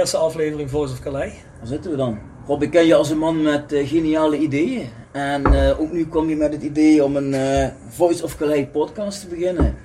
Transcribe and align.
Eerste 0.00 0.16
aflevering 0.16 0.70
Voice 0.70 0.92
of 0.92 1.00
Calais. 1.00 1.32
Waar 1.58 1.66
zitten 1.66 1.90
we 1.90 1.96
dan? 1.96 2.18
Rob, 2.46 2.62
ik 2.62 2.70
ken 2.70 2.86
je 2.86 2.94
als 2.94 3.10
een 3.10 3.18
man 3.18 3.42
met 3.42 3.72
eh, 3.72 3.88
geniale 3.88 4.38
ideeën. 4.38 4.88
En 5.12 5.46
eh, 5.46 5.80
ook 5.80 5.92
nu 5.92 6.06
kwam 6.08 6.28
je 6.28 6.36
met 6.36 6.52
het 6.52 6.62
idee 6.62 7.04
om 7.04 7.16
een 7.16 7.34
eh, 7.34 7.68
Voice 7.88 8.24
of 8.24 8.36
Calais 8.36 8.66
podcast 8.72 9.20
te 9.20 9.26
beginnen. 9.26 9.76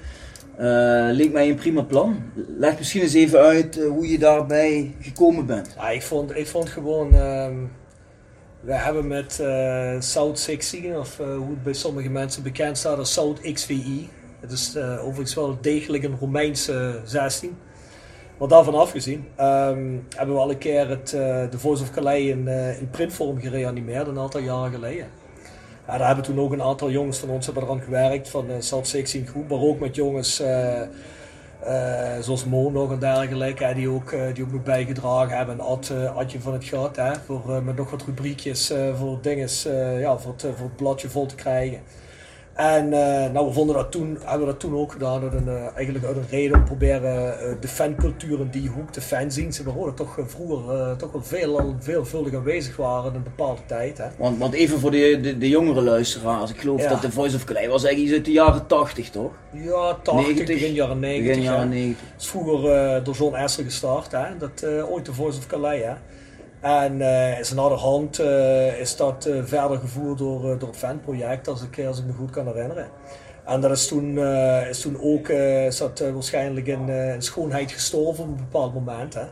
Leek 1.15 1.31
mij 1.31 1.49
een 1.49 1.55
prima 1.55 1.81
plan. 1.81 2.23
Leg 2.57 2.77
misschien 2.77 3.01
eens 3.01 3.13
even 3.13 3.39
uit 3.39 3.83
hoe 3.83 4.09
je 4.09 4.19
daarbij 4.19 4.95
gekomen 4.99 5.45
bent. 5.45 5.73
Ja, 5.77 5.89
ik 5.89 6.01
vond, 6.01 6.35
ik 6.35 6.47
vond 6.47 6.69
gewoon... 6.69 7.13
ehm, 7.16 7.55
we 8.61 8.73
hebben 8.73 9.07
met 9.07 9.43
South 9.99 10.39
16, 10.39 10.97
of 10.97 11.17
hoe 11.17 11.49
het 11.49 11.63
bij 11.63 11.73
sommige 11.73 12.09
mensen 12.09 12.43
bekend 12.43 12.77
staat 12.77 12.97
als 12.97 13.13
South 13.13 13.41
XVI. 13.41 14.09
Het 14.39 14.52
is 14.52 14.77
overigens 14.77 15.35
wel 15.35 15.57
degelijk 15.61 16.03
een 16.03 16.17
Romeinse 16.19 17.02
16. 17.05 17.57
Maar 18.38 18.47
daarvan 18.47 18.75
afgezien 18.75 19.28
ehm, 19.36 19.97
hebben 20.16 20.36
we 20.36 20.41
al 20.41 20.50
een 20.50 20.58
keer 20.58 20.89
het, 20.89 21.14
eh, 21.14 21.52
de 21.52 21.59
Voice 21.59 21.83
of 21.83 21.91
Calais 21.91 22.30
in, 22.30 22.47
eh, 22.47 22.80
in 22.80 22.89
printvorm 22.89 23.39
gereanimeerd, 23.39 24.08
een 24.08 24.19
aantal 24.19 24.41
jaren 24.41 24.72
geleden. 24.72 25.08
Ja, 25.88 25.97
daar 25.97 26.08
hebben 26.08 26.25
toen 26.25 26.39
ook 26.39 26.52
een 26.52 26.61
aantal 26.61 26.91
jongens 26.91 27.17
van 27.17 27.30
ons 27.30 27.45
hebben 27.45 27.63
eraan 27.63 27.81
gewerkt, 27.81 28.30
van 28.30 28.47
de 28.47 28.61
South 28.61 28.88
16 28.88 29.28
groep, 29.28 29.50
maar 29.50 29.59
ook 29.59 29.80
met 29.80 29.95
jongens 29.95 30.39
eh, 30.39 30.81
eh, 31.66 32.22
zoals 32.22 32.45
Mo 32.45 32.69
nog 32.69 32.91
en 32.91 33.00
dergelijke, 33.00 33.73
die, 33.75 33.89
ook, 33.89 34.11
eh, 34.11 34.33
die 34.33 34.44
ook 34.44 34.52
nog 34.52 34.63
bijgedragen 34.63 35.38
hebben. 35.38 35.59
En 35.59 35.66
Ad, 35.66 35.89
eh, 35.89 36.16
Adje 36.16 36.39
van 36.39 36.53
het 36.53 36.63
Gat, 36.63 37.00
voor, 37.25 37.56
eh, 37.56 37.61
met 37.61 37.75
nog 37.75 37.91
wat 37.91 38.03
rubriekjes 38.03 38.69
eh, 38.69 38.95
voor, 38.97 39.17
dinges, 39.22 39.66
eh, 39.66 40.00
ja, 40.00 40.17
voor, 40.17 40.36
eh, 40.38 40.50
voor 40.56 40.66
het 40.66 40.75
bladje 40.75 41.09
vol 41.09 41.25
te 41.25 41.36
krijgen. 41.36 41.80
En 42.56 42.94
eh, 42.94 43.31
nou, 43.31 43.48
we 43.48 43.53
vonden 43.53 43.75
dat 43.75 43.92
toen, 43.92 44.17
hebben 44.23 44.39
we 44.39 44.52
dat 44.52 44.59
toen 44.59 44.75
ook 44.75 44.92
gedaan 44.92 45.22
uit 45.22 45.34
een, 45.34 45.48
eh, 45.48 45.75
eigenlijk 45.75 46.06
uit 46.06 46.16
een 46.17 46.25
reden 46.30 46.53
om 46.53 46.59
te 46.59 46.66
proberen 46.66 47.39
eh, 47.39 47.56
de 47.59 47.67
fancultuur 47.67 48.39
in 48.39 48.50
die 48.52 48.70
hoek, 48.70 48.94
de 48.94 49.02
fanzines, 49.02 49.59
waar 49.64 49.86
we 49.86 49.94
toch 49.94 50.17
eh, 50.17 50.25
vroeger 50.28 50.97
toch 50.97 51.12
wel 51.12 51.23
veel, 51.23 51.59
al 51.59 51.75
veelvuldig 51.80 52.34
aanwezig 52.34 52.75
waren 52.75 53.09
in 53.09 53.16
een 53.16 53.23
bepaalde 53.23 53.62
tijd. 53.66 53.97
Hè. 53.97 54.06
Want, 54.17 54.38
want 54.38 54.53
even 54.53 54.80
voor 54.80 54.92
de, 54.92 55.20
de, 55.22 55.38
de 55.38 55.50
jongere 55.50 55.81
luisteraars. 55.81 56.52
Ik 56.52 56.59
geloof 56.59 56.81
Ja. 56.81 56.89
dat 56.89 57.02
de 57.02 57.12
Voice 57.12 57.36
of 57.36 57.44
Calais 57.44 57.67
was 57.67 57.84
eigenlijk 57.84 58.06
iets 58.06 58.14
uit 58.16 58.25
de 58.25 58.31
jaren 58.31 58.67
80, 58.67 59.09
toch? 59.09 59.31
Ja, 59.52 59.94
80, 60.03 60.14
90, 60.25 60.45
begin 60.45 60.73
jaren 60.73 61.00
90. 61.00 61.28
Begin 61.28 61.44
ja. 61.44 61.52
jaren 61.52 61.69
90. 61.69 62.06
Het 62.12 62.22
is 62.22 62.28
vroeger 62.28 63.03
door 63.03 63.16
John 63.16 63.36
Esser 63.36 63.64
gestart, 63.64 64.12
hè? 64.12 64.38
Dat, 64.38 64.66
ooit 64.90 65.06
de 65.06 65.14
Voice 65.14 65.38
of 65.38 65.47
Calais. 65.47 65.81
Hè? 65.84 65.94
En 66.66 67.02
eh 67.02 67.39
is 67.39 67.53
naderhand 67.53 68.19
eh 68.19 68.80
is 68.80 68.95
dat 68.95 69.25
eh, 69.25 69.44
verder 69.44 69.77
gevoerd 69.77 70.17
door, 70.17 70.59
door 70.59 70.69
het 70.69 70.77
fanproject, 70.77 71.47
als 71.47 71.61
ik, 71.61 71.85
als 71.85 71.99
ik 71.99 72.05
me 72.05 72.13
goed 72.13 72.30
kan 72.30 72.47
herinneren. 72.47 72.88
En 73.45 73.61
dat 73.61 73.72
is 73.72 73.88
toen, 73.88 74.19
is 74.69 74.81
toen 74.81 75.02
ook 75.02 75.30
is 75.30 75.77
dat, 75.77 76.03
waarschijnlijk 76.13 76.67
in, 76.67 77.16
schoonheid 77.17 77.72
gestorven 77.72 78.23
op 78.23 78.30
een 78.30 78.35
bepaald 78.35 78.73
moment. 78.73 79.13
Hè? 79.13 79.25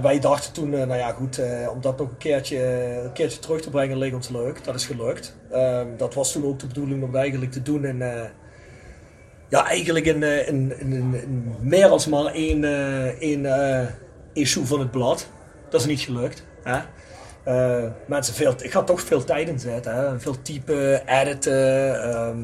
Wij 0.00 0.20
dachten 0.20 0.52
toen, 0.52 0.70
nou 0.70 0.96
ja 0.96 1.12
goed, 1.12 1.40
om 1.72 1.80
dat 1.80 1.98
nog 1.98 2.08
een 2.08 2.16
keertje, 2.16 2.58
een 3.04 3.12
keertje 3.12 3.38
terug 3.38 3.60
te 3.60 3.70
brengen 3.70 3.98
leek 3.98 4.14
ons 4.14 4.28
leuk. 4.28 4.64
Dat 4.64 4.74
is 4.74 4.86
gelukt. 4.86 5.36
Ehm, 5.50 5.86
dat 5.96 6.14
was 6.14 6.32
toen 6.32 6.44
ook 6.44 6.58
de 6.58 6.66
bedoeling 6.66 7.02
om 7.02 7.16
eigenlijk 7.16 7.52
te 7.52 7.62
doen 7.62 7.84
in, 7.84 7.98
ja, 9.48 9.66
eigenlijk 9.66 10.06
in, 10.06 10.22
in, 10.22 10.78
in, 10.78 11.54
meer 11.60 11.88
dan 11.88 12.00
maar 12.10 12.24
één, 12.24 12.64
één 13.20 13.46
issue 14.32 14.64
van 14.64 14.80
het 14.80 14.90
blad. 14.90 15.28
Dat 15.68 15.80
is 15.80 15.86
niet 15.86 16.00
gelukt. 16.00 16.44
Hè? 16.62 16.78
Eh, 17.46 17.90
mensen 18.06 18.34
veel, 18.34 18.54
ik 18.58 18.70
ga 18.70 18.82
toch 18.82 19.00
veel 19.00 19.24
tijd 19.24 19.48
in 19.48 19.58
zetten. 19.58 19.94
Hè? 19.94 20.20
Veel 20.20 20.42
typen, 20.42 21.08
editen. 21.08 22.02
ehm, 22.02 22.38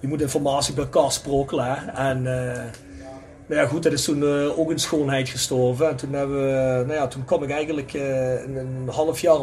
je 0.00 0.08
moet 0.08 0.20
informatie 0.20 0.74
bij 0.74 0.84
elkaar 0.84 1.12
sprokkelen. 1.12 1.64
Hè? 1.64 1.90
En 1.92 2.16
eh, 2.16 2.62
nou 3.46 3.60
ja, 3.60 3.66
goed, 3.66 3.82
dat 3.82 3.92
is 3.92 4.04
toen 4.04 4.22
eh, 4.22 4.58
ook 4.58 4.70
in 4.70 4.78
schoonheid 4.78 5.28
gestorven. 5.28 5.88
En 5.88 5.96
toen, 5.96 6.12
hebben 6.12 6.36
we, 6.36 6.84
nou 6.86 6.92
ja, 6.92 7.06
toen 7.06 7.24
kwam 7.24 7.42
ik 7.42 7.50
eigenlijk 7.50 7.92
een 7.92 8.88
half 8.90 9.20
jaar, 9.20 9.40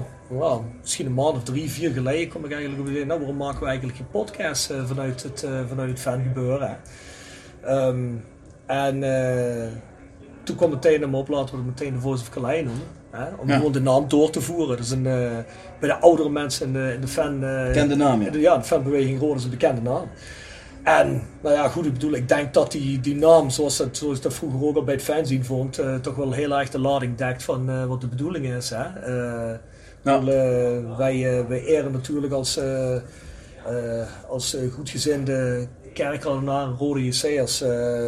misschien 0.81 1.05
een 1.05 1.13
maand 1.13 1.35
of 1.35 1.43
drie, 1.43 1.71
vier 1.71 1.91
geleden, 1.91 2.29
kwam 2.29 2.45
ik 2.45 2.51
eigenlijk 2.51 2.81
op 2.81 2.89
idee, 2.89 3.05
nou 3.05 3.19
waarom 3.19 3.37
maken 3.37 3.59
we 3.59 3.65
eigenlijk 3.65 3.97
geen 3.97 4.09
podcast 4.09 4.73
vanuit, 4.85 5.23
het, 5.23 5.45
vanuit 5.67 5.89
het 5.89 5.99
fangebeuren. 5.99 6.77
Ehm, 7.61 8.09
en 8.65 9.03
toen 10.45 10.55
kwam 10.55 10.69
meteen 10.69 11.01
hem 11.01 11.15
op, 11.15 11.27
laten 11.27 11.49
we 11.55 11.61
het 11.61 11.65
meteen 11.79 11.93
de 11.93 11.99
Voice 11.99 12.21
of 12.21 12.29
Calais 12.29 12.63
noemen. 12.63 12.83
Hè? 13.11 13.25
Om 13.39 13.47
Ja. 13.47 13.55
gewoon 13.55 13.71
de 13.71 13.81
naam 13.81 14.07
door 14.07 14.29
te 14.29 14.41
voeren. 14.41 14.67
Dat 14.67 14.85
is 14.85 14.91
een, 14.91 15.05
eh, 15.05 15.29
bij 15.79 15.89
de 15.89 15.95
oudere 15.99 16.29
mensen 16.29 16.67
in 16.67 16.73
de, 16.73 16.91
in 16.93 17.01
de 17.01 17.07
fan... 17.07 17.39
Ken 17.73 17.87
de 17.87 17.95
naam, 17.95 18.21
ja. 18.21 18.29
de, 18.29 18.39
ja, 18.39 18.57
de 18.57 18.63
fanbeweging 18.63 19.19
Rode 19.19 19.35
is 19.35 19.43
een 19.43 19.49
bekende 19.49 19.81
naam. 19.81 20.09
En, 20.83 21.21
nou 21.41 21.55
ja, 21.55 21.67
goed, 21.67 21.85
ik 21.85 21.93
bedoel, 21.93 22.13
ik 22.13 22.27
denk 22.27 22.53
dat 22.53 22.71
die, 22.71 22.99
die 22.99 23.15
naam, 23.15 23.49
zoals, 23.49 23.77
dat, 23.77 23.97
zoals 23.97 24.17
ik 24.17 24.23
dat 24.23 24.33
vroeger 24.33 24.63
ook 24.67 24.75
al 24.75 24.83
bij 24.83 24.93
het 24.93 25.03
fanzine 25.03 25.43
vond, 25.43 25.77
eh, 25.79 25.95
toch 25.95 26.15
wel 26.15 26.31
heel 26.31 26.57
erg 26.59 26.69
de 26.69 26.79
lading 26.79 27.17
dekt 27.17 27.43
van 27.43 27.87
wat 27.87 28.01
de 28.01 28.07
bedoeling 28.07 28.45
is. 28.47 28.69
Hè? 28.75 28.83
Bedoel, 30.03 30.25
wij, 30.97 31.45
wij 31.47 31.63
eren 31.63 31.91
natuurlijk 31.91 32.33
als, 32.33 32.59
als 34.29 34.57
goedgezinde 34.73 35.67
kerkradenaar 35.93 36.67
Rode 36.67 37.05
JC'ers. 37.05 37.61
eh 37.61 38.07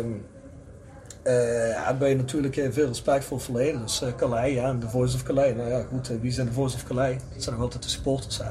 eh, 1.28 1.86
hebben 1.86 2.00
wij 2.00 2.14
natuurlijk 2.14 2.58
eh, 2.58 2.72
veel 2.72 2.88
respect 2.88 3.26
voor 3.26 3.42
verleden. 3.42 3.82
Dus 3.82 4.02
eh, 4.02 4.16
Calais, 4.16 4.54
ja, 4.54 4.74
de 4.74 4.90
Voice 4.90 5.16
of 5.16 5.24
Calais. 5.24 5.56
Nou 5.56 5.70
ja, 5.70 5.84
goed, 5.90 6.12
wie 6.22 6.32
zijn 6.32 6.48
de 6.48 6.54
Voice 6.54 6.76
of 6.76 6.84
Calais? 6.84 7.18
Dat 7.34 7.44
zijn 7.44 7.56
nog 7.56 7.64
altijd 7.64 7.84
de 7.84 7.90
supporters. 7.90 8.38
Hè? 8.38 8.50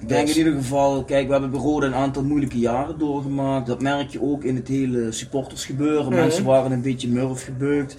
Ik 0.00 0.08
denk 0.08 0.28
in 0.28 0.36
ieder 0.36 0.52
geval, 0.52 1.04
kijk, 1.04 1.26
we 1.26 1.32
hebben 1.32 1.50
bij 1.50 1.60
Rode 1.60 1.86
een 1.86 1.94
aantal 1.94 2.22
moeilijke 2.22 2.58
jaren 2.58 2.98
doorgemaakt. 2.98 3.66
Dat 3.66 3.82
merk 3.82 4.10
je 4.10 4.22
ook 4.22 4.44
in 4.44 4.56
het 4.56 4.68
hele 4.68 5.12
supportersgebeuren. 5.12 6.04
Mhm. 6.04 6.14
Mensen 6.14 6.44
waren 6.44 6.72
een 6.72 6.82
beetje 6.82 7.08
murf 7.08 7.44
gebeukt. 7.44 7.96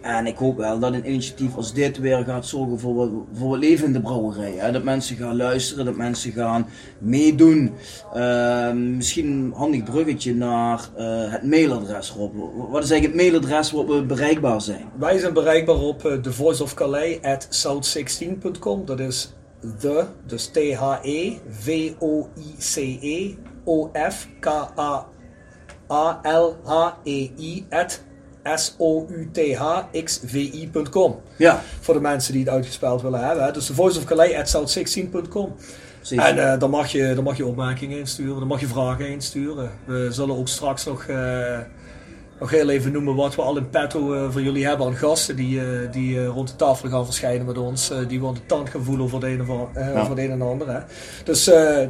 En 0.00 0.26
ik 0.26 0.36
hoop 0.36 0.56
wel 0.56 0.78
dat 0.78 0.92
een 0.92 1.08
initiatief 1.08 1.56
als 1.56 1.74
dit 1.74 1.98
weer 1.98 2.24
gaat 2.24 2.46
zorgen 2.46 2.78
voor 2.78 2.94
wat, 2.94 3.10
voor 3.32 3.48
wat 3.48 3.58
leven 3.58 3.86
in 3.86 3.92
de 3.92 4.00
brouwerij. 4.00 4.54
Hè? 4.56 4.72
Dat 4.72 4.82
mensen 4.82 5.16
gaan 5.16 5.36
luisteren, 5.36 5.84
dat 5.84 5.96
mensen 5.96 6.32
gaan 6.32 6.66
meedoen. 6.98 7.72
Ehm, 8.14 8.96
misschien 8.96 9.26
een 9.26 9.52
handig 9.54 9.82
bruggetje 9.82 10.34
naar 10.34 10.88
eh, 10.96 11.32
het 11.32 11.42
mailadres, 11.42 12.10
Rob. 12.10 12.34
Wat 12.70 12.84
is 12.84 12.90
eigenlijk 12.90 13.22
het 13.22 13.30
mailadres 13.30 13.70
waarop 13.70 13.90
we 13.90 14.02
bereikbaar 14.02 14.60
zijn? 14.60 14.84
Wij 14.98 15.18
zijn 15.18 15.32
bereikbaar 15.32 15.80
op 15.80 16.06
uh, 16.06 16.12
thevoiceofcalais.south16.com. 16.12 18.84
Dat 18.84 19.00
is 19.00 19.32
the, 19.78 20.04
dus 20.26 20.46
T-H-E-V-O-I-C-E 20.46 21.42
O-F-K-A-A-L-H-E-I 23.64 24.34
at 27.70 28.02
S-O-U-T-H-X-V-I.com. 28.44 29.90
Ja, 31.36 31.62
Voor 31.80 31.94
de 31.94 32.00
mensen 32.00 32.32
die 32.32 32.42
het 32.44 32.52
uitgespeld 32.52 33.02
willen 33.02 33.26
hebben. 33.26 33.44
Hè. 33.44 33.52
Dus 33.52 33.66
thevoiceofcalais.south16.com. 33.66 35.54
zeker. 36.00 36.24
En 36.24 36.52
eh 36.52 36.58
dan, 36.58 36.70
mag 36.70 36.88
je, 36.88 37.14
dan 37.14 37.24
mag 37.24 37.36
je 37.36 37.46
opmerkingen 37.46 37.98
insturen, 37.98 38.38
dan 38.38 38.48
mag 38.48 38.60
je 38.60 38.66
vragen 38.66 39.08
insturen. 39.08 39.70
We 39.84 40.08
zullen 40.10 40.36
ook 40.36 40.48
straks 40.48 40.84
nog, 40.84 41.04
eh, 41.04 41.58
nog 42.40 42.50
heel 42.50 42.68
even 42.68 42.92
noemen 42.92 43.14
wat 43.14 43.34
we 43.34 43.42
al 43.42 43.56
in 43.56 43.70
petto 43.70 44.14
eh, 44.14 44.30
voor 44.30 44.42
jullie 44.42 44.66
hebben 44.66 44.86
aan 44.86 44.94
gasten 44.96 45.36
die, 45.36 45.60
eh, 45.60 45.66
die 45.92 46.18
eh, 46.20 46.26
rond 46.26 46.48
de 46.48 46.56
tafel 46.56 46.88
gaan 46.88 47.04
verschijnen 47.04 47.46
met 47.46 47.58
ons. 47.58 47.92
die 48.08 48.20
we 48.20 48.26
aan 48.26 48.34
de 48.34 48.46
tand 48.46 48.70
gaan 48.70 48.84
voelen 48.84 49.08
voor 49.08 49.20
de 49.20 49.26
een, 49.28 49.40
of, 49.40 49.48
Ja. 49.74 50.06
voor 50.06 50.14
de 50.14 50.22
een 50.22 50.30
en 50.30 50.42
ander. 50.42 50.68
Hè. 50.72 50.78
Dus 51.24 51.44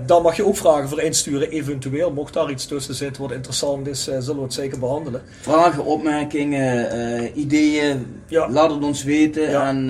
daar 0.07 0.23
mag 0.23 0.37
je 0.37 0.47
ook 0.47 0.57
vragen 0.57 0.89
voor 0.89 1.01
insturen, 1.01 1.51
eventueel. 1.51 2.13
Mocht 2.13 2.35
daar 2.35 2.51
iets 2.51 2.67
tussen 2.67 2.95
zitten 2.95 3.23
wat 3.23 3.33
interessant 3.33 3.87
is, 3.87 4.05
zullen 4.05 4.37
we 4.37 4.43
het 4.43 4.53
zeker 4.55 4.79
behandelen. 4.79 5.23
Vragen, 5.41 5.85
opmerkingen, 5.85 7.41
ideeën, 7.41 8.07
Ja. 8.27 8.51
laat 8.51 8.71
het 8.71 8.83
ons 8.85 9.05
weten 9.05 9.51
Ja. 9.51 9.69
en 9.69 9.87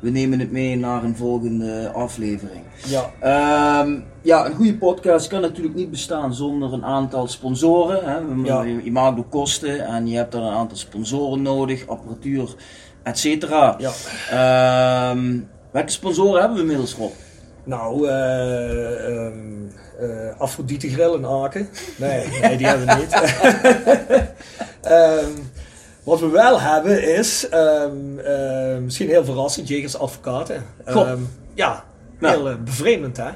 we 0.00 0.10
nemen 0.10 0.40
het 0.40 0.52
mee 0.52 0.76
naar 0.76 1.04
een 1.04 1.16
volgende 1.16 1.90
aflevering. 1.94 2.62
Ja, 2.86 3.10
Ehm, 3.20 4.00
ja, 4.22 4.46
een 4.46 4.54
goede 4.54 4.76
podcast 4.76 5.26
kan 5.28 5.40
natuurlijk 5.40 5.74
niet 5.74 5.90
bestaan 5.90 6.34
zonder 6.34 6.72
een 6.72 6.84
aantal 6.84 7.28
sponsoren. 7.28 8.04
Hè. 8.04 8.18
Ja. 8.44 8.62
Je, 8.62 8.84
je 8.84 8.92
maakt 8.92 9.18
ook 9.18 9.30
kosten 9.30 9.86
en 9.86 10.06
je 10.06 10.16
hebt 10.16 10.32
dan 10.32 10.42
een 10.42 10.52
aantal 10.52 10.76
sponsoren 10.76 11.42
nodig, 11.42 11.86
apparatuur, 11.86 12.54
et 13.02 13.18
cetera. 13.18 13.76
ja. 13.78 13.90
Ehm, 15.10 15.38
welke 15.70 15.90
sponsoren 15.90 16.38
hebben 16.38 16.54
we 16.56 16.62
inmiddels, 16.62 16.94
Rob? 16.94 17.12
Nou, 17.64 18.08
eh 18.08 19.08
ehm 19.26 19.70
eh, 20.00 20.40
Afrodite 20.40 20.88
Grill 20.88 21.14
in 21.14 21.26
Aken. 21.26 21.68
Nee, 21.96 22.26
nee 22.40 22.56
die 22.56 22.66
hebben 22.66 22.86
we 22.86 22.94
niet. 22.94 23.14
Wat 26.04 26.20
we 26.20 26.28
wel 26.28 26.60
hebben 26.60 27.14
is, 27.16 27.48
eh, 27.48 27.84
misschien 28.80 29.08
heel 29.08 29.24
verrassend, 29.24 29.68
Jegers 29.68 29.98
Advocaten. 29.98 30.64
Ehm, 30.84 31.18
ja, 31.54 31.84
Ja. 32.22 32.30
heel 32.30 32.48
eh, 32.48 32.54
bevreemdend 32.64 33.16
hè. 33.16 33.28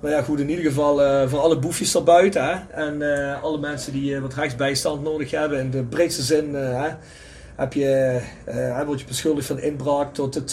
Maar 0.00 0.12
ja, 0.12 0.22
goed, 0.22 0.40
in 0.40 0.50
ieder 0.50 0.64
geval 0.64 1.02
eh, 1.02 1.28
voor 1.28 1.38
alle 1.38 1.58
boefjes 1.58 1.92
daarbuiten 1.92 2.44
hè. 2.44 2.54
En 2.70 3.02
eh, 3.32 3.42
alle 3.42 3.58
mensen 3.58 3.92
die 3.92 4.14
eh, 4.14 4.20
wat 4.20 4.34
rechtsbijstand 4.34 5.02
nodig 5.02 5.30
hebben, 5.30 5.58
in 5.58 5.70
de 5.70 5.82
breedste 5.82 6.22
zin 6.22 6.54
hè, 6.54 6.88
heb 7.56 7.72
je, 7.72 8.20
word 8.86 9.00
je 9.00 9.06
beschuldigd 9.06 9.46
van 9.46 9.58
inbraak 9.60 10.14
tot 10.14 10.34
het, 10.34 10.50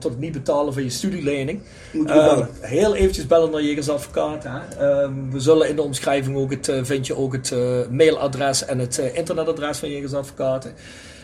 tot 0.00 0.10
het 0.10 0.20
niet 0.20 0.32
betalen 0.32 0.72
van 0.72 0.82
je 0.82 0.90
studielening. 0.90 1.60
Moet 1.92 2.08
je 2.08 2.14
Eh, 2.14 2.24
bellen. 2.26 2.48
heel 2.60 2.94
eventjes 2.94 3.26
bellen 3.26 3.50
naar 3.50 3.62
Jegers 3.62 3.88
Advocaat. 3.88 4.44
Hè. 4.44 4.88
Ehm, 4.88 5.30
we 5.30 5.40
zullen 5.40 5.68
in 5.68 5.76
de 5.76 5.82
omschrijving 5.82 6.36
ook 6.36 6.50
het, 6.50 6.72
vind 6.82 7.06
je 7.06 7.16
ook 7.16 7.32
het 7.32 7.54
mailadres 7.90 8.64
en 8.64 8.78
het 8.78 8.98
internetadres 8.98 9.78
van 9.78 9.90
Jegers 9.90 10.12
Advocaten. 10.14 10.72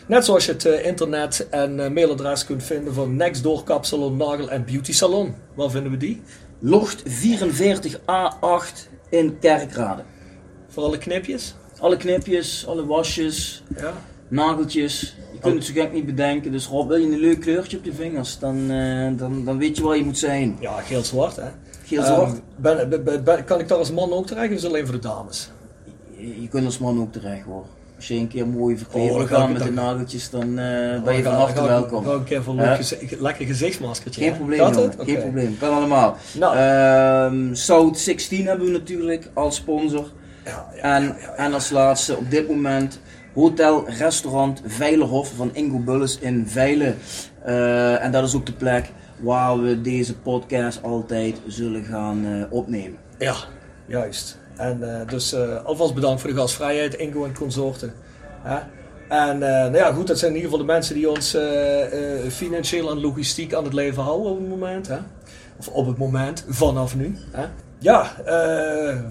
Net 0.07 0.25
zoals 0.25 0.45
je 0.45 0.51
het 0.51 0.65
eh, 0.65 0.85
internet 0.85 1.47
en 1.49 1.79
eh, 1.85 1.91
mailadres 1.91 2.45
kunt 2.45 2.63
vinden 2.63 2.93
van 2.93 3.15
Next 3.15 3.43
Door 3.43 3.63
Kapsalon, 3.63 4.17
Nagel 4.17 4.49
en 4.49 4.65
Beauty 4.65 4.93
Salon. 4.93 5.33
Waar 5.55 5.69
vinden 5.69 5.91
we 5.91 5.97
die? 5.97 6.21
Locht 6.59 7.03
44A8 7.03 8.89
in 9.09 9.39
Kerkrade. 9.39 10.03
Voor 10.67 10.83
alle 10.83 10.97
knipjes? 10.97 11.55
Alle 11.79 11.97
knipjes, 11.97 12.67
alle 12.67 12.85
wasjes, 12.85 13.63
Ja. 13.77 13.93
nageltjes. 14.27 15.15
Je 15.33 15.39
kunt 15.39 15.53
het 15.55 15.63
zo 15.63 15.73
gek 15.73 15.93
niet 15.93 16.05
bedenken. 16.05 16.51
Dus 16.51 16.67
Rob, 16.67 16.87
wil 16.87 16.97
je 16.97 17.05
een 17.05 17.19
leuk 17.19 17.39
kleurtje 17.39 17.77
op 17.77 17.83
je 17.85 17.93
vingers, 17.93 18.39
dan, 18.39 18.71
eh, 18.71 19.09
dan, 19.17 19.45
dan 19.45 19.57
weet 19.57 19.77
je 19.77 19.83
waar 19.83 19.97
je 19.97 20.03
moet 20.03 20.17
zijn. 20.17 20.57
Ja, 20.59 20.81
geel-zwart 20.81 21.35
hè. 21.35 21.49
Geel 21.85 22.03
zwart. 22.03 22.31
Ehm, 22.31 22.39
ben, 22.55 22.89
ben- 22.89 23.03
ben- 23.03 23.23
ben- 23.23 23.43
kan 23.43 23.59
ik 23.59 23.67
daar 23.67 23.77
als 23.77 23.91
man 23.91 24.11
ook 24.13 24.27
terecht 24.27 24.49
of 24.49 24.55
is 24.55 24.61
het 24.63 24.71
alleen 24.71 24.85
voor 24.85 24.95
de 24.95 25.01
dames? 25.07 25.49
je, 26.17 26.41
je 26.41 26.47
kunt 26.47 26.65
als 26.65 26.77
man 26.77 26.99
ook 27.01 27.11
terecht 27.11 27.45
hoor. 27.45 27.65
Als 27.97 28.07
je 28.07 28.13
een 28.15 28.27
keer 28.27 28.47
mooi 28.47 28.77
verkleed 28.77 29.03
Oh, 29.03 29.09
wil 29.09 29.17
dan 29.17 29.27
ga 29.27 29.35
gaan 29.35 29.49
ik- 29.51 29.57
met 29.57 29.63
de 29.67 29.71
nageltjes, 29.73 30.29
dan 30.29 30.59
eh, 30.59 31.01
ben 31.03 31.15
je 31.17 31.23
van 31.23 31.33
harte 31.33 31.61
welkom. 31.63 32.05
Ik 32.05 32.11
een 32.11 32.23
keer 32.23 32.43
voor 32.43 32.57
een 32.59 32.77
lekker 33.19 33.45
gezichtsmaskertje. 33.45 34.21
Geen 34.21 34.35
probleem, 34.35 34.59
Gaat? 34.59 34.95
Geen 34.99 35.19
probleem. 35.19 35.57
Kan 35.59 35.73
allemaal. 35.73 36.17
Nou. 36.39 36.57
Ehm, 36.57 37.53
South 37.53 37.99
16 37.99 38.45
hebben 38.47 38.65
we 38.65 38.71
natuurlijk 38.71 39.29
als 39.33 39.55
sponsor. 39.55 40.11
Ja, 40.45 40.65
ja, 40.75 40.81
En, 40.81 41.03
ja, 41.03 41.33
en 41.35 41.53
als 41.53 41.69
laatste 41.69 42.17
op 42.17 42.31
dit 42.31 42.47
moment 42.47 42.99
Hotel 43.33 43.89
Restaurant 43.89 44.61
Veilerhof 44.65 45.31
van 45.35 45.49
Ingo 45.53 45.79
Bulles 45.79 46.19
in 46.19 46.47
Veilen. 46.47 46.97
Eh, 47.43 48.03
en 48.03 48.11
dat 48.11 48.23
is 48.27 48.35
ook 48.35 48.45
de 48.45 48.53
plek 48.53 48.91
waar 49.19 49.61
we 49.61 49.81
deze 49.81 50.15
podcast 50.17 50.83
altijd 50.83 51.41
zullen 51.47 51.83
gaan 51.83 52.25
eh, 52.25 52.43
opnemen. 52.49 52.97
Ja, 53.17 53.35
juist. 53.85 54.37
En 54.57 54.99
eh, 54.99 55.07
dus 55.09 55.33
eh, 55.33 55.65
alvast 55.65 55.93
bedankt 55.93 56.21
voor 56.21 56.29
de 56.29 56.35
gastvrijheid, 56.35 56.93
Ingo 56.93 57.25
en 57.25 57.33
consorten. 57.33 57.93
En 59.09 59.43
eh, 59.43 59.49
nou 59.49 59.75
ja, 59.75 59.91
goed, 59.91 60.07
dat 60.07 60.19
zijn 60.19 60.31
in 60.31 60.37
ieder 60.37 60.51
geval 60.51 60.65
de 60.65 60.73
mensen 60.73 60.95
die 60.95 61.09
ons 61.09 61.37
financieel 62.29 62.89
en 62.89 63.01
logistiek 63.01 63.53
aan 63.53 63.63
het 63.63 63.73
leven 63.73 64.03
houden 64.03 64.31
op 64.31 64.39
het 64.39 64.49
moment. 64.49 64.87
Hè? 64.87 64.97
Of 65.59 65.67
op 65.67 65.87
het 65.87 65.97
moment, 65.97 66.45
vanaf 66.49 66.95
nu. 66.95 67.17
Hè? 67.31 67.45
Ja, 67.79 68.15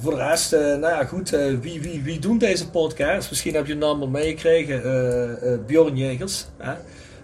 voor 0.00 0.14
de 0.14 0.24
rest, 0.28 0.50
nou 0.52 0.80
ja, 0.80 1.04
goed, 1.04 1.30
wie, 1.60 1.80
wie, 1.80 2.02
wie 2.02 2.18
doen 2.18 2.38
deze 2.38 2.70
podcast? 2.70 3.30
Misschien 3.30 3.54
heb 3.54 3.66
je 3.66 3.72
een 3.72 3.78
naam 3.78 4.00
al 4.00 4.08
meegekregen, 4.08 5.64
Bjorn 5.66 5.96
Jegers, 5.96 6.46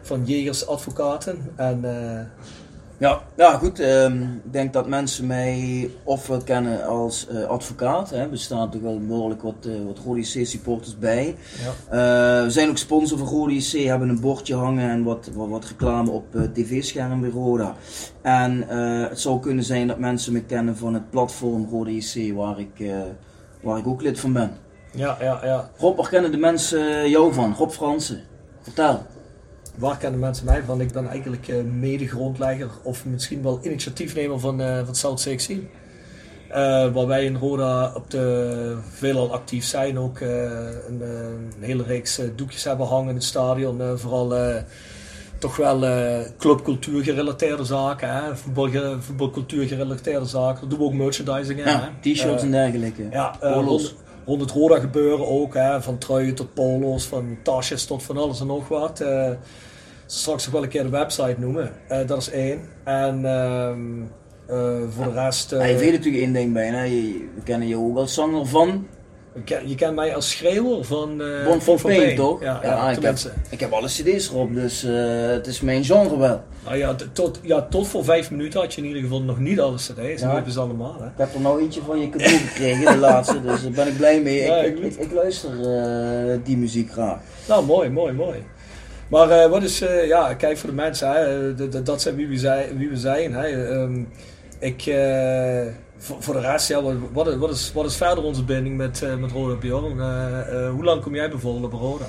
van 0.03 0.23
Jegers 0.25 0.67
Advocaten. 0.67 1.39
En 1.57 1.85
Ja, 3.03 3.21
ja 3.37 3.59
goed. 3.59 3.81
ehm, 3.81 4.23
ik 4.23 4.53
denk 4.53 4.73
dat 4.73 4.89
mensen 4.89 5.27
mij 5.27 5.91
ofwel 6.05 6.43
kennen 6.43 6.87
als 6.87 7.29
eh, 7.29 7.45
advocaat. 7.45 8.11
Hè. 8.11 8.31
Er 8.31 8.39
staan 8.39 8.71
toch 8.71 8.81
wel 8.81 9.01
behoorlijk 9.07 9.43
wat, 9.43 9.55
eh 9.67 9.73
wat 9.87 9.99
Rode 9.99 10.21
JC 10.21 10.47
supporters 10.47 10.99
bij. 10.99 11.37
ja. 11.63 11.71
Eh, 12.39 12.45
we 12.45 12.51
zijn 12.51 12.69
ook 12.69 12.79
sponsor 12.79 13.19
van 13.19 13.27
Rode 13.27 13.55
JC, 13.55 13.87
hebben 13.87 14.09
een 14.09 14.21
bordje 14.21 14.55
hangen 14.55 14.91
en 14.91 15.03
wat, 15.03 15.31
wat, 15.35 15.49
wat 15.49 15.65
reclame 15.65 16.11
op 16.11 16.25
tv-scherm 16.53 17.21
bij 17.21 17.31
Roda. 17.31 17.75
En 18.23 18.69
het 19.09 19.21
zou 19.21 19.41
kunnen 19.41 19.65
zijn 19.65 19.87
dat 19.87 19.99
mensen 19.99 20.33
me 20.33 20.43
kennen 20.43 20.77
van 20.77 20.95
het 20.95 21.11
platform 21.11 21.69
Rode 21.71 21.95
JC, 21.97 22.35
waar 22.35 22.59
ik, 22.59 22.93
waar 23.63 23.79
ik 23.79 23.87
ook 23.87 24.03
lid 24.03 24.21
van 24.21 24.33
ben. 24.33 24.51
ja, 24.95 25.17
ja, 25.21 25.41
ja. 25.45 25.71
Rob, 25.79 25.97
waar 25.97 26.09
kennen 26.09 26.31
de 26.31 26.37
mensen 26.37 27.11
jou 27.11 27.33
van? 27.33 27.55
Rob 27.55 27.71
Fransen. 27.71 28.21
Vertel. 28.61 29.07
Waar 29.75 29.97
kennen 29.97 30.21
mensen 30.21 30.45
mij 30.45 30.63
van? 30.63 30.81
Ik 30.81 30.93
ben 30.93 31.09
eigenlijk 31.09 31.49
eh, 31.49 31.63
mede-grondlegger 31.63 32.71
of 32.83 33.05
misschien 33.05 33.43
wel 33.43 33.61
initiatiefnemer 33.63 34.41
van, 34.41 34.61
eh 34.61 34.85
van 34.85 34.95
South 34.95 35.21
16. 35.21 35.69
Eh, 36.49 36.93
waar 36.93 37.07
wij 37.07 37.25
in 37.25 37.37
Roda 37.37 37.93
op 37.95 38.11
de 38.11 38.77
veelal 38.91 39.33
actief 39.33 39.65
zijn. 39.65 39.99
Ook 39.99 40.21
een, 40.21 41.01
een 41.01 41.53
hele 41.61 41.83
reeks 41.83 42.21
doekjes 42.37 42.65
hebben 42.65 42.87
hangen 42.87 43.09
in 43.09 43.15
het 43.15 43.25
stadion. 43.25 43.99
Vooral 43.99 44.35
toch 45.39 45.57
wel 45.57 45.81
clubcultuur 46.39 47.03
gerelateerde 47.03 47.65
zaken. 47.65 48.09
Hè? 48.15 48.37
Voetbal, 48.37 49.01
voetbalcultuur 49.01 49.67
gerelateerde 49.67 50.27
zaken. 50.27 50.61
Daar 50.61 50.69
doen 50.69 50.79
we 50.79 50.85
ook 50.85 50.93
merchandising 50.93 51.59
in. 51.59 51.65
Ja, 51.65 51.93
t-shirts 52.01 52.43
en 52.43 52.51
dergelijke. 52.51 53.03
ja, 53.11 53.37
Polos. 53.41 53.95
Het 54.25 54.51
Roda 54.51 54.79
gebeuren 54.79 55.27
ook, 55.27 55.55
hè, 55.55 55.83
van 55.83 55.99
truien 55.99 56.35
tot 56.35 56.55
polo's, 56.55 57.05
van 57.07 57.39
tasjes 57.43 57.85
tot 57.85 58.03
van 58.03 58.17
alles 58.17 58.41
en 58.41 58.47
nog 58.47 58.69
wat. 58.69 59.01
Eh, 59.01 59.31
straks 60.07 60.45
nog 60.45 60.53
wel 60.53 60.63
een 60.63 60.69
keer 60.69 60.83
de 60.83 60.89
website 60.89 61.37
noemen, 61.39 61.73
Eh, 61.89 62.07
dat 62.07 62.19
is 62.19 62.31
één. 62.31 62.61
En 62.85 63.25
ehm, 63.25 64.03
eh, 64.47 64.81
voor 64.91 65.05
de 65.05 65.13
rest, 65.13 65.51
Ja, 65.51 65.65
je 65.65 65.77
weet 65.77 65.93
natuurlijk 65.93 66.23
één 66.23 66.33
ding 66.33 66.53
bijna. 66.53 66.83
We 66.83 67.43
kennen 67.45 67.69
je 67.69 67.77
ook 67.77 67.97
als 67.97 68.15
zanger 68.15 68.47
van 68.47 68.87
je, 69.35 69.43
ken- 69.45 69.69
je 69.69 69.75
kent 69.75 69.95
mij 69.95 70.15
als 70.15 70.31
schreeuwer 70.31 70.85
van 70.85 71.21
uh, 71.23 71.45
Bon 71.45 71.79
Pain, 71.83 72.17
toch? 72.17 72.41
Ja, 72.43 72.61
Ja, 72.63 72.69
ja, 72.71 72.91
ik, 72.91 73.03
heb, 73.03 73.17
ik 73.51 73.61
heb 73.61 73.73
alle 73.73 73.87
cd's 73.87 74.29
erop, 74.31 74.55
dus 74.55 74.85
eh, 74.85 74.93
het 75.27 75.47
is 75.47 75.61
mijn 75.61 75.85
genre 75.85 76.19
wel. 76.19 76.43
Nou 76.65 76.77
ja, 76.77 76.95
tot, 77.13 77.39
ja, 77.43 77.63
tot 77.71 77.89
voor 77.89 78.05
vijf 78.05 78.31
minuten 78.31 78.61
had 78.61 78.75
je 78.75 78.81
in 78.81 78.87
ieder 78.87 79.03
geval 79.03 79.23
nog 79.23 79.39
niet 79.39 79.61
alle 79.61 79.77
cd's, 79.77 80.21
Ja. 80.21 80.27
nu 80.29 80.35
hebben 80.35 80.53
ze 80.53 80.61
allemaal. 80.61 80.97
Hè. 81.01 81.07
Ik 81.07 81.13
heb 81.17 81.35
er 81.35 81.41
nou 81.41 81.61
eentje 81.63 81.81
van 81.87 82.01
je 82.01 82.09
cadeau 82.11 82.37
gekregen, 82.37 82.93
de 82.93 82.99
laatste, 82.99 83.41
dus 83.41 83.63
daar 83.63 83.71
ben 83.71 83.87
ik 83.87 83.97
blij 83.97 84.21
mee. 84.23 84.43
Ja, 84.43 84.57
ik, 84.57 84.79
ik 84.79 85.13
luister 85.13 85.51
eh, 85.51 86.39
die 86.45 86.57
muziek 86.57 86.91
graag. 86.93 87.19
Nou, 87.49 87.65
mooi, 87.65 87.89
mooi, 87.91 88.13
mooi. 88.13 88.43
Maar 89.09 89.49
wat 89.49 89.63
is, 89.63 89.79
ja, 90.07 90.35
kijk 90.35 90.59
voor 90.59 90.69
de 90.69 90.75
mensen, 90.77 91.11
hè, 91.13 91.83
dat 91.83 92.03
zijn 92.03 92.15
wie 92.17 92.29
we 92.29 92.37
zijn. 92.39 92.79
Wie 92.79 92.89
we 92.89 92.97
zijn 92.97 93.33
hè. 93.35 93.47
Ehm, 93.71 94.03
ik, 94.59 94.83
voor, 96.03 96.23
voor 96.23 96.35
de 96.35 96.41
rest, 96.41 96.69
ja, 96.69 96.83
wat, 96.83 96.95
wat, 97.13 97.27
is, 97.51 97.73
wat, 97.73 97.87
is, 97.87 97.97
verder 97.97 98.25
onze 98.25 98.45
binding 98.45 98.77
met, 98.77 99.03
eh, 99.03 99.17
met 99.17 99.31
Roda 99.31 99.55
Bjorn? 99.55 100.01
Eh, 100.01 100.67
eh, 100.67 100.71
hoe 100.71 100.85
lang 100.85 101.03
kom 101.03 101.15
jij 101.15 101.31
bijvoorbeeld 101.31 101.73
op 101.73 101.81
Roda? 101.81 102.05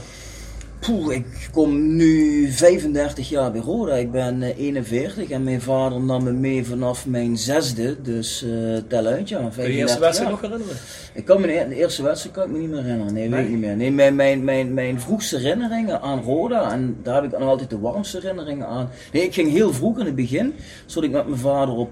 Poeh, 0.85 1.15
ik 1.15 1.49
kom 1.51 1.95
nu 1.95 2.51
35 2.51 3.29
jaar 3.29 3.51
bij 3.51 3.61
Roda. 3.61 3.93
Ik 3.93 4.11
ben 4.11 4.41
eh, 4.41 4.57
41 4.57 5.29
en 5.29 5.43
mijn 5.43 5.61
vader 5.61 6.01
nam 6.01 6.23
me 6.23 6.31
mee 6.31 6.65
vanaf 6.65 7.05
mijn 7.05 7.37
zesde, 7.37 8.01
dus 8.01 8.43
eh 8.43 8.51
tel 8.87 9.05
uit 9.05 9.29
ja. 9.29 9.37
Kun 9.37 9.47
je 9.47 9.51
35 9.51 9.65
de 9.65 9.71
eerste 9.71 9.99
wedstrijd 9.99 10.31
nog 10.31 10.41
herinneren? 10.41 10.75
Ik 11.13 11.25
kan 11.25 11.41
me 11.41 11.47
de, 11.47 11.65
de 11.69 11.75
eerste 11.75 12.03
wedstrijd 12.03 12.35
kan 12.35 12.45
ik 12.45 12.51
me 12.51 12.57
niet 12.57 12.69
meer 12.69 12.83
herinneren. 12.83 13.13
Nee, 13.13 13.29
weet 13.29 13.43
ik 13.43 13.49
niet 13.49 13.59
meer. 13.59 13.75
Nee, 13.75 13.91
mijn, 13.91 14.15
mijn, 14.15 14.43
mijn, 14.43 14.73
mijn 14.73 15.01
vroegste 15.01 15.37
herinneringen 15.37 16.01
aan 16.01 16.21
Roda, 16.21 16.71
en 16.71 16.97
daar 17.03 17.15
heb 17.15 17.23
ik 17.23 17.39
nog 17.39 17.49
altijd 17.49 17.69
de 17.69 17.79
warmste 17.79 18.19
herinneringen 18.19 18.67
aan. 18.67 18.89
Nee, 19.11 19.23
ik 19.23 19.33
ging 19.33 19.51
heel 19.51 19.73
vroeg 19.73 19.99
in 19.99 20.05
het 20.05 20.15
begin, 20.15 20.53
zat 20.85 21.03
ik 21.03 21.11
met 21.11 21.27
mijn 21.27 21.39
vader 21.39 21.75
op, 21.75 21.91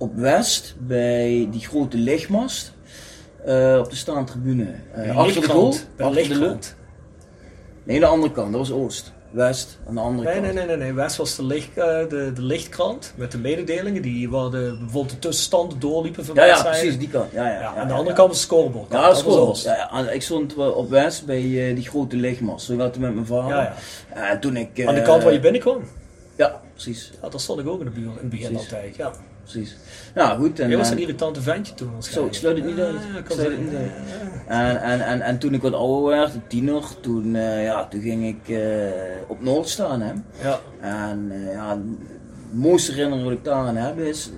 op 0.00 0.14
West, 0.16 0.74
bij 0.78 1.48
die 1.50 1.60
grote 1.60 1.96
lichtmast, 1.96 2.72
eh, 3.44 3.76
op 3.78 3.90
de 3.90 3.96
staantribune. 3.96 4.74
Eh, 4.92 5.16
achter 5.16 5.40
de 5.40 5.48
goal, 5.48 5.74
achter 5.98 6.28
de 6.28 6.38
lucht. 6.38 6.76
Nee, 7.84 8.00
de 8.00 8.06
andere 8.06 8.32
kant, 8.32 8.52
dat 8.52 8.60
was 8.68 8.72
Oost. 8.72 9.12
West, 9.30 9.78
aan 9.88 9.94
de 9.94 10.00
andere 10.00 10.24
Nee, 10.28 10.32
kant. 10.40 10.46
nee, 10.46 10.54
nee, 10.54 10.66
nee, 10.66 10.76
nee. 10.76 10.92
West 10.92 11.16
was 11.16 11.36
de, 11.36 11.44
licht, 11.44 11.68
eh, 11.68 11.84
de, 12.08 12.30
de 12.34 12.42
lichtkrant 12.42 13.12
met 13.16 13.32
de 13.32 13.38
mededelingen 13.38 14.02
die 14.02 14.30
waar 14.30 14.50
de, 14.50 14.76
bijvoorbeeld 14.78 15.10
de 15.10 15.18
tussenstanden 15.18 15.80
doorliepen 15.80 16.24
van 16.24 16.34
Ja, 16.34 16.44
ja, 16.44 16.62
precies, 16.62 16.98
die 16.98 17.08
kant. 17.08 17.32
Ja, 17.32 17.46
ja, 17.46 17.52
Ja, 17.52 17.60
ja, 17.60 17.74
aan 17.74 17.88
de 17.88 17.94
andere 17.94 18.16
kant 18.16 18.28
was 18.28 18.36
het 18.36 18.46
scorebord. 18.46 18.92
Ja, 18.92 19.06
dat. 19.08 19.26
Oost. 19.26 19.64
Ja, 19.64 19.88
ja, 19.92 20.10
ik 20.10 20.22
stond 20.22 20.54
op 20.56 20.90
West 20.90 21.26
bij 21.26 21.40
die 21.74 21.88
grote 21.88 22.16
lichtmast. 22.16 22.66
Zo 22.66 22.74
met 22.76 22.98
mijn 22.98 23.26
vader. 23.26 23.56
Ja, 23.56 23.74
ja. 24.14 24.30
En 24.30 24.40
toen 24.40 24.56
ik... 24.56 24.86
Aan 24.86 24.94
de 24.94 25.02
kant 25.02 25.22
waar 25.22 25.32
je 25.32 25.40
binnenkwam. 25.40 25.82
Ja, 26.36 26.60
precies. 26.72 27.10
Ja, 27.22 27.28
daar 27.28 27.40
stond 27.40 27.60
ik 27.60 27.68
ook 27.68 27.78
in 27.78 27.84
de 27.84 27.90
buurt 27.90 28.06
in 28.14 28.18
het 28.20 28.30
begin 28.30 28.56
altijd. 28.56 28.96
Ja. 28.96 29.12
Precies. 29.50 29.76
Ja, 30.14 30.34
goed. 30.34 30.60
En, 30.60 30.68
Jij 30.68 30.76
was 30.76 30.86
eh, 30.86 30.92
een 30.92 31.00
irritante 31.00 31.42
ventje 31.42 31.74
toen. 31.74 31.90
zo, 31.98 32.26
ik 32.26 32.34
sluit 32.34 32.56
het 32.56 32.66
niet 32.66 32.78
uit. 32.78 32.94
Ik 32.94 33.24
sluit 33.28 33.50
het 33.50 33.60
niet 33.60 33.74
uit. 33.74 33.90
En, 34.46 34.82
en, 34.82 35.00
en, 35.06 35.20
en 35.20 35.38
toen 35.38 35.54
ik 35.54 35.62
wat 35.62 35.72
ouder 35.74 36.18
werd, 36.18 36.32
tiener, 36.48 36.82
toen, 37.00 37.34
eh, 37.34 37.64
ja, 37.64 37.86
toen 37.88 38.00
ging 38.00 38.26
ik 38.26 38.48
eh, 38.56 38.90
op 39.26 39.42
Noord 39.42 39.68
staan. 39.68 40.00
Hè. 40.00 40.12
ja. 40.42 40.60
En 40.80 41.32
ja, 41.52 41.74
de 41.74 42.56
mooiste 42.56 42.92
herinnering 42.92 43.28
wat 43.28 43.36
ik 43.36 43.44
daaraan 43.44 43.76
heb 43.76 43.98
is 43.98 44.30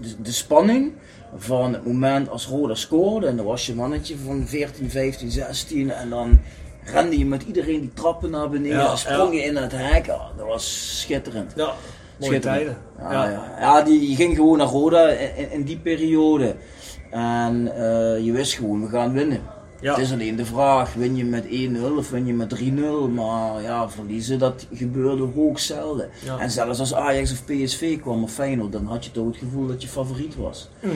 de, 0.00 0.22
de 0.22 0.32
spanning 0.32 0.92
van 1.36 1.72
het 1.72 1.86
moment 1.86 2.28
als 2.28 2.46
Roda 2.46 2.74
scoorde. 2.74 3.26
En 3.26 3.36
dan 3.36 3.46
was 3.46 3.66
je 3.66 3.74
mannetje 3.74 4.16
van 4.24 4.46
14, 4.46 4.90
15, 4.90 5.30
16 5.30 5.90
en 5.90 6.10
dan 6.10 6.40
rende 6.84 7.18
je 7.18 7.26
met 7.26 7.42
iedereen 7.42 7.80
die 7.80 7.92
trappen 7.94 8.30
naar 8.30 8.48
beneden 8.48 8.78
Ja, 8.78 8.90
en 8.90 8.98
sprong 8.98 9.34
je 9.34 9.40
in 9.42 9.56
het 9.56 9.72
hek. 9.74 10.06
Ja, 10.06 10.20
dat 10.36 10.46
was 10.46 10.98
schitterend. 11.00 11.52
ja. 11.56 11.74
Mooie 12.20 12.38
tijden. 12.38 12.76
Ja, 12.98 13.12
Ja. 13.12 13.30
ja. 13.30 13.56
ja 13.60 13.82
die, 13.82 14.16
ging 14.16 14.36
gewoon 14.36 14.58
naar 14.58 14.66
Roda 14.66 15.08
in, 15.50 15.62
die 15.62 15.78
periode. 15.78 16.54
En 17.10 17.72
eh, 17.74 18.24
je 18.24 18.32
wist 18.32 18.52
gewoon, 18.54 18.80
we 18.82 18.88
gaan 18.88 19.12
winnen. 19.12 19.40
Ja. 19.80 19.92
Het 19.94 20.02
is 20.02 20.12
alleen 20.12 20.36
de 20.36 20.44
vraag, 20.44 20.94
win 20.94 21.16
je 21.16 21.24
met 21.24 21.44
1-0 21.44 21.96
of 21.96 22.10
win 22.10 22.26
je 22.26 22.32
met 22.32 22.58
3-0? 22.60 23.14
Maar 23.14 23.62
ja, 23.62 23.88
verliezen, 23.90 24.38
dat 24.38 24.66
gebeurde 24.72 25.22
hoog 25.34 25.60
zelden. 25.60 26.08
Ja. 26.24 26.38
En 26.38 26.50
zelfs 26.50 26.78
als 26.80 26.94
Ajax 26.94 27.32
of 27.32 27.44
PSV 27.44 28.00
kwam 28.00 28.22
of 28.22 28.32
Feyenoord, 28.32 28.72
dan 28.72 28.86
had 28.86 29.04
je 29.04 29.10
toch 29.10 29.26
het 29.26 29.36
gevoel 29.36 29.66
dat 29.66 29.82
je 29.82 29.88
favoriet 29.88 30.36
was. 30.36 30.68
Mhm. 30.82 30.94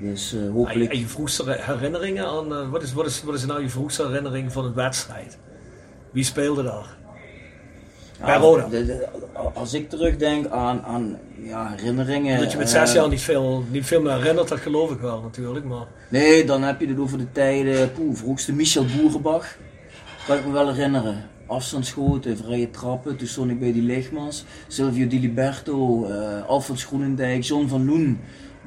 Dus 0.00 0.32
eh, 0.32 0.38
En 0.40 0.44
je, 0.46 0.50
hopelijk... 0.52 0.92
en 0.92 0.98
je 0.98 1.06
vroegste 1.06 1.56
herinneringen 1.60 2.26
aan, 2.26 2.52
eh, 2.54 2.70
wat, 2.70 2.82
is, 2.82 2.92
wat, 2.92 3.06
is, 3.06 3.22
wat 3.22 3.34
is 3.34 3.46
nou 3.46 3.62
je 3.62 3.68
vroegste 3.68 4.06
herinnering 4.06 4.52
van 4.52 4.64
een 4.64 4.74
wedstrijd? 4.74 5.38
Wie 6.10 6.24
speelde 6.24 6.62
daar? 6.62 6.96
bij 8.24 8.36
Roda. 8.36 8.68
de- 8.68 8.86
de- 8.86 9.08
als 9.54 9.74
ik 9.74 9.88
terugdenk 9.88 10.46
aan, 10.46 10.82
aan 10.82 11.18
ja, 11.42 11.74
herinneringen... 11.76 12.38
Dat 12.38 12.52
je 12.52 12.58
met 12.58 12.74
eh, 12.74 12.80
zes 12.80 12.92
jaar 12.92 13.08
niet 13.08 13.20
veel, 13.20 13.64
niet 13.70 13.86
veel 13.86 14.02
meer 14.02 14.12
herinnert, 14.16 14.48
dat 14.48 14.60
geloof 14.60 14.90
ik 14.90 14.98
wel 14.98 15.20
natuurlijk. 15.20 15.64
Maar 15.64 15.86
Nee, 16.08 16.44
dan 16.44 16.62
heb 16.62 16.80
je 16.80 16.86
het 16.88 16.98
over 16.98 17.18
de 17.18 17.32
tijden, 17.32 17.92
poeh, 17.92 18.16
vroegste 18.16 18.52
Michel 18.52 18.84
Boerenbach. 18.96 19.56
Kan 20.26 20.36
ik 20.36 20.46
me 20.46 20.52
wel 20.52 20.72
herinneren. 20.72 21.24
afstandsschoten, 21.46 22.36
vrije 22.36 22.70
trappen. 22.70 23.16
Toen 23.16 23.26
stond 23.26 23.50
ik 23.50 23.58
bij 23.60 23.72
die 23.72 23.82
lichtmas. 23.82 24.44
Silvio 24.66 25.06
Di 25.06 25.20
Liberto, 25.20 26.06
uh, 26.08 26.46
Alfred 26.46 26.82
Groenendijk, 26.82 27.42
John 27.42 27.66
van 27.66 27.84
Loen. 27.84 28.20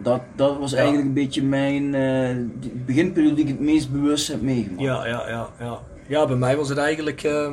Dat, 0.04 0.22
dat 0.36 0.58
was 0.58 0.74
eigenlijk 0.74 1.08
een 1.08 1.13
beetje 1.13 1.44
mijn 1.44 1.94
uh, 1.94 2.30
beginperiode 2.86 3.36
die 3.36 3.44
ik 3.44 3.51
het 3.51 3.60
meest 3.60 3.92
bewust 3.92 4.28
heb 4.28 4.42
meegemaakt. 4.42 4.82
Ja, 4.82 5.06
ja, 5.08 5.30
ja. 5.30 5.50
Ja, 5.60 5.80
ja 6.08 6.25
bij 6.28 6.36
mij 6.36 6.58
was 6.58 6.70
het 6.70 6.78
eigenlijk... 6.78 7.24
Uh, 7.24 7.51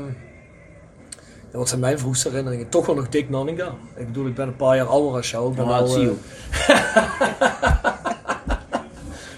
wat 1.53 1.69
zijn 1.69 1.81
mijn 1.81 1.99
vroegste 1.99 2.29
herinneringen? 2.29 2.69
Toch 2.69 2.87
wel 2.87 2.95
nog 2.95 3.09
Dick 3.09 3.31
Nanninga. 3.31 3.75
Ik 3.97 4.07
bedoel, 4.07 4.27
ik 4.27 4.35
ben 4.35 4.49
een 4.49 4.57
paar 4.57 4.77
jaar 4.77 4.87
ouder 4.87 5.13
als 5.13 5.31
jou. 5.31 5.51
Ik 5.51 5.57
ben 5.57 5.67
al, 5.67 5.87
zie 5.87 6.03
je. 6.03 6.15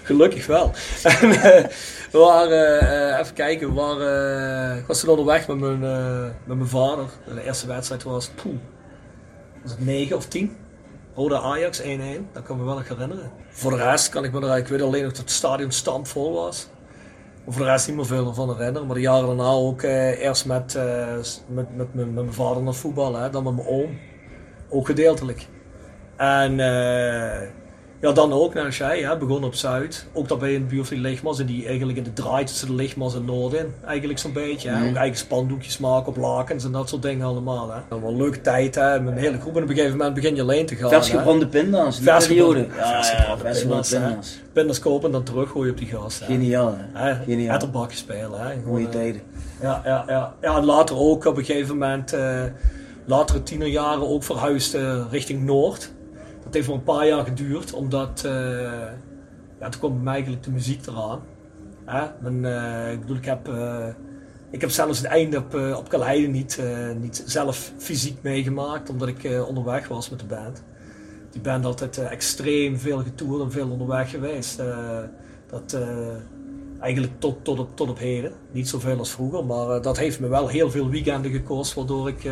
Gelukkig 0.03 0.45
wel. 0.45 0.71
we 2.11 2.17
waren, 2.17 2.83
uh, 2.83 3.19
even 3.19 3.33
kijken, 3.33 3.67
we 3.67 3.73
waren, 3.73 4.71
uh, 4.71 4.77
ik 4.77 4.85
was 4.85 4.99
toen 4.99 5.09
onderweg 5.09 5.47
met 5.47 5.59
mijn, 5.59 5.79
met 6.45 6.57
mijn 6.57 6.67
vader. 6.67 7.05
De 7.33 7.43
eerste 7.43 7.67
wedstrijd 7.67 8.03
was, 8.03 8.29
poeh, 8.29 8.55
was 9.61 9.71
het 9.71 9.85
9 9.85 10.15
of 10.15 10.25
10? 10.25 10.55
Rode 11.15 11.39
Ajax 11.39 11.81
1-1, 11.81 11.85
dat 12.33 12.43
kan 12.43 12.57
me 12.57 12.63
wel 12.63 12.75
nog 12.75 12.87
herinneren. 12.87 13.31
Voor 13.49 13.71
de 13.71 13.77
rest 13.77 14.09
kan 14.09 14.23
ik 14.23 14.31
me 14.31 14.47
er, 14.47 14.57
ik 14.57 14.67
weet 14.67 14.81
alleen 14.81 15.03
nog 15.03 15.11
dat 15.11 15.21
het 15.21 15.31
stadion 15.31 15.71
stampvol 15.71 16.33
was. 16.33 16.67
Voor 17.47 17.65
de 17.65 17.71
rest 17.71 17.87
niet 17.87 17.95
meer 17.95 18.05
veel 18.05 18.33
van 18.33 18.49
herinneren. 18.49 18.87
Maar 18.87 18.95
de 18.95 19.01
jaren 19.01 19.27
daarna 19.27 19.49
ook 19.49 19.81
eerst 19.81 20.45
met, 20.45 20.79
met, 21.47 21.75
met, 21.75 21.93
met, 21.93 22.13
mijn 22.13 22.33
vader 22.33 22.63
naar 22.63 22.73
voetbal, 22.73 23.15
hè, 23.15 23.29
dan 23.29 23.43
met 23.43 23.55
mijn 23.55 23.67
oom. 23.67 23.99
Ook 24.69 24.85
gedeeltelijk. 24.85 25.47
En 26.17 26.59
ja, 28.01 28.11
dan 28.11 28.33
ook, 28.33 28.53
net 28.53 28.65
als 28.65 28.77
jij, 28.77 28.99
hè, 28.99 29.17
begon 29.17 29.43
op 29.43 29.55
Zuid. 29.55 30.05
Ook 30.13 30.27
daar 30.27 30.37
bij 30.37 30.55
een 30.55 30.67
buurt 30.67 30.87
van 30.87 30.95
die 30.95 31.05
lichtmas. 31.05 31.39
En 31.39 31.45
die 31.45 31.65
eigenlijk 31.67 31.97
in 31.97 32.03
de 32.03 32.13
draai 32.13 32.45
tussen 32.45 32.67
de 32.67 32.73
lichtmas 32.73 33.15
en 33.15 33.25
Noorden. 33.25 33.73
Eigenlijk 33.85 34.19
zo'n 34.19 34.33
beetje. 34.33 34.69
Hè. 34.69 34.89
Ook 34.89 34.95
eigen 34.95 35.17
spandoekjes 35.17 35.77
maken 35.77 36.07
op 36.07 36.17
lakens 36.17 36.63
en 36.63 36.71
dat 36.71 36.89
soort 36.89 37.01
dingen 37.01 37.25
allemaal. 37.25 37.71
Hè. 37.71 37.79
Dat 37.89 37.99
was 37.99 38.11
een 38.11 38.17
leuke 38.17 38.41
tijd, 38.41 38.75
hè. 38.75 38.99
Met 38.99 39.13
een 39.13 39.19
hele 39.19 39.39
groep. 39.39 39.55
En 39.55 39.63
op 39.63 39.69
een 39.69 39.75
gegeven 39.75 39.97
moment 39.97 40.15
begin 40.15 40.35
je 40.35 40.41
alleen 40.41 40.65
te 40.65 40.75
gaan. 40.75 40.89
Versgebrande 40.89 41.47
pinda's, 41.47 41.99
die 41.99 42.11
periode. 42.27 42.67
Ja, 42.77 43.03
versgebrande 43.37 43.87
pinda's. 43.89 44.39
Pinda's 44.53 44.79
kopen 44.79 45.05
en 45.05 45.11
dan 45.11 45.23
teruggooien 45.23 45.71
op 45.71 45.77
die 45.77 45.87
gast. 45.87 46.23
Geniaal, 46.23 46.75
hè. 46.93 47.15
Geniaal. 47.23 47.55
Etterbakje 47.55 47.97
spelen, 47.97 48.39
hè. 48.39 48.55
Mooie 48.65 48.89
tijden. 48.89 49.21
Ja, 49.61 49.81
ja, 49.85 50.03
ja. 50.07 50.33
Ja, 50.41 50.57
en 50.57 50.65
later 50.65 50.97
ook 50.97 51.25
op 51.25 51.37
een 51.37 51.45
gegeven 51.45 51.77
moment... 51.77 52.13
Uh, 52.13 52.43
latere 53.05 53.43
tienerjaren 53.43 54.07
ook 54.07 54.23
verhuisd 54.23 54.75
uh, 54.75 55.03
richting 55.11 55.43
Noord. 55.45 55.91
Het 56.51 56.59
heeft 56.59 56.71
wel 56.71 56.79
een 56.79 56.95
paar 56.95 57.07
jaar 57.07 57.25
geduurd, 57.25 57.73
omdat 57.73 58.23
uh, 58.25 58.31
ja, 59.59 59.69
toen 59.69 59.79
kwam 59.79 59.93
bij 59.93 60.03
mij 60.03 60.13
eigenlijk 60.13 60.43
de 60.43 60.51
muziek 60.51 60.85
eraan. 60.85 61.21
Hè? 61.85 62.29
uh, 62.29 62.91
ik 62.91 62.99
bedoel, 62.99 63.15
ik 63.15 63.25
heb, 63.25 63.47
uh, 63.47 63.87
ik 64.49 64.61
heb 64.61 64.69
zelfs 64.69 64.97
het 64.97 65.07
einde 65.07 65.37
op, 65.37 65.53
op 65.53 65.89
Kaleide 65.89 66.27
niet, 66.27 66.61
niet 66.99 67.23
zelf 67.25 67.73
fysiek 67.77 68.17
meegemaakt, 68.21 68.89
omdat 68.89 69.07
ik 69.07 69.47
onderweg 69.47 69.87
was 69.87 70.09
met 70.09 70.19
de 70.19 70.25
band. 70.25 70.63
Die 71.31 71.41
band 71.41 71.65
altijd 71.65 71.97
extreem 71.97 72.77
veel 72.77 72.99
getoerd 72.99 73.41
en 73.41 73.51
veel 73.51 73.69
onderweg 73.69 74.09
geweest. 74.09 74.61
dat, 75.49 75.77
eigenlijk 76.79 77.13
tot, 77.19 77.43
tot, 77.43 77.59
op, 77.59 77.75
tot 77.75 77.89
op 77.89 77.99
heden. 77.99 78.33
Niet 78.51 78.69
zoveel 78.69 78.97
als 78.97 79.11
vroeger, 79.11 79.45
maar 79.45 79.81
dat 79.81 79.97
heeft 79.97 80.19
me 80.19 80.27
wel 80.27 80.47
heel 80.47 80.71
veel 80.71 80.89
weekenden 80.89 81.31
gekost, 81.31 81.73
waardoor 81.73 82.07
ik 82.07 82.29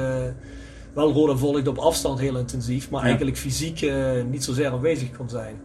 wel 0.94 1.12
Roda 1.12 1.36
volgde 1.36 1.70
op 1.70 1.78
afstand 1.78 2.20
heel 2.20 2.38
intensief, 2.38 2.90
maar 2.90 3.04
eigenlijk 3.04 3.38
fysiek 3.38 3.82
uh, 3.82 4.24
niet 4.30 4.44
zozeer 4.44 4.72
aanwezig 4.72 5.18
kon 5.18 5.30
zijn. 5.30 5.56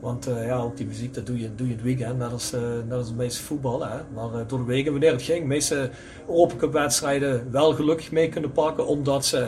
Want 0.00 0.28
uh, 0.28 0.46
ja, 0.46 0.56
ook 0.56 0.76
die 0.76 0.86
muziek, 0.86 1.14
dat 1.14 1.26
doe 1.26 1.38
je, 1.38 1.54
doe 1.54 1.66
je 1.66 1.72
in 1.72 1.78
het 1.78 1.86
weekend, 1.86 2.18
net 2.18 2.32
als, 2.32 2.54
uh, 2.54 2.60
net 2.88 2.98
als 2.98 3.08
de 3.08 3.14
meeste 3.14 3.42
voetbal. 3.42 3.86
Hè. 3.86 3.96
Maar 4.14 4.46
door 4.46 4.58
de 4.58 4.64
weken, 4.64 4.92
wanneer 4.92 5.12
het 5.12 5.22
ging, 5.22 5.40
de 5.40 5.46
meeste 5.46 5.90
Europa 6.28 6.70
wedstrijden 6.70 7.50
wel 7.50 7.72
gelukkig 7.74 8.10
mee 8.10 8.28
kunnen 8.28 8.52
pakken, 8.52 8.86
omdat 8.86 9.24
ze 9.24 9.46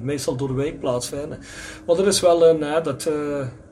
meestal 0.00 0.36
door 0.36 0.48
de 0.48 0.54
week 0.54 0.80
plaatsvinden. 0.80 1.38
Maar 1.86 1.96
dat 1.96 2.06
is 2.06 2.20
wel 2.20 2.46
een, 2.46 2.62
hè, 2.62 2.80
dat, 2.80 3.10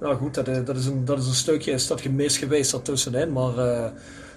nou 0.01 0.17
goed, 0.17 0.35
dat, 0.35 0.67
dat, 0.67 0.77
is 0.77 0.87
een, 0.87 1.05
dat 1.05 1.19
is 1.19 1.27
een 1.27 1.35
stukje, 1.35 1.71
is 1.73 1.87
dat 1.87 2.01
gemis 2.01 2.39
geweest 2.39 2.71
daartussenin. 2.71 3.33
Maar, 3.33 3.55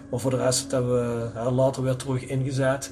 maar 0.10 0.20
voor 0.20 0.32
de 0.32 0.38
rest 0.38 0.72
hebben 0.72 1.34
we 1.34 1.52
later 1.52 1.84
weer 1.84 1.96
terug 1.96 2.26
ingezet, 2.26 2.90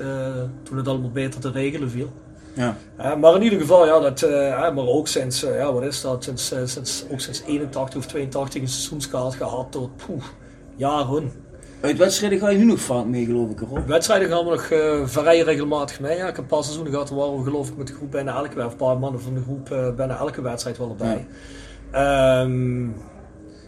toen 0.63 0.77
het 0.77 0.87
allemaal 0.87 1.11
beter 1.11 1.39
te 1.39 1.51
regelen 1.51 1.89
viel. 1.89 2.11
Ja. 2.57 3.15
maar 3.15 3.35
in 3.35 3.41
ieder 3.41 3.59
geval, 3.59 3.85
ja, 3.85 3.99
dat, 3.99 4.21
uh, 4.21 4.73
maar 4.75 4.87
ook 4.87 5.07
sinds, 5.07 5.43
uh, 5.43 5.57
ja, 5.57 5.73
wat 5.73 5.83
is 5.83 6.01
dat, 6.01 6.23
sinds, 6.23 6.53
uh, 6.53 6.59
sinds, 6.65 7.05
ook 7.11 7.19
sinds 7.19 7.43
81 7.45 7.97
of 7.97 8.05
82 8.05 8.61
een 8.61 8.67
seizoenskaart 8.67 9.35
gehad 9.35 9.71
tot 9.71 9.89
poeh, 10.05 10.23
jaren. 10.75 11.31
Uit 11.81 11.97
wedstrijden 11.97 12.39
ga 12.39 12.49
je 12.49 12.57
nu 12.57 12.65
nog 12.65 12.79
vaak 12.79 13.05
mee, 13.05 13.25
geloof 13.25 13.49
ik, 13.49 13.61
erop? 13.61 13.87
Wedstrijden 13.87 14.29
gaan 14.29 14.45
we 14.45 14.49
nog 14.49 14.65
vrij 15.09 15.39
regelmatig 15.39 15.99
mee. 15.99 16.17
Ja. 16.17 16.27
Ik 16.27 16.35
heb 16.35 16.37
een 16.37 16.45
paar 16.45 16.63
seizoenen 16.63 16.91
gehad 16.91 17.09
waar 17.09 17.37
we 17.37 17.43
geloof 17.43 17.69
ik 17.69 17.77
met 17.77 17.87
de 17.87 17.93
groep 17.93 18.11
bijna 18.11 18.35
elke, 18.35 18.65
of 18.65 18.71
een 18.71 18.77
paar 18.77 18.97
mannen 18.97 19.21
van 19.21 19.33
de 19.33 19.41
groep 19.41 19.95
bijna 19.95 20.17
elke 20.17 20.41
wedstrijd 20.41 20.77
wel 20.77 20.89
erbij. 20.89 21.27
Ja. 21.91 22.41
Um, 22.41 22.95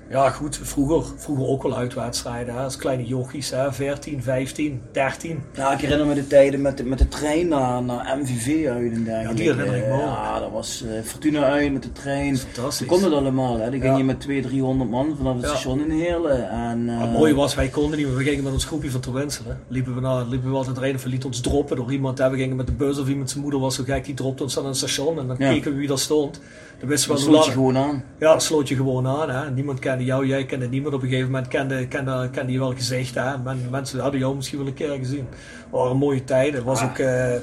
ja, 0.10 0.30
goed, 0.30 0.60
vroeger, 0.62 1.14
vroeger 1.16 1.48
ook 1.48 1.64
wel 1.64 1.78
uitwedstrijden. 1.78 2.56
Als 2.56 2.76
kleine 2.76 3.06
jochies, 3.06 3.50
hè. 3.50 3.74
14, 3.74 4.24
15, 4.24 4.82
13. 4.92 5.42
Ja, 5.54 5.72
ik 5.72 5.80
herinner 5.80 6.08
me 6.08 6.14
de 6.14 6.28
tijden 6.28 6.62
met 6.62 6.78
de, 6.78 6.84
met 6.84 6.98
de 6.98 7.08
trein 7.08 7.48
naar, 7.48 7.84
naar 7.84 8.18
MVV 8.18 8.68
uit 8.68 8.94
en 8.94 9.04
dergelijke. 9.04 9.44
Ja, 9.44 9.54
die 9.54 9.54
herinner 9.54 9.76
ik 9.76 9.88
me 9.88 9.94
ook. 9.94 10.00
Ja, 10.00 10.40
dat 10.40 10.52
was 10.52 10.84
uh, 10.86 11.02
Fortuna 11.04 11.44
uit 11.44 11.74
met 11.74 11.84
de 11.84 11.92
trein. 11.92 12.38
Fantastisch. 12.38 12.88
kon 12.88 13.04
het 13.04 13.14
allemaal. 13.14 13.60
Hè. 13.60 13.72
Dan 13.72 13.82
ging 13.82 13.98
je 13.98 14.04
met 14.04 14.20
200, 14.20 14.54
300 14.54 14.90
man 14.90 15.16
vanaf 15.18 15.36
het 15.36 15.46
station 15.46 15.82
in 15.82 16.00
Heerlen. 16.00 16.50
En, 16.50 16.80
uh, 16.80 17.02
het 17.02 17.12
mooie 17.12 17.36
was, 17.36 17.56
wij 17.56 17.68
konden 17.68 17.98
niet, 17.98 18.08
maar 18.08 18.18
we 18.18 18.24
gingen 18.24 18.44
met 18.44 18.54
ons 18.54 18.66
groepje 18.66 18.92
van 18.92 19.02
Terwinselen. 19.02 19.60
Liepen 19.68 19.96
we, 19.96 20.02
naar, 20.02 20.26
liepen 20.26 20.50
we 20.50 20.56
altijd 20.56 20.78
rijden 20.78 20.96
of 20.96 21.04
we 21.04 21.10
lieten 21.10 21.30
ons 21.30 21.42
droppen 21.42 21.76
door 21.76 21.92
iemand. 21.92 22.18
Hè. 22.18 22.30
We 22.30 22.38
gingen 22.38 22.56
met 22.56 22.68
de 22.68 22.74
bus 22.74 23.00
of 23.00 23.08
iemand 23.08 23.30
zijn 23.30 23.42
moeder 23.42 23.60
was 23.60 23.76
zo 23.76 23.84
gek, 23.84 24.06
die 24.06 24.14
dropte 24.14 24.44
ons 24.44 24.60
aan 24.60 24.66
een 24.66 24.76
station. 24.76 25.20
En 25.20 25.28
dan 25.28 25.38
keken 25.38 25.72
we 25.72 25.78
wie 25.78 25.88
daar 25.88 26.00
stond. 26.00 26.40
Wist 26.80 27.06
wel 27.06 27.18
sloot 27.18 27.46
je 27.46 27.52
gewoon 27.52 27.78
aan. 27.78 28.04
Ja, 28.20 28.32
dat 28.32 28.44
sloot 28.44 28.68
je 28.68 28.76
gewoon 28.76 29.08
aan. 29.08 29.30
Hè. 29.30 29.52
Niemand 29.52 29.80
kende 29.80 30.04
jou, 30.04 30.26
jij 30.26 30.46
kende 30.46 30.68
niemand. 30.68 30.94
Op 30.94 31.02
een 31.02 31.08
gegeven 31.08 31.32
moment 31.32 31.48
kende, 31.48 31.88
kende, 31.88 32.30
kende 32.32 32.52
je 32.52 32.60
wel 32.60 32.74
gezicht. 32.74 33.16
Hè. 33.16 33.38
mensen 33.70 34.00
hadden 34.00 34.20
jou 34.20 34.36
misschien 34.36 34.58
wel 34.58 34.68
een 34.68 34.74
keer 34.74 34.98
gezien. 34.98 35.28
Het 35.30 35.72
waren 35.72 35.98
mooie 35.98 36.24
tijden. 36.24 36.64
was, 36.64 36.84
ook, 36.84 36.98
uh, 36.98 37.34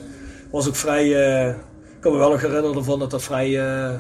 was 0.51 0.69
ook 0.69 0.77
vrij... 0.77 1.07
Uh, 1.07 1.49
ik 1.49 2.01
kan 2.01 2.13
me 2.13 2.19
wel 2.19 2.31
nog 2.31 2.41
herinneren 2.43 2.85
van 2.85 2.99
dat 2.99 3.11
dat 3.11 3.23
vrij... 3.23 3.49
Uh, 3.49 3.91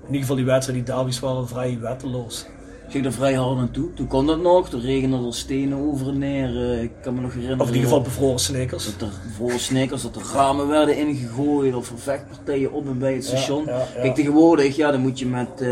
in 0.00 0.14
ieder 0.14 0.20
geval 0.20 0.36
die 0.36 0.44
wedstrijden, 0.44 0.84
die 0.84 0.94
derbies 0.94 1.20
waren 1.20 1.48
vrij 1.48 1.78
wetteloos 1.80 2.46
ging 2.88 3.04
er 3.04 3.12
vrij 3.12 3.34
hard 3.34 3.56
naartoe. 3.56 3.94
Toen 3.94 4.06
kon 4.06 4.26
dat 4.26 4.40
nog, 4.40 4.72
er 4.72 4.80
regende 4.80 5.26
er 5.26 5.34
stenen 5.34 5.78
over 5.78 6.08
en 6.08 6.18
neer. 6.18 6.50
Uh, 6.50 6.82
ik 6.82 6.90
kan 7.02 7.14
me 7.14 7.20
nog 7.20 7.32
herinneren. 7.32 7.60
Of 7.60 7.68
in 7.68 7.74
ieder 7.74 7.88
geval 7.88 8.04
bevroren 8.04 8.38
sneakers. 8.38 8.84
Dat 8.84 9.08
er 9.08 9.14
bevroren 9.26 9.60
sneakers, 9.60 10.02
dat 10.02 10.16
er 10.16 10.22
ramen 10.34 10.68
werden 10.68 10.96
ingegooid 10.96 11.74
of 11.74 11.92
vechtpartijen 11.96 12.72
op 12.72 12.86
en 12.86 12.98
bij 12.98 13.14
het 13.14 13.24
station. 13.24 13.64
Ja, 13.64 13.78
ja, 13.78 14.00
Kijk, 14.00 14.14
tegenwoordig, 14.14 14.76
ja, 14.76 14.90
dan 14.90 15.00
moet 15.00 15.18
je 15.18 15.26
met 15.26 15.48
uh, 15.58 15.68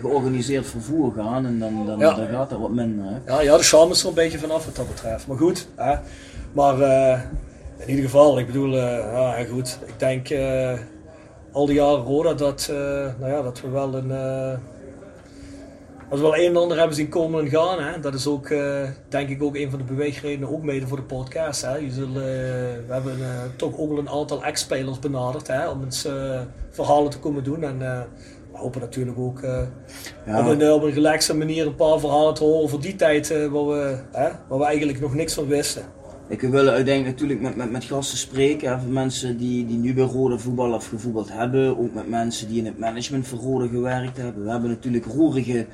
georganiseerd 0.00 0.66
vervoer 0.66 1.12
gaan 1.12 1.46
en 1.46 1.58
dan, 1.58 1.86
dan, 1.86 1.98
dan 1.98 2.28
gaat 2.28 2.50
dat 2.50 2.58
wat 2.58 2.70
minder. 2.70 3.04
Hè. 3.04 3.32
Ja, 3.32 3.40
ja, 3.40 3.56
de 3.56 3.62
charme 3.62 3.92
is 3.92 4.02
er 4.02 4.08
een 4.08 4.14
beetje 4.14 4.38
vanaf 4.38 4.64
wat 4.64 4.76
dat 4.76 4.88
betreft. 4.88 5.26
Maar 5.26 5.36
goed, 5.36 5.68
hè. 5.74 5.94
maar 6.52 6.78
uh, 6.78 7.20
in 7.76 7.88
ieder 7.88 8.04
geval, 8.04 8.38
ik 8.38 8.46
bedoel, 8.46 8.76
ja, 8.76 9.44
goed, 9.50 9.78
ik 9.86 9.98
denk 9.98 10.28
al 11.52 11.66
die 11.66 11.74
jaren 11.74 12.04
Roda 12.04 12.34
dat, 12.34 12.68
nou 13.20 13.32
ja, 13.32 13.42
dat 13.42 13.60
we 13.60 13.68
wel 13.68 13.94
een 13.94 14.10
als 16.10 16.20
we 16.20 16.26
wel 16.26 16.36
een 16.36 16.48
en 16.48 16.56
ander 16.56 16.78
hebben 16.78 16.96
zien 16.96 17.08
komen 17.08 17.44
en 17.44 17.50
gaan, 17.50 17.82
hè, 17.82 18.00
dat 18.00 18.14
is 18.14 18.26
ook 18.26 18.48
uh, 18.48 18.88
denk 19.08 19.28
ik 19.28 19.42
ook 19.42 19.56
een 19.56 19.70
van 19.70 19.78
de 19.78 19.84
beweegredenen, 19.84 20.50
ook 20.50 20.62
mede 20.62 20.86
voor 20.86 20.96
de 20.96 21.02
podcast. 21.02 21.62
Hè. 21.62 21.76
Je 21.76 21.90
zult, 21.90 22.08
uh, 22.08 22.14
we 22.14 22.86
hebben 22.88 23.18
uh, 23.18 23.26
toch 23.56 23.78
ook 23.78 23.88
wel 23.88 23.98
een 23.98 24.08
aantal 24.08 24.44
ex-spelers 24.44 24.98
benaderd 24.98 25.46
hè, 25.46 25.68
om 25.68 25.84
eens 25.84 26.08
verhalen 26.70 27.10
te 27.10 27.18
komen 27.18 27.44
doen. 27.44 27.62
En 27.62 27.78
we 28.52 28.58
hopen 28.58 28.80
natuurlijk 28.80 29.18
ook 29.18 29.40
ja. 30.26 30.40
op, 30.40 30.46
een, 30.46 30.72
op 30.72 30.82
een 30.82 30.92
relaxe 30.92 31.36
manier 31.36 31.66
een 31.66 31.74
paar 31.74 32.00
verhalen 32.00 32.34
te 32.34 32.44
horen 32.44 32.68
voor 32.68 32.80
die 32.80 32.96
tijd 32.96 33.28
waar, 33.28 33.66
we, 33.66 33.98
waar 34.48 34.58
we 34.58 34.64
eigenlijk 34.64 35.00
nog 35.00 35.14
niks 35.14 35.34
van 35.34 35.46
wisten. 35.46 35.82
Ik 36.28 36.40
wil 36.40 36.68
uiteindelijk 36.68 37.04
natuurlijk 37.04 37.40
met, 37.40 37.56
met, 37.56 37.70
met 37.70 37.84
gasten 37.84 38.18
spreken, 38.18 38.78
hè, 38.78 38.86
mensen 38.86 39.36
die, 39.36 39.66
die 39.66 39.78
nu 39.78 39.94
bij 39.94 40.04
Rode 40.04 40.38
voetbal 40.38 40.72
of 40.72 40.88
gevoetbald 40.88 41.32
hebben, 41.32 41.78
ook 41.78 41.94
met 41.94 42.08
mensen 42.08 42.48
die 42.48 42.58
in 42.58 42.66
het 42.66 42.78
management 42.78 43.26
voor 43.26 43.38
Rode 43.38 43.68
gewerkt 43.68 44.16
hebben. 44.16 44.44
We 44.44 44.50
hebben 44.50 44.70
natuurlijk 44.70 45.04
roerige 45.04 45.66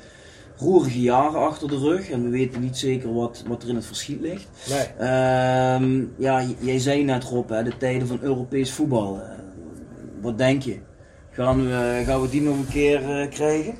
roerige 0.57 1.01
jaren 1.01 1.39
achter 1.39 1.67
de 1.67 1.77
rug 1.77 2.09
en 2.09 2.23
we 2.23 2.29
weten 2.29 2.61
niet 2.61 2.77
zeker 2.77 3.13
wat, 3.13 3.43
wat 3.47 3.63
er 3.63 3.69
in 3.69 3.75
het 3.75 3.85
verschiet 3.85 4.21
ligt. 4.21 4.47
Nee. 4.69 5.07
Ehm, 5.07 6.03
ja, 6.17 6.43
jij 6.59 6.79
zei 6.79 7.03
net 7.03 7.23
Rob, 7.23 7.49
hè, 7.49 7.63
de 7.63 7.77
tijden 7.77 8.07
van 8.07 8.19
Europees 8.21 8.71
voetbal. 8.71 9.15
Uh, 9.15 9.21
wat 10.21 10.37
denk 10.37 10.61
je? 10.61 10.77
Gaan 11.31 11.65
we, 11.65 12.03
gaan 12.05 12.21
we 12.21 12.29
die 12.29 12.41
nog 12.41 12.55
een 12.55 12.67
keer 12.67 13.01
uh, 13.01 13.29
krijgen? 13.29 13.73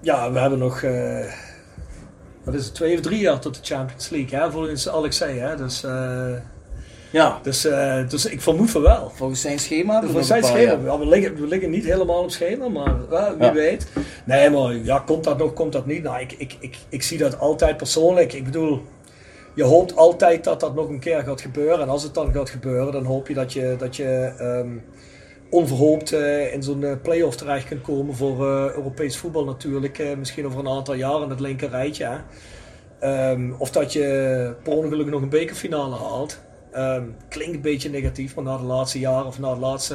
Ja, 0.00 0.32
we 0.32 0.38
hebben 0.38 0.58
nog, 0.58 0.82
uh, 0.82 1.24
wat 2.44 2.54
is 2.54 2.64
het, 2.64 2.74
twee 2.74 2.94
of 2.94 3.00
drie 3.00 3.20
jaar 3.20 3.40
tot 3.40 3.54
de 3.54 3.74
Champions 3.74 4.08
League, 4.08 4.38
hè, 4.38 4.50
volgens 4.50 4.88
Alexei. 4.88 5.38
Hè? 5.38 5.56
Dus 5.56 5.84
ja. 7.10 7.38
Dus, 7.42 7.66
uh, 7.66 8.08
dus 8.08 8.26
ik 8.26 8.40
vermoed 8.40 8.70
van 8.70 8.82
wel. 8.82 9.12
Volgens 9.14 9.40
zijn 9.40 9.58
schema? 9.58 10.02
Volgens 10.02 10.26
zijn 10.26 10.44
schema. 10.44 10.78
Ja, 10.84 10.98
we, 10.98 11.06
liggen, 11.06 11.40
we 11.40 11.46
liggen 11.46 11.70
niet 11.70 11.84
helemaal 11.84 12.22
op 12.22 12.30
schema, 12.30 12.68
maar 12.68 12.96
wie 13.38 13.50
weet. 13.50 13.86
Nee, 14.24 14.50
maar 14.50 14.74
ja, 14.74 14.98
komt 14.98 15.24
dat 15.24 15.38
nog, 15.38 15.52
komt 15.52 15.72
dat 15.72 15.86
niet? 15.86 16.02
Nou, 16.02 16.20
ik, 16.20 16.32
ik, 16.32 16.56
ik, 16.60 16.76
ik 16.88 17.02
zie 17.02 17.18
dat 17.18 17.38
altijd 17.38 17.76
persoonlijk. 17.76 18.32
Ik 18.32 18.44
bedoel, 18.44 18.82
je 19.54 19.64
hoopt 19.64 19.96
altijd 19.96 20.44
dat 20.44 20.60
dat 20.60 20.74
nog 20.74 20.88
een 20.88 21.00
keer 21.00 21.22
gaat 21.22 21.40
gebeuren. 21.40 21.80
En 21.80 21.88
als 21.88 22.02
het 22.02 22.14
dan 22.14 22.32
gaat 22.32 22.50
gebeuren, 22.50 22.92
dan 22.92 23.04
hoop 23.04 23.28
je 23.28 23.34
dat 23.34 23.52
je, 23.52 23.74
dat 23.78 23.96
je 23.96 24.32
ehm, 24.38 24.76
onverhoopt 25.50 26.12
uh, 26.12 26.52
in 26.52 26.62
zo'n 26.62 26.82
uh, 26.82 26.92
play-off 27.02 27.36
terecht 27.36 27.66
kunt 27.66 27.82
komen 27.82 28.14
voor 28.14 28.46
uh, 28.46 28.74
Europees 28.74 29.16
voetbal 29.16 29.44
natuurlijk. 29.44 30.16
misschien 30.18 30.46
over 30.46 30.58
een 30.58 30.68
aantal 30.68 30.94
jaar 30.94 31.22
in 31.22 31.30
het 31.30 31.40
linker 31.40 31.70
rijtje. 31.70 32.20
Um, 33.04 33.54
of 33.58 33.70
dat 33.70 33.92
je 33.92 34.54
per 34.62 34.72
ongeluk 34.72 35.06
nog 35.06 35.22
een 35.22 35.28
bekerfinale 35.28 35.96
haalt. 35.96 36.40
Um, 36.76 37.16
klinkt 37.28 37.54
een 37.54 37.60
beetje 37.60 37.90
negatief, 37.90 38.34
maar 38.34 38.44
na 38.44 38.56
de 38.56 38.62
laatste 38.62 38.98
jaren 38.98 39.26
of 39.26 39.38
na 39.38 39.54
de 39.54 39.60
laatste, 39.60 39.94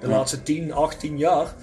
de 0.00 0.06
ja. 0.06 0.12
laatste 0.12 0.42
10, 0.42 0.72
18 0.72 1.18
jaar 1.18 1.54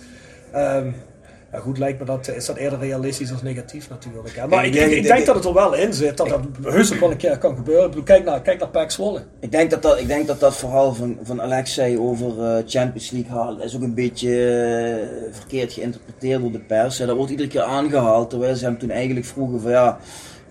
ja, 1.51 1.59
goed, 1.59 1.77
lijkt 1.77 1.99
me 1.99 2.05
dat, 2.05 2.27
is 2.27 2.45
dat 2.45 2.55
eerder 2.55 2.79
realistisch 2.79 3.31
als 3.31 3.41
negatief 3.41 3.89
natuurlijk. 3.89 4.35
Hè? 4.35 4.47
Maar 4.47 4.65
ik, 4.65 4.75
ik, 4.75 4.91
ik, 4.91 5.03
denk 5.03 5.25
dat 5.25 5.35
het 5.35 5.45
er 5.45 5.53
wel 5.53 5.73
in 5.73 5.93
zit, 5.93 6.17
dat 6.17 6.29
dat 6.29 6.39
heus 6.61 6.99
wel 6.99 7.11
een 7.11 7.17
keer 7.17 7.37
kan 7.37 7.55
gebeuren. 7.55 8.03
Kijk 8.03 8.23
naar, 8.23 8.41
kijk 8.41 8.59
naar 8.59 8.69
Pax 8.69 8.93
Zwolle. 8.93 9.21
Ik 9.39 9.51
denk 9.51 9.69
dat 9.69 9.81
dat, 9.81 9.99
ik 9.99 10.07
denk 10.07 10.27
dat, 10.27 10.39
dat 10.39 10.55
verhaal 10.55 10.93
van, 10.93 11.17
van 11.23 11.41
Alexei 11.41 11.99
over 11.99 12.37
uh, 12.37 12.63
Champions 12.65 13.11
League 13.11 13.31
halen 13.31 13.63
is 13.63 13.75
ook 13.75 13.81
een 13.81 13.93
beetje 13.93 14.29
uh, 14.29 15.35
verkeerd 15.35 15.73
geïnterpreteerd 15.73 16.41
door 16.41 16.51
de 16.51 16.59
pers. 16.59 16.97
Ja, 16.97 17.05
dat 17.05 17.15
wordt 17.15 17.31
iedere 17.31 17.49
keer 17.49 17.61
aangehaald, 17.61 18.29
terwijl 18.29 18.55
ze 18.55 18.65
hem 18.65 18.77
toen 18.77 18.91
eigenlijk 18.91 19.25
vroegen 19.25 19.61
van 19.61 19.71
ja 19.71 19.97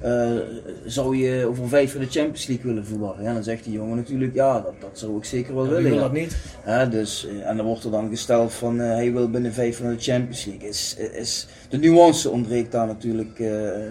uh, 0.05 0.38
zou 0.87 1.17
je 1.17 1.47
over 1.47 1.69
vijf 1.69 1.95
in 1.95 2.00
de 2.00 2.07
Champions 2.07 2.47
League 2.47 2.67
willen 2.67 2.87
voetballen? 2.87 3.23
Ja, 3.23 3.33
dan 3.33 3.43
zegt 3.43 3.64
die 3.64 3.73
jongen 3.73 3.97
natuurlijk, 3.97 4.35
ja, 4.35 4.61
dat, 4.61 4.75
dat 4.81 4.99
zou 4.99 5.17
ik 5.17 5.25
zeker 5.25 5.55
wel 5.55 5.69
willen. 5.69 5.90
Wil 5.90 5.99
dat 5.99 6.12
niet. 6.12 6.37
Ja, 6.67 6.87
dus, 6.87 7.26
eh, 7.26 7.49
en 7.49 7.57
dan 7.57 7.67
wordt 7.67 7.85
er 7.85 7.90
dan 7.90 8.09
gesteld 8.09 8.52
van, 8.52 8.81
uh, 8.81 8.87
hij 8.87 9.12
wil 9.12 9.31
binnen 9.31 9.52
vijf 9.52 9.76
van 9.76 9.88
de 9.88 10.02
Champions 10.02 10.45
League. 10.45 10.69
Is, 10.69 10.97
is, 11.12 11.47
de 11.68 11.78
nuance 11.78 12.30
ontbreekt 12.30 12.72
daar 12.72 12.87
natuurlijk 12.87 13.38
uh, 13.38 13.48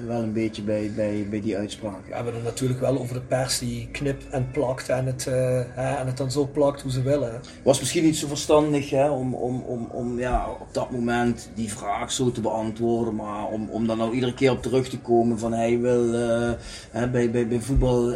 wel 0.07 0.21
een 0.21 0.33
beetje 0.33 0.61
bij, 0.61 0.91
bij, 0.95 1.27
bij 1.29 1.41
die 1.41 1.57
uitspraak. 1.57 2.07
We 2.07 2.15
hebben 2.15 2.33
het 2.33 2.43
natuurlijk 2.43 2.79
wel 2.79 2.99
over 2.99 3.13
de 3.13 3.21
pers 3.21 3.59
die 3.59 3.87
knipt 3.91 4.29
en 4.29 4.51
plakt 4.51 4.89
en 4.89 5.05
het, 5.05 5.27
en 5.75 6.07
het 6.07 6.17
dan 6.17 6.31
zo 6.31 6.49
plakt 6.53 6.81
hoe 6.81 6.91
ze 6.91 7.01
willen. 7.01 7.41
Was 7.63 7.79
misschien 7.79 8.03
niet 8.03 8.17
zo 8.17 8.27
verstandig 8.27 8.89
hè, 8.89 9.09
om, 9.09 9.33
om, 9.33 9.61
om, 9.61 9.87
om 9.91 10.19
ja, 10.19 10.47
op 10.59 10.73
dat 10.73 10.91
moment 10.91 11.49
die 11.53 11.73
vraag 11.73 12.11
zo 12.11 12.31
te 12.31 12.41
beantwoorden, 12.41 13.15
maar 13.15 13.45
om, 13.45 13.69
om 13.69 13.87
dan 13.87 13.97
nou 13.97 14.13
iedere 14.13 14.33
keer 14.33 14.51
op 14.51 14.61
terug 14.61 14.89
te 14.89 14.99
komen 14.99 15.39
van 15.39 15.53
hij 15.53 15.79
wil 15.79 16.13
uh, 16.13 16.51
bij, 17.11 17.31
bij, 17.31 17.47
bij 17.47 17.59
voetbal 17.59 18.15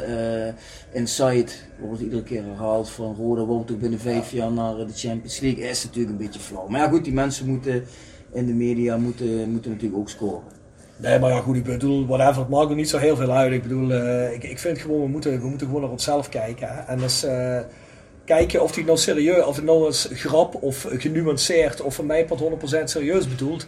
Insight 0.91 1.70
wordt 1.80 2.01
iedere 2.01 2.24
keer 2.24 2.44
herhaald 2.44 2.89
van 2.89 3.15
Roda 3.15 3.44
wordt 3.44 3.68
toch 3.68 3.77
binnen 3.77 4.00
vijf 4.00 4.32
jaar 4.32 4.51
naar 4.51 4.75
de 4.75 4.94
Champions 4.94 5.39
League. 5.39 5.70
Is 5.70 5.84
natuurlijk 5.84 6.12
een 6.12 6.25
beetje 6.25 6.39
flauw. 6.39 6.68
Maar 6.68 6.80
ja 6.80 6.89
goed, 6.89 7.03
die 7.03 7.13
mensen 7.13 7.48
moeten 7.48 7.84
in 8.34 8.46
de 8.46 8.54
media 8.54 8.98
moeten, 8.98 9.52
moeten 9.52 9.72
natuurlijk 9.72 10.00
ook 10.00 10.10
scoren. 10.10 10.60
Nee, 11.02 11.20
maar 11.20 11.30
ja, 11.30 11.40
goed, 11.40 11.56
ik 11.56 11.64
bedoel, 11.64 12.08
whatever, 12.08 12.42
het 12.42 12.50
maakt 12.50 12.70
er 12.70 12.76
niet 12.76 12.90
zo 12.90 12.98
heel 12.98 13.16
veel 13.16 13.32
uit. 13.32 13.52
Ik 13.52 13.62
bedoel, 13.62 13.92
uh, 13.92 14.34
ik, 14.34 14.44
ik 14.44 14.60
vind 14.60 14.78
gewoon, 14.78 15.02
we 15.02 15.08
moeten, 15.08 15.40
we 15.42 15.48
moeten 15.48 15.68
gewoon 15.68 15.82
naar 15.82 15.92
onszelf 15.92 16.30
kijken. 16.30 16.68
Hè. 16.68 16.82
En 16.82 16.98
dus 16.98 17.25
uh, 17.25 17.60
kijken 18.25 18.64
of 18.64 18.75
hij 18.75 18.84
nou 18.84 18.98
serieus, 18.98 19.46
of 19.46 19.55
het 19.55 19.66
nou 19.66 19.86
eens 19.86 20.10
grap 20.12 20.64
of 20.64 20.88
genuanceerd, 20.90 21.82
of 21.82 21.96
van 21.96 22.05
mij 22.05 22.25
part 22.25 22.42
100% 22.79 22.84
serieus 22.84 23.27
bedoelt. 23.27 23.68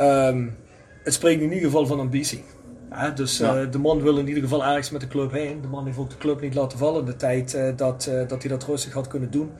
Um, 0.00 0.56
het 1.02 1.14
spreekt 1.14 1.40
in 1.40 1.52
ieder 1.52 1.64
geval 1.64 1.86
van 1.86 2.00
ambitie. 2.00 2.44
Ja, 2.90 3.10
dus 3.10 3.40
uh, 3.40 3.60
de 3.70 3.78
man 3.78 4.02
wil 4.02 4.18
in 4.18 4.28
ieder 4.28 4.42
geval 4.42 4.64
ergens 4.64 4.90
met 4.90 5.00
de 5.00 5.08
club 5.08 5.32
heen. 5.32 5.60
De 5.60 5.68
man 5.68 5.86
heeft 5.86 5.98
ook 5.98 6.10
de 6.10 6.18
club 6.18 6.40
niet 6.40 6.54
laten 6.54 6.78
vallen 6.78 7.00
in 7.00 7.06
de 7.06 7.16
tijd 7.16 7.58
dat, 7.76 8.10
dat 8.28 8.42
hij 8.42 8.50
dat 8.50 8.64
rustig 8.64 8.92
had 8.92 9.06
kunnen 9.06 9.30
doen. 9.30 9.50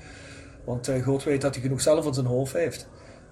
Want 0.65 0.91
God 1.05 1.25
weet 1.25 1.41
dat 1.41 1.55
hij 1.55 1.63
genoeg 1.63 1.81
zelf 1.81 2.07
aan 2.07 2.15
zijn 2.15 2.27
hoofd 2.27 2.53
heeft. 2.53 2.89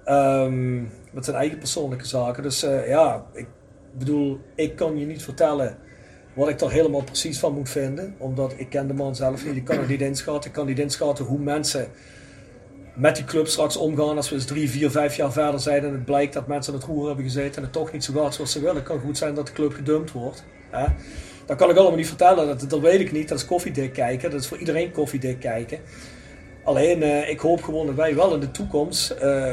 Um, 0.09 0.91
met 1.13 1.25
zijn 1.25 1.37
eigen 1.37 1.59
persoonlijke 1.59 2.07
zaken. 2.07 2.43
Dus 2.43 2.61
ja, 2.87 3.27
ik 3.33 3.47
bedoel, 3.93 4.41
ik 4.55 4.77
kan 4.77 4.99
je 4.99 5.07
niet 5.07 5.23
vertellen 5.23 5.77
wat 6.35 6.49
ik 6.49 6.61
er 6.61 6.71
helemaal 6.71 7.03
precies 7.03 7.39
van 7.39 7.55
moet 7.55 7.69
vinden. 7.69 8.15
Omdat 8.19 8.55
ik 8.57 8.69
ken 8.69 8.87
de 8.87 8.95
man 8.95 9.17
zelf 9.17 9.45
niet. 9.45 9.57
Ik 9.57 9.65
kan 9.65 9.79
het 9.79 9.89
niet 9.89 10.01
inschatten. 10.01 10.51
Ik 10.51 10.57
kan 10.57 10.67
niet 10.67 10.79
inschatten 10.79 11.25
hoe 11.25 11.39
mensen 11.39 11.89
met 12.95 13.17
die 13.17 13.25
club 13.25 13.47
straks 13.47 13.77
omgaan 13.77 14.17
als 14.17 14.29
we 14.29 14.35
eens 14.35 14.45
drie, 14.45 14.71
vier, 14.71 14.91
vijf 14.91 15.17
jaar 15.17 15.33
verder 15.33 15.61
zijn 15.61 15.85
en 15.85 15.93
het 15.93 16.05
blijkt 16.05 16.33
dat 16.33 16.47
mensen 16.47 16.73
aan 16.73 16.79
het 16.79 16.89
roer 16.89 17.07
hebben 17.07 17.25
gezeten 17.25 17.57
en 17.57 17.63
het 17.63 17.73
toch 17.73 17.93
niet 17.93 18.05
zo 18.05 18.13
gaat 18.13 18.35
zoals 18.35 18.53
ze 18.53 18.61
willen. 18.61 18.75
Het 18.75 18.85
kan 18.85 19.01
goed 19.01 19.19
zijn 19.19 19.35
dat 19.35 19.47
de 19.47 19.53
club 19.53 19.73
gedumpt 19.73 20.13
wordt. 20.13 20.45
Hè? 20.71 20.87
Dat 21.47 21.57
kan 21.57 21.71
ik 21.71 21.77
allemaal 21.77 21.97
niet 21.97 22.07
vertellen, 22.07 22.47
dat, 22.47 22.71
dat 22.71 22.81
weet 22.81 23.01
ik 23.01 23.13
niet. 23.13 23.29
Dat 23.29 23.39
is 23.39 23.47
koffiedik 23.47 23.93
kijken, 23.93 24.31
dat 24.31 24.41
is 24.41 24.47
voor 24.47 24.59
iedereen 24.59 24.93
koffiedik 24.93 25.41
kijken. 25.41 25.79
Alleen, 26.65 27.03
uh, 27.03 27.31
ik 27.31 27.41
hoop 27.41 27.63
gewoon 27.63 27.87
dat 27.87 27.95
wij 27.95 28.15
wel 28.15 28.35
in 28.35 28.41
de 28.41 28.51
toekomst 28.51 29.15
uh, 29.23 29.53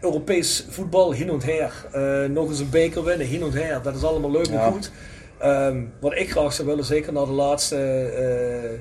Europees 0.00 0.66
voetbal 0.68 1.12
hin 1.12 1.28
en 1.28 1.42
her, 1.42 1.72
uh, 1.94 2.30
nog 2.30 2.48
eens 2.48 2.60
een 2.60 2.70
beker 2.70 3.04
winnen, 3.04 3.26
hin 3.26 3.42
en 3.42 3.52
her. 3.52 3.82
Dat 3.82 3.94
is 3.94 4.04
allemaal 4.04 4.30
leuk 4.30 4.46
en 4.46 4.52
ja. 4.52 4.70
goed. 4.70 4.90
Um, 5.44 5.92
wat 6.00 6.14
ik 6.14 6.30
graag 6.30 6.52
zou 6.52 6.68
willen, 6.68 6.84
zeker 6.84 7.12
na 7.12 7.24
de 7.24 7.32
laatste, 7.32 7.76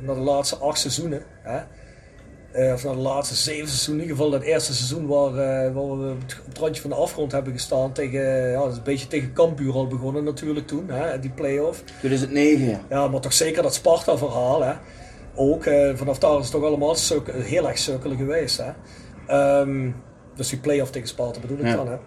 na 0.02 0.14
de 0.14 0.20
laatste 0.20 0.56
acht 0.56 0.80
seizoenen. 0.80 1.24
Hè? 1.42 1.60
Uh, 2.58 2.74
of 2.74 2.84
naar 2.84 2.94
de 2.94 3.00
laatste 3.00 3.36
zeven 3.36 3.68
seizoenen, 3.68 4.04
in 4.04 4.10
ieder 4.10 4.24
geval 4.24 4.40
dat 4.40 4.50
eerste 4.50 4.74
seizoen 4.74 5.08
waar, 5.08 5.32
uh, 5.32 5.74
waar 5.74 6.00
we 6.00 6.12
op 6.12 6.46
het 6.50 6.58
randje 6.58 6.82
van 6.82 6.90
de 6.90 6.96
afgrond 6.96 7.32
hebben 7.32 7.54
gestaan. 7.54 7.92
Tegen, 7.92 8.50
ja, 8.50 8.60
dat 8.60 8.72
is 8.72 8.78
een 8.78 8.84
beetje 8.84 9.08
tegen 9.08 9.34
Cambuur 9.34 9.74
al 9.74 9.88
begonnen 9.88 10.24
natuurlijk 10.24 10.68
toen, 10.68 10.90
hè, 10.90 11.20
die 11.20 11.30
play-off. 11.30 11.84
2009. 12.00 12.82
Ja, 12.90 13.08
maar 13.08 13.20
toch 13.20 13.34
zeker 13.34 13.64
dat 13.64 13.74
Sparta 13.74 14.18
verhaal. 14.18 14.64
Hè. 14.64 14.74
Ook, 15.36 15.66
uh, 15.66 15.96
vanaf 15.96 16.20
daar 16.20 16.38
is 16.38 16.44
het 16.44 16.52
toch 16.52 16.64
allemaal 16.64 16.96
heel 17.32 17.68
erg 17.68 17.78
sukkelen 17.78 18.18
geweest. 18.18 18.62
Hè. 18.64 18.72
Um, 19.60 19.96
dus 20.38 20.50
die 20.50 20.60
play-off 20.60 20.92
tegen 20.92 21.08
Sparta 21.08 21.40
bedoel 21.40 21.58
ik 21.58 21.66
ja. 21.66 21.76
dan. 21.76 21.88
Hè. 21.88 21.98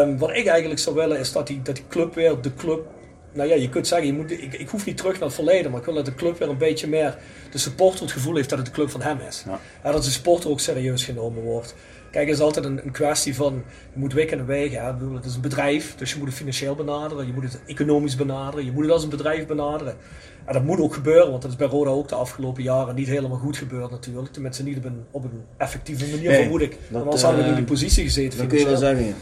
Um, 0.00 0.18
wat 0.18 0.30
ik 0.30 0.46
eigenlijk 0.46 0.80
zou 0.80 0.96
willen 0.96 1.18
is 1.18 1.32
dat 1.32 1.46
die, 1.46 1.62
dat 1.62 1.74
die 1.74 1.84
club 1.88 2.14
weer 2.14 2.40
de 2.40 2.54
club 2.54 2.86
nou 3.34 3.48
ja, 3.48 3.54
je 3.54 3.68
kunt 3.68 3.86
zeggen, 3.86 4.06
je 4.06 4.12
moet, 4.12 4.30
ik, 4.30 4.52
ik 4.52 4.68
hoef 4.68 4.86
niet 4.86 4.96
terug 4.96 5.12
naar 5.12 5.22
het 5.22 5.34
verleden, 5.34 5.70
maar 5.70 5.80
ik 5.80 5.86
wil 5.86 5.94
dat 5.94 6.04
de 6.04 6.14
club 6.14 6.38
weer 6.38 6.48
een 6.48 6.58
beetje 6.58 6.88
meer 6.88 7.16
de 7.50 7.58
supporter 7.58 8.00
het 8.00 8.12
gevoel 8.12 8.34
heeft 8.34 8.48
dat 8.48 8.58
het 8.58 8.66
de 8.66 8.72
club 8.72 8.90
van 8.90 9.02
hem 9.02 9.18
is. 9.28 9.42
Ja. 9.46 9.60
En 9.82 9.92
dat 9.92 10.04
de 10.04 10.10
supporter 10.10 10.50
ook 10.50 10.60
serieus 10.60 11.04
genomen 11.04 11.42
wordt. 11.42 11.74
Kijk, 12.14 12.26
het 12.26 12.36
is 12.36 12.42
altijd 12.42 12.64
een, 12.64 12.80
een 12.84 12.90
kwestie 12.90 13.34
van, 13.34 13.62
je 13.92 13.98
moet 13.98 14.12
wikken 14.12 14.38
en 14.38 14.46
wegen. 14.46 14.84
Hè. 14.84 14.92
Bedoel, 14.92 15.14
het 15.14 15.24
is 15.24 15.34
een 15.34 15.40
bedrijf, 15.40 15.94
dus 15.96 16.12
je 16.12 16.18
moet 16.18 16.26
het 16.26 16.36
financieel 16.36 16.74
benaderen, 16.74 17.26
je 17.26 17.32
moet 17.32 17.42
het 17.42 17.60
economisch 17.66 18.16
benaderen, 18.16 18.64
je 18.64 18.72
moet 18.72 18.82
het 18.82 18.92
als 18.92 19.02
een 19.02 19.08
bedrijf 19.08 19.46
benaderen. 19.46 19.96
En 20.44 20.52
dat 20.52 20.64
moet 20.64 20.80
ook 20.80 20.94
gebeuren, 20.94 21.30
want 21.30 21.42
dat 21.42 21.50
is 21.50 21.56
bij 21.56 21.66
Roda 21.66 21.90
ook 21.90 22.08
de 22.08 22.14
afgelopen 22.14 22.62
jaren 22.62 22.94
niet 22.94 23.06
helemaal 23.06 23.38
goed 23.38 23.56
gebeurd 23.56 23.90
natuurlijk. 23.90 24.32
Tenminste 24.32 24.62
niet 24.62 24.76
op 24.76 24.84
een, 24.84 25.04
op 25.10 25.24
een 25.24 25.42
effectieve 25.56 26.10
manier, 26.10 26.30
nee, 26.30 26.40
vermoed 26.42 26.60
ik. 26.60 26.78
Dat, 26.88 27.02
anders 27.02 27.20
uh, 27.20 27.26
hadden 27.26 27.44
we 27.44 27.50
in 27.50 27.56
die 27.56 27.64
positie 27.64 28.04
gezeten. 28.04 28.38
Dat 28.38 28.46
kun 28.46 28.58
je 28.58 28.64
wel 28.64 28.76
zeggen, 28.76 29.14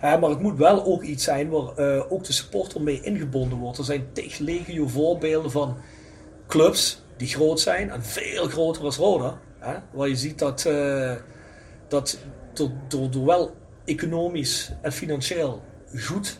ja. 0.00 0.16
Maar 0.16 0.30
het 0.30 0.40
moet 0.40 0.58
wel 0.58 0.84
ook 0.84 1.02
iets 1.02 1.24
zijn 1.24 1.48
waar 1.48 1.78
uh, 1.78 2.12
ook 2.12 2.24
de 2.24 2.32
supporter 2.32 2.82
mee 2.82 3.00
ingebonden 3.00 3.58
wordt. 3.58 3.78
Er 3.78 3.84
zijn 3.84 4.06
tegen 4.12 4.44
legio 4.44 4.86
voorbeelden 4.86 5.50
van 5.50 5.76
clubs 6.46 7.02
die 7.16 7.28
groot 7.28 7.60
zijn 7.60 7.90
en 7.90 8.02
veel 8.02 8.46
groter 8.48 8.84
als 8.84 8.96
Roda. 8.96 9.38
Hè? 9.58 9.74
Waar 9.92 10.08
je 10.08 10.16
ziet 10.16 10.38
dat, 10.38 10.64
uh, 10.68 11.12
dat 11.88 12.18
door, 12.88 13.24
wel 13.24 13.54
economisch 13.84 14.72
en 14.82 14.92
financieel 14.92 15.62
goed 15.98 16.38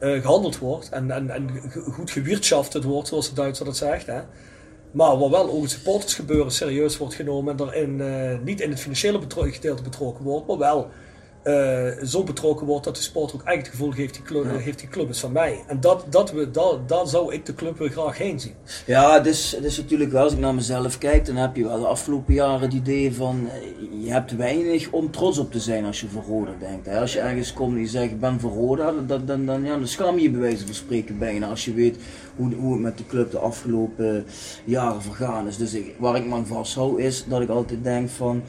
gehandeld 0.00 0.58
wordt 0.58 0.88
en, 0.88 1.10
en, 1.10 1.30
en 1.30 1.50
goed 1.92 2.10
gewirtschaftet 2.10 2.84
wordt, 2.84 3.08
zoals 3.08 3.28
de 3.28 3.34
Duitser 3.34 3.64
dat 3.64 3.76
zegt. 3.76 4.06
Hè? 4.06 4.20
Maar 4.90 5.18
waar 5.18 5.30
wel 5.30 5.50
ook 5.50 5.62
het 5.62 5.70
supportersgebeuren 5.70 6.52
serieus 6.52 6.96
wordt 6.96 7.14
genomen 7.14 7.56
en 7.58 7.68
erin 7.68 8.44
niet 8.44 8.60
in 8.60 8.70
het 8.70 8.80
financiële 8.80 9.20
gedeelte 9.28 9.82
betrokken 9.82 10.24
wordt, 10.24 10.46
maar 10.46 10.58
wel 10.58 10.90
uh, 11.44 12.04
zo 12.04 12.22
betrokken 12.22 12.66
wordt 12.66 12.84
dat 12.84 12.96
de 12.96 13.02
sport 13.02 13.34
ook 13.34 13.42
echt 13.42 13.56
het 13.56 13.68
gevoel 13.68 13.90
geeft, 13.90 14.14
die 14.14 14.22
club, 14.22 14.44
ja. 14.44 14.56
heeft 14.56 14.78
die 14.78 14.88
club 14.88 15.08
is 15.08 15.20
van 15.20 15.32
mij. 15.32 15.64
En 15.66 15.80
dat, 15.80 16.04
dat 16.10 16.32
we, 16.32 16.50
dat, 16.50 16.88
daar 16.88 17.06
zou 17.06 17.34
ik 17.34 17.46
de 17.46 17.54
club 17.54 17.78
weer 17.78 17.90
graag 17.90 18.18
heen 18.18 18.40
zien. 18.40 18.54
Ja, 18.86 19.14
het 19.14 19.26
is, 19.26 19.52
het 19.56 19.64
is 19.64 19.76
natuurlijk 19.76 20.12
wel, 20.12 20.22
als 20.22 20.32
ik 20.32 20.38
naar 20.38 20.54
mezelf 20.54 20.98
kijk, 20.98 21.26
dan 21.26 21.36
heb 21.36 21.56
je 21.56 21.64
wel 21.64 21.80
de 21.80 21.86
afgelopen 21.86 22.34
jaren 22.34 22.60
het 22.60 22.72
idee 22.72 23.14
van, 23.14 23.48
je 24.00 24.12
hebt 24.12 24.36
weinig 24.36 24.90
om 24.90 25.10
trots 25.10 25.38
op 25.38 25.52
te 25.52 25.60
zijn 25.60 25.84
als 25.84 26.00
je 26.00 26.08
voor 26.08 26.22
Roda 26.22 26.52
denkt. 26.58 26.86
Hè. 26.86 27.00
Als 27.00 27.12
je 27.12 27.20
ergens 27.20 27.52
komt 27.52 27.74
en 27.74 27.80
je 27.80 27.86
zegt, 27.86 28.10
ik 28.10 28.20
ben 28.20 28.40
voor 28.40 28.52
Roda, 28.52 28.92
dan, 29.06 29.26
dan, 29.26 29.46
dan, 29.46 29.64
ja, 29.64 29.76
dan 29.76 29.88
schaam 29.88 30.16
je 30.16 30.22
je 30.22 30.30
bij 30.30 30.40
wijze 30.40 30.64
van 30.66 30.74
spreken 30.74 31.18
bijna. 31.18 31.48
Als 31.48 31.64
je 31.64 31.74
weet 31.74 31.96
hoe, 32.36 32.54
hoe 32.54 32.72
het 32.72 32.82
met 32.82 32.98
de 32.98 33.06
club 33.06 33.30
de 33.30 33.38
afgelopen 33.38 34.26
jaren 34.64 35.02
vergaan 35.02 35.46
is. 35.46 35.56
Dus 35.56 35.74
ik, 35.74 35.94
waar 35.98 36.16
ik 36.16 36.26
me 36.26 36.34
aan 36.34 36.46
vasthoud 36.46 36.98
is 36.98 37.24
dat 37.28 37.40
ik 37.40 37.48
altijd 37.48 37.84
denk 37.84 38.08
van, 38.08 38.42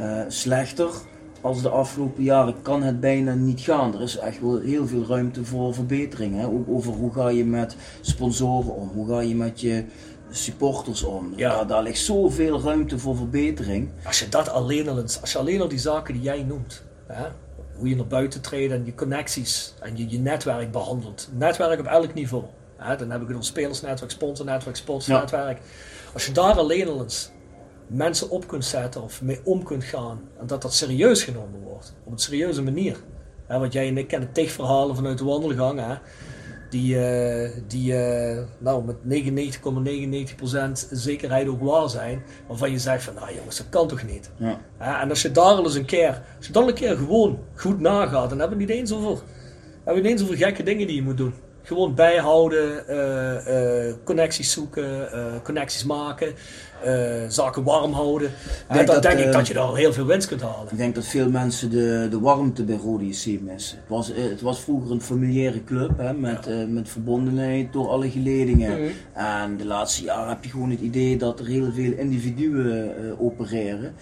uh, 0.00 0.20
slechter 0.28 0.90
als 1.40 1.62
de 1.62 1.68
afgelopen 1.68 2.22
jaren 2.22 2.62
kan 2.62 2.82
het 2.82 3.00
bijna 3.00 3.34
niet 3.34 3.60
gaan. 3.60 3.94
Er 3.94 4.02
is 4.02 4.18
echt 4.18 4.40
wel 4.40 4.60
heel 4.60 4.86
veel 4.86 5.04
ruimte 5.06 5.44
voor 5.44 5.74
verbetering. 5.74 6.36
Hè? 6.36 6.46
Ook 6.46 6.68
over 6.68 6.92
hoe 6.92 7.12
ga 7.12 7.28
je 7.28 7.44
met 7.44 7.76
sponsoren 8.00 8.74
om, 8.74 8.90
hoe 8.94 9.08
ga 9.08 9.20
je 9.20 9.34
met 9.34 9.60
je 9.60 9.84
supporters 10.30 11.02
om. 11.02 11.32
Ja. 11.36 11.48
Daar, 11.48 11.66
daar 11.66 11.82
ligt 11.82 11.98
zoveel 11.98 12.60
ruimte 12.60 12.98
voor 12.98 13.16
verbetering. 13.16 13.88
Als 14.04 14.18
je 14.18 14.28
dat 14.28 14.48
alleen 14.48 14.88
al, 14.88 15.02
als 15.02 15.32
je 15.32 15.38
alleen 15.38 15.60
al 15.60 15.68
die 15.68 15.78
zaken 15.78 16.14
die 16.14 16.22
jij 16.22 16.42
noemt, 16.42 16.82
hè? 17.06 17.24
hoe 17.76 17.88
je 17.88 17.96
naar 17.96 18.06
buiten 18.06 18.40
treedt 18.40 18.72
en 18.72 18.84
je 18.84 18.94
connecties 18.94 19.74
en 19.80 19.96
je, 19.96 20.10
je 20.10 20.18
netwerk 20.18 20.72
behandelt. 20.72 21.28
Netwerk 21.32 21.80
op 21.80 21.86
elk 21.86 22.14
niveau. 22.14 22.44
Hè? 22.76 22.96
Dan 22.96 23.10
heb 23.10 23.20
ik 23.20 23.26
het 23.26 23.36
over 23.36 23.48
spelersnetwerk, 23.48 24.10
sponsornetwerk, 24.10 24.76
sportsnetwerk. 24.76 25.58
Ja. 25.58 25.64
Als 26.12 26.26
je 26.26 26.32
daar 26.32 26.58
alleen 26.58 26.88
al 26.88 27.02
eens 27.02 27.30
mensen 27.90 28.30
op 28.30 28.46
kunt 28.46 28.64
zetten 28.64 29.02
of 29.02 29.22
mee 29.22 29.40
om 29.44 29.62
kunt 29.62 29.84
gaan. 29.84 30.20
En 30.38 30.46
dat 30.46 30.62
dat 30.62 30.74
serieus 30.74 31.22
genomen 31.22 31.60
wordt. 31.60 31.94
Op 32.04 32.12
een 32.12 32.18
serieuze 32.18 32.62
manier. 32.62 32.96
want 33.46 33.72
jij 33.72 33.88
en 33.88 33.98
ik 33.98 34.08
kennen 34.08 34.32
tig 34.32 34.50
verhalen 34.50 34.96
vanuit 34.96 35.18
de 35.18 35.24
wandelgang. 35.24 35.80
Hè, 35.80 35.94
die, 36.70 36.94
uh, 36.94 37.50
die 37.66 37.92
uh, 37.92 38.38
nou, 38.58 38.84
met 38.84 38.96
99,99% 40.84 40.88
zekerheid 40.90 41.48
ook 41.48 41.62
waar 41.62 41.88
zijn. 41.88 42.22
Waarvan 42.46 42.70
je 42.70 42.78
zegt 42.78 43.02
van, 43.04 43.14
nou 43.14 43.34
jongens, 43.34 43.56
dat 43.56 43.68
kan 43.68 43.88
toch 43.88 44.06
niet. 44.06 44.30
Ja. 44.36 44.60
en 45.00 45.08
als 45.08 45.22
je 45.22 45.32
daar 45.32 45.44
al 45.44 45.64
eens 45.64 45.74
een 45.74 45.84
keer, 45.84 46.22
als 46.36 46.46
je 46.46 46.52
dan 46.52 46.68
een 46.68 46.74
keer 46.74 46.96
gewoon 46.96 47.38
goed 47.54 47.80
nagaat, 47.80 48.28
dan 48.28 48.38
hebben 48.38 48.58
we 48.58 48.64
niet 48.64 48.72
eens 48.72 48.92
over, 48.92 49.22
hebben 49.84 50.02
we 50.02 50.08
niet 50.08 50.18
eens 50.18 50.22
over 50.22 50.36
gekke 50.36 50.62
dingen 50.62 50.86
die 50.86 50.96
je 50.96 51.02
moet 51.02 51.16
doen. 51.16 51.34
Gewoon 51.70 51.94
bijhouden, 51.94 52.84
uh, 52.90 53.94
connecties 54.04 54.52
zoeken, 54.52 55.08
connecties 55.42 55.84
maken. 55.84 56.34
Zaken 57.28 57.62
warm 57.62 57.92
houden. 57.92 58.30
En 58.68 58.86
dan 58.86 59.00
denk 59.00 59.18
ik 59.18 59.32
dat 59.32 59.48
je 59.48 59.54
daar 59.54 59.74
heel 59.74 59.92
veel 59.92 60.06
winst 60.06 60.28
kunt 60.28 60.40
halen. 60.40 60.68
Ik 60.70 60.76
denk 60.76 60.94
dat 60.94 61.06
veel 61.06 61.30
mensen 61.30 61.70
de, 61.70 62.06
de 62.10 62.20
warmte 62.20 62.64
bij 62.64 62.76
Rode 62.76 63.06
JC 63.06 63.40
missen. 63.40 63.78
Het 63.78 63.88
was, 63.88 64.12
eh, 64.12 64.22
het 64.22 64.40
was 64.40 64.60
vroeger 64.60 64.90
een 64.90 65.02
familiaire 65.02 65.64
club 65.64 65.98
hè, 65.98 66.12
met, 66.12 66.44
ja. 66.48 66.66
met 66.66 66.88
verbondenheid 66.88 67.72
door 67.72 67.88
alle 67.88 68.10
geledingen. 68.10 68.70
Mm 68.70 68.76
-hmm. 68.76 68.92
En 69.12 69.56
de 69.56 69.66
laatste 69.66 70.04
jaren 70.04 70.28
heb 70.28 70.44
je 70.44 70.50
gewoon 70.50 70.70
het 70.70 70.80
idee 70.80 71.16
dat 71.16 71.40
er 71.40 71.46
heel 71.46 71.72
veel 71.72 71.92
individuen 71.92 72.94
opereren. 73.18 73.94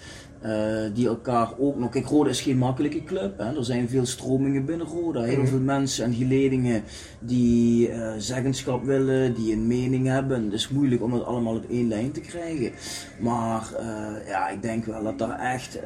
Uh, 0.45 0.51
die 0.93 1.07
elkaar 1.07 1.49
ook 1.57 1.79
nog. 1.79 1.89
Kijk, 1.89 2.05
Roda 2.05 2.29
is 2.29 2.41
geen 2.41 2.57
makkelijke 2.57 3.03
club. 3.03 3.37
Hè. 3.37 3.57
Er 3.57 3.65
zijn 3.65 3.89
veel 3.89 4.05
stromingen 4.05 4.65
binnen 4.65 4.87
Roda. 4.87 5.21
Heel 5.21 5.39
mm. 5.39 5.47
veel 5.47 5.59
mensen 5.59 6.05
en 6.05 6.13
geledingen 6.13 6.83
die 7.19 7.89
uh, 7.89 8.11
zeggenschap 8.17 8.83
willen, 8.83 9.33
die 9.33 9.53
een 9.53 9.67
mening 9.67 10.07
hebben. 10.07 10.43
Het 10.43 10.53
is 10.53 10.69
moeilijk 10.69 11.03
om 11.03 11.13
het 11.13 11.23
allemaal 11.23 11.55
op 11.55 11.69
één 11.69 11.87
lijn 11.87 12.11
te 12.11 12.19
krijgen. 12.19 12.71
Maar 13.19 13.69
uh, 13.79 14.27
ja, 14.27 14.49
ik 14.49 14.61
denk 14.61 14.85
wel 14.85 15.03
dat 15.03 15.17
daar 15.17 15.39
echt 15.39 15.79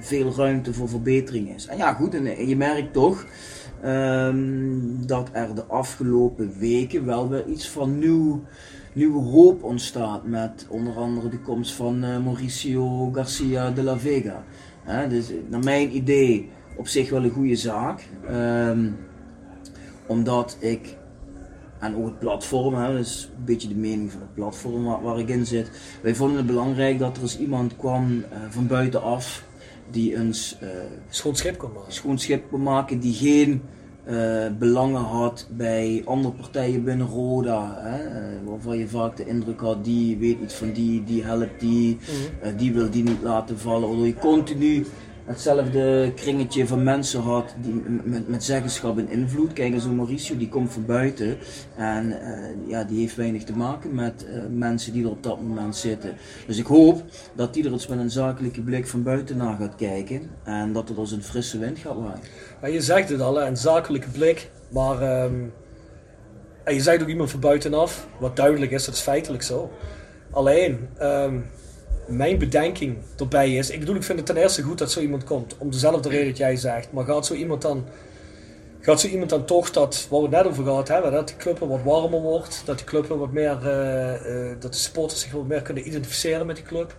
veel 0.00 0.34
ruimte 0.36 0.74
voor 0.74 0.88
verbetering 0.88 1.54
is. 1.54 1.66
En 1.66 1.76
ja, 1.76 1.92
goed, 1.92 2.14
en, 2.14 2.48
je 2.48 2.56
merkt 2.56 2.92
toch. 2.92 3.24
Um, 3.84 5.06
dat 5.06 5.28
er 5.32 5.54
de 5.54 5.64
afgelopen 5.64 6.52
weken 6.58 7.04
wel 7.04 7.28
weer 7.28 7.46
iets 7.46 7.68
van 7.68 7.98
nieuw 7.98 8.42
nieuwe 8.98 9.22
hoop 9.22 9.62
ontstaat 9.62 10.24
met 10.24 10.66
onder 10.68 10.96
andere 10.96 11.28
de 11.28 11.40
komst 11.40 11.72
van 11.72 12.04
uh, 12.04 12.24
Mauricio 12.24 13.10
Garcia 13.12 13.70
de 13.70 13.82
la 13.82 13.98
Vega. 13.98 14.44
dus 15.08 15.30
naar 15.48 15.64
mijn 15.64 15.96
idee 15.96 16.50
op 16.76 16.88
zich 16.88 17.10
wel 17.10 17.24
een 17.24 17.30
goede 17.30 17.56
zaak. 17.56 18.08
Um, 18.30 18.96
omdat 20.06 20.56
ik, 20.60 20.96
en 21.78 21.96
ook 21.96 22.04
het 22.04 22.18
platform, 22.18 22.74
hè, 22.74 22.92
dat 22.92 23.04
is 23.04 23.30
een 23.36 23.44
beetje 23.44 23.68
de 23.68 23.74
mening 23.74 24.12
van 24.12 24.20
het 24.20 24.34
platform 24.34 24.84
waar, 24.84 25.02
waar 25.02 25.18
ik 25.18 25.28
in 25.28 25.46
zit. 25.46 25.70
Wij 26.02 26.14
vonden 26.14 26.36
het 26.36 26.46
belangrijk 26.46 26.98
dat 26.98 27.16
er 27.16 27.22
eens 27.22 27.38
iemand 27.38 27.76
kwam 27.76 28.16
uh, 28.16 28.24
van 28.48 28.66
buitenaf 28.66 29.44
die 29.90 30.16
eens 30.16 30.58
uh, 30.62 30.68
schoon 31.08 31.36
schip 31.36 31.58
kon 31.58 31.72
maken. 31.72 31.92
Schoon 31.92 32.18
schip 32.18 32.50
kon 32.50 32.62
maken 32.62 33.00
die 33.00 33.14
geen 33.14 33.62
uh, 34.10 34.46
belangen 34.58 35.02
had 35.02 35.46
bij 35.50 36.02
andere 36.04 36.34
partijen 36.34 36.84
binnen 36.84 37.06
Roda. 37.06 37.78
Hè, 37.80 38.04
uh, 38.04 38.48
waarvan 38.48 38.78
je 38.78 38.88
vaak 38.88 39.16
de 39.16 39.26
indruk 39.26 39.60
had, 39.60 39.84
die 39.84 40.16
weet 40.16 40.40
iets 40.42 40.54
van 40.54 40.72
die, 40.72 41.04
die 41.04 41.24
helpt 41.24 41.60
die, 41.60 41.98
mm. 42.00 42.48
uh, 42.48 42.58
die 42.58 42.72
wil 42.72 42.90
die 42.90 43.02
niet 43.02 43.22
laten 43.22 43.58
vallen. 43.58 43.88
Waardoor 43.88 44.06
je 44.06 44.14
continu 44.14 44.86
hetzelfde 45.28 46.12
kringetje 46.14 46.66
van 46.66 46.82
mensen 46.82 47.20
had 47.20 47.54
die, 47.60 47.82
met, 48.02 48.28
met 48.28 48.44
zeggenschap 48.44 48.98
en 48.98 49.08
invloed. 49.08 49.52
Kijk, 49.52 49.80
zo'n 49.80 49.96
Mauricio 49.96 50.36
die 50.36 50.48
komt 50.48 50.72
van 50.72 50.86
buiten 50.86 51.36
en 51.76 52.06
uh, 52.06 52.68
ja, 52.70 52.84
die 52.84 53.00
heeft 53.00 53.16
weinig 53.16 53.44
te 53.44 53.56
maken 53.56 53.94
met 53.94 54.26
uh, 54.28 54.42
mensen 54.50 54.92
die 54.92 55.04
er 55.04 55.10
op 55.10 55.22
dat 55.22 55.42
moment 55.42 55.76
zitten. 55.76 56.14
Dus 56.46 56.58
ik 56.58 56.66
hoop 56.66 57.02
dat 57.34 57.54
die 57.54 57.64
er 57.64 57.72
eens 57.72 57.86
met 57.86 57.98
een 57.98 58.10
zakelijke 58.10 58.60
blik 58.62 58.86
van 58.86 59.02
buiten 59.02 59.36
naar 59.36 59.56
gaat 59.56 59.74
kijken 59.74 60.30
en 60.44 60.72
dat 60.72 60.88
het 60.88 60.98
als 60.98 61.12
een 61.12 61.22
frisse 61.22 61.58
wind 61.58 61.78
gaat 61.78 61.96
waaien. 61.96 62.74
Je 62.74 62.80
zegt 62.80 63.08
het 63.08 63.20
al, 63.20 63.42
een 63.42 63.56
zakelijke 63.56 64.10
blik, 64.10 64.50
maar 64.68 65.24
um, 65.24 65.52
je 66.66 66.80
zegt 66.80 67.02
ook 67.02 67.08
iemand 67.08 67.30
van 67.30 67.40
buitenaf, 67.40 68.08
wat 68.18 68.36
duidelijk 68.36 68.70
is, 68.70 68.84
dat 68.84 68.94
is 68.94 69.00
feitelijk 69.00 69.42
zo. 69.42 69.70
Alleen, 70.30 70.88
um, 71.02 71.44
mijn 72.08 72.38
bedenking 72.38 72.96
erbij 73.16 73.54
is, 73.54 73.70
ik 73.70 73.78
bedoel, 73.80 73.94
ik 73.94 74.02
vind 74.02 74.18
het 74.18 74.26
ten 74.26 74.36
eerste 74.36 74.62
goed 74.62 74.78
dat 74.78 74.90
zo 74.90 75.00
iemand 75.00 75.24
komt, 75.24 75.54
om 75.58 75.70
dezelfde 75.70 76.08
reden 76.08 76.26
dat 76.26 76.36
jij 76.36 76.56
zegt, 76.56 76.92
maar 76.92 77.04
gaat 77.04 77.26
zo 77.26 77.34
iemand 77.34 77.62
dan, 77.62 77.84
gaat 78.80 79.00
zo 79.00 79.08
iemand 79.08 79.30
dan 79.30 79.44
toch 79.44 79.70
dat, 79.70 80.06
waar 80.10 80.20
we 80.20 80.26
het 80.26 80.34
net 80.34 80.46
over 80.46 80.64
gehad 80.64 80.88
hebben, 80.88 81.12
dat 81.12 81.28
de 81.28 81.36
club 81.36 81.58
wat 81.58 81.82
warmer 81.84 82.20
wordt, 82.20 82.62
dat 82.64 82.78
de 82.78 82.84
club 82.84 83.06
wat 83.06 83.32
meer, 83.32 83.58
uh, 83.62 84.48
uh, 84.48 84.56
dat 84.60 84.72
de 84.72 84.78
supporters 84.78 85.20
zich 85.20 85.32
wat 85.32 85.46
meer 85.46 85.62
kunnen 85.62 85.86
identificeren 85.86 86.46
met 86.46 86.56
die 86.56 86.64
club, 86.64 86.94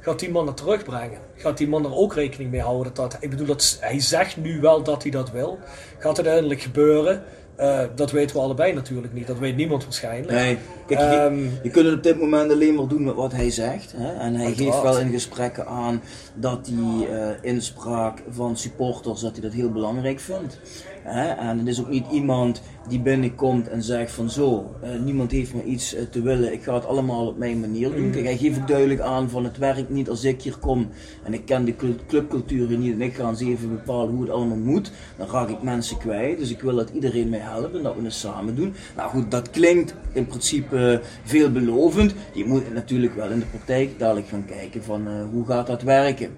gaat 0.00 0.18
die 0.18 0.30
man 0.30 0.46
dat 0.46 0.56
terugbrengen? 0.56 1.18
Gaat 1.36 1.58
die 1.58 1.68
man 1.68 1.84
er 1.84 1.94
ook 1.94 2.14
rekening 2.14 2.50
mee 2.50 2.60
houden 2.60 2.94
dat, 2.94 3.16
ik 3.20 3.30
bedoel, 3.30 3.46
dat, 3.46 3.76
hij 3.80 4.00
zegt 4.00 4.36
nu 4.36 4.60
wel 4.60 4.82
dat 4.82 5.02
hij 5.02 5.10
dat 5.10 5.30
wil, 5.30 5.58
gaat 5.98 6.16
het 6.16 6.26
uiteindelijk 6.26 6.60
gebeuren? 6.60 7.22
Uh, 7.62 7.80
dat 7.94 8.10
weten 8.10 8.36
we 8.36 8.42
allebei 8.42 8.72
natuurlijk 8.72 9.12
niet. 9.12 9.26
Dat 9.26 9.38
weet 9.38 9.56
niemand 9.56 9.84
waarschijnlijk. 9.84 10.30
Nee. 10.30 10.58
Kijk, 10.86 11.00
je, 11.00 11.50
je 11.62 11.70
kunt 11.70 11.86
het 11.86 11.94
op 11.94 12.02
dit 12.02 12.20
moment 12.20 12.52
alleen 12.52 12.74
maar 12.74 12.86
doen 12.86 13.04
met 13.04 13.14
wat 13.14 13.32
hij 13.32 13.50
zegt. 13.50 13.94
Hè? 13.96 14.12
En 14.12 14.34
hij 14.34 14.52
geeft 14.52 14.82
wel 14.82 14.98
in 14.98 15.10
gesprekken 15.10 15.66
aan 15.66 16.02
dat 16.34 16.64
die 16.64 17.08
uh, 17.08 17.28
inspraak 17.40 18.22
van 18.30 18.56
supporters 18.56 19.20
dat 19.20 19.32
hij 19.32 19.40
dat 19.40 19.52
heel 19.52 19.70
belangrijk 19.70 20.20
vindt. 20.20 20.58
Hè? 21.02 21.28
En 21.28 21.58
het 21.58 21.66
is 21.66 21.80
ook 21.80 21.88
niet 21.88 22.06
iemand 22.12 22.62
die 22.88 23.00
binnenkomt 23.00 23.68
en 23.68 23.82
zegt 23.82 24.12
van 24.12 24.30
zo, 24.30 24.74
uh, 24.84 25.00
niemand 25.04 25.30
heeft 25.30 25.54
me 25.54 25.64
iets 25.64 25.94
uh, 25.94 26.00
te 26.10 26.22
willen, 26.22 26.52
ik 26.52 26.62
ga 26.62 26.74
het 26.74 26.86
allemaal 26.86 27.26
op 27.26 27.38
mijn 27.38 27.60
manier 27.60 27.90
doen. 27.90 28.04
Mm. 28.04 28.12
Kijk, 28.12 28.24
hij 28.24 28.36
geeft 28.36 28.60
ook 28.60 28.68
duidelijk 28.68 29.00
aan 29.00 29.30
van 29.30 29.44
het 29.44 29.58
werkt 29.58 29.90
niet 29.90 30.08
als 30.08 30.24
ik 30.24 30.42
hier 30.42 30.56
kom 30.58 30.88
en 31.22 31.34
ik 31.34 31.44
ken 31.44 31.64
de 31.64 31.74
clubcultuur 32.06 32.78
niet 32.78 32.94
en 32.94 33.02
ik 33.02 33.14
ga 33.14 33.28
eens 33.28 33.40
even 33.40 33.68
bepalen 33.68 34.14
hoe 34.14 34.22
het 34.22 34.30
allemaal 34.30 34.56
moet. 34.56 34.92
Dan 35.16 35.28
raak 35.30 35.48
ik 35.48 35.62
mensen 35.62 35.98
kwijt, 35.98 36.38
dus 36.38 36.50
ik 36.50 36.60
wil 36.60 36.76
dat 36.76 36.90
iedereen 36.90 37.28
mij 37.28 37.38
helpt 37.38 37.76
en 37.76 37.82
dat 37.82 37.96
we 37.96 38.04
het 38.04 38.12
samen 38.12 38.54
doen. 38.54 38.74
Nou 38.96 39.10
goed, 39.10 39.30
dat 39.30 39.50
klinkt 39.50 39.94
in 40.12 40.26
principe 40.26 41.00
veelbelovend. 41.24 42.14
Je 42.34 42.44
moet 42.44 42.74
natuurlijk 42.74 43.14
wel 43.14 43.30
in 43.30 43.38
de 43.38 43.46
praktijk 43.46 43.98
dadelijk 43.98 44.28
gaan 44.28 44.44
kijken 44.44 44.84
van 44.84 45.08
uh, 45.08 45.12
hoe 45.32 45.46
gaat 45.46 45.66
dat 45.66 45.82
werken. 45.82 46.30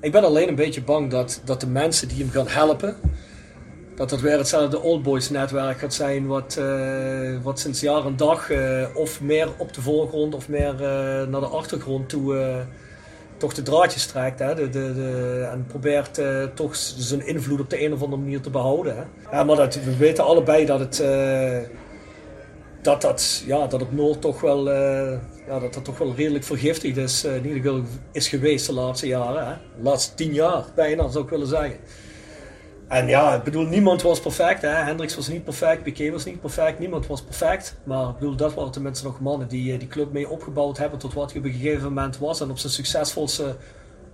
Ik 0.00 0.12
ben 0.12 0.24
alleen 0.24 0.48
een 0.48 0.54
beetje 0.54 0.82
bang 0.82 1.10
dat, 1.10 1.40
dat 1.44 1.60
de 1.60 1.66
mensen 1.66 2.08
die 2.08 2.18
hem 2.18 2.30
gaan 2.30 2.48
helpen, 2.48 2.96
dat 3.94 4.10
dat 4.10 4.20
weer 4.20 4.38
hetzelfde 4.38 4.80
Old 4.80 5.02
Boys 5.02 5.30
netwerk 5.30 5.78
gaat 5.78 5.94
zijn, 5.94 6.26
wat, 6.26 6.56
uh, 6.60 7.42
wat 7.42 7.58
sinds 7.58 7.80
jaar 7.80 8.06
en 8.06 8.16
dag 8.16 8.50
uh, 8.50 8.86
of 8.94 9.20
meer 9.20 9.48
op 9.56 9.72
de 9.72 9.80
voorgrond 9.80 10.34
of 10.34 10.48
meer 10.48 10.72
uh, 10.72 10.80
naar 11.28 11.40
de 11.40 11.46
achtergrond 11.46 12.08
toe 12.08 12.64
toch 13.36 13.54
de 13.54 13.62
draadjes 13.62 14.06
trekt. 14.06 14.38
Hè? 14.38 14.54
De, 14.54 14.68
de, 14.68 14.94
de, 14.94 15.48
en 15.52 15.66
probeert 15.66 16.20
toch 16.54 16.76
zijn 16.76 17.26
invloed 17.26 17.60
op 17.60 17.70
de 17.70 17.84
een 17.84 17.92
of 17.92 18.02
andere 18.02 18.22
manier 18.22 18.40
te 18.40 18.50
behouden. 18.50 18.96
Hè? 18.96 19.02
Ja, 19.36 19.44
maar 19.44 19.56
dat, 19.56 19.74
we 19.74 19.96
weten 19.96 20.24
allebei 20.24 20.66
dat 20.66 20.80
het. 20.80 21.04
dat, 22.82 23.02
dat, 23.02 23.42
ja, 23.46 23.66
dat 23.66 23.80
het 23.80 23.92
Noord 23.92 24.20
toch 24.20 24.40
wel, 24.40 24.70
ja, 25.46 25.58
dat 25.60 25.74
dat 25.74 25.84
toch 25.84 25.98
wel 25.98 26.14
redelijk 26.16 26.44
vergiftigd 26.44 26.96
is, 26.96 27.24
in 27.24 27.46
ieder 27.46 27.62
geval 27.62 27.82
is 28.12 28.28
geweest 28.28 28.66
de 28.66 28.72
laatste 28.72 29.06
jaren. 29.06 29.46
Hè? 29.46 29.54
De 29.76 29.82
laatste 29.82 30.14
tien 30.14 30.32
jaar 30.32 30.64
bijna, 30.74 31.08
zou 31.08 31.24
ik 31.24 31.30
willen 31.30 31.46
zeggen. 31.46 31.78
En 32.88 33.06
ja, 33.06 33.34
ik 33.34 33.42
bedoel, 33.42 33.66
niemand 33.66 34.02
was 34.02 34.20
perfect. 34.20 34.62
Hè? 34.62 34.68
Hendricks 34.68 35.16
was 35.16 35.28
niet 35.28 35.44
perfect, 35.44 35.82
Piqué 35.82 36.10
was 36.10 36.24
niet 36.24 36.40
perfect, 36.40 36.78
niemand 36.78 37.06
was 37.06 37.22
perfect. 37.22 37.76
Maar 37.84 38.08
ik 38.08 38.18
bedoel, 38.18 38.36
dat 38.36 38.54
waren 38.54 38.70
tenminste 38.70 39.04
nog 39.04 39.20
mannen 39.20 39.48
die 39.48 39.72
eh, 39.72 39.78
die 39.78 39.88
club 39.88 40.12
mee 40.12 40.28
opgebouwd 40.28 40.78
hebben 40.78 40.98
tot 40.98 41.14
wat 41.14 41.30
hij 41.30 41.40
op 41.40 41.46
een 41.46 41.52
gegeven 41.52 41.82
moment 41.82 42.18
was 42.18 42.40
en 42.40 42.50
op 42.50 42.58
zijn 42.58 42.72
succesvolste 42.72 43.56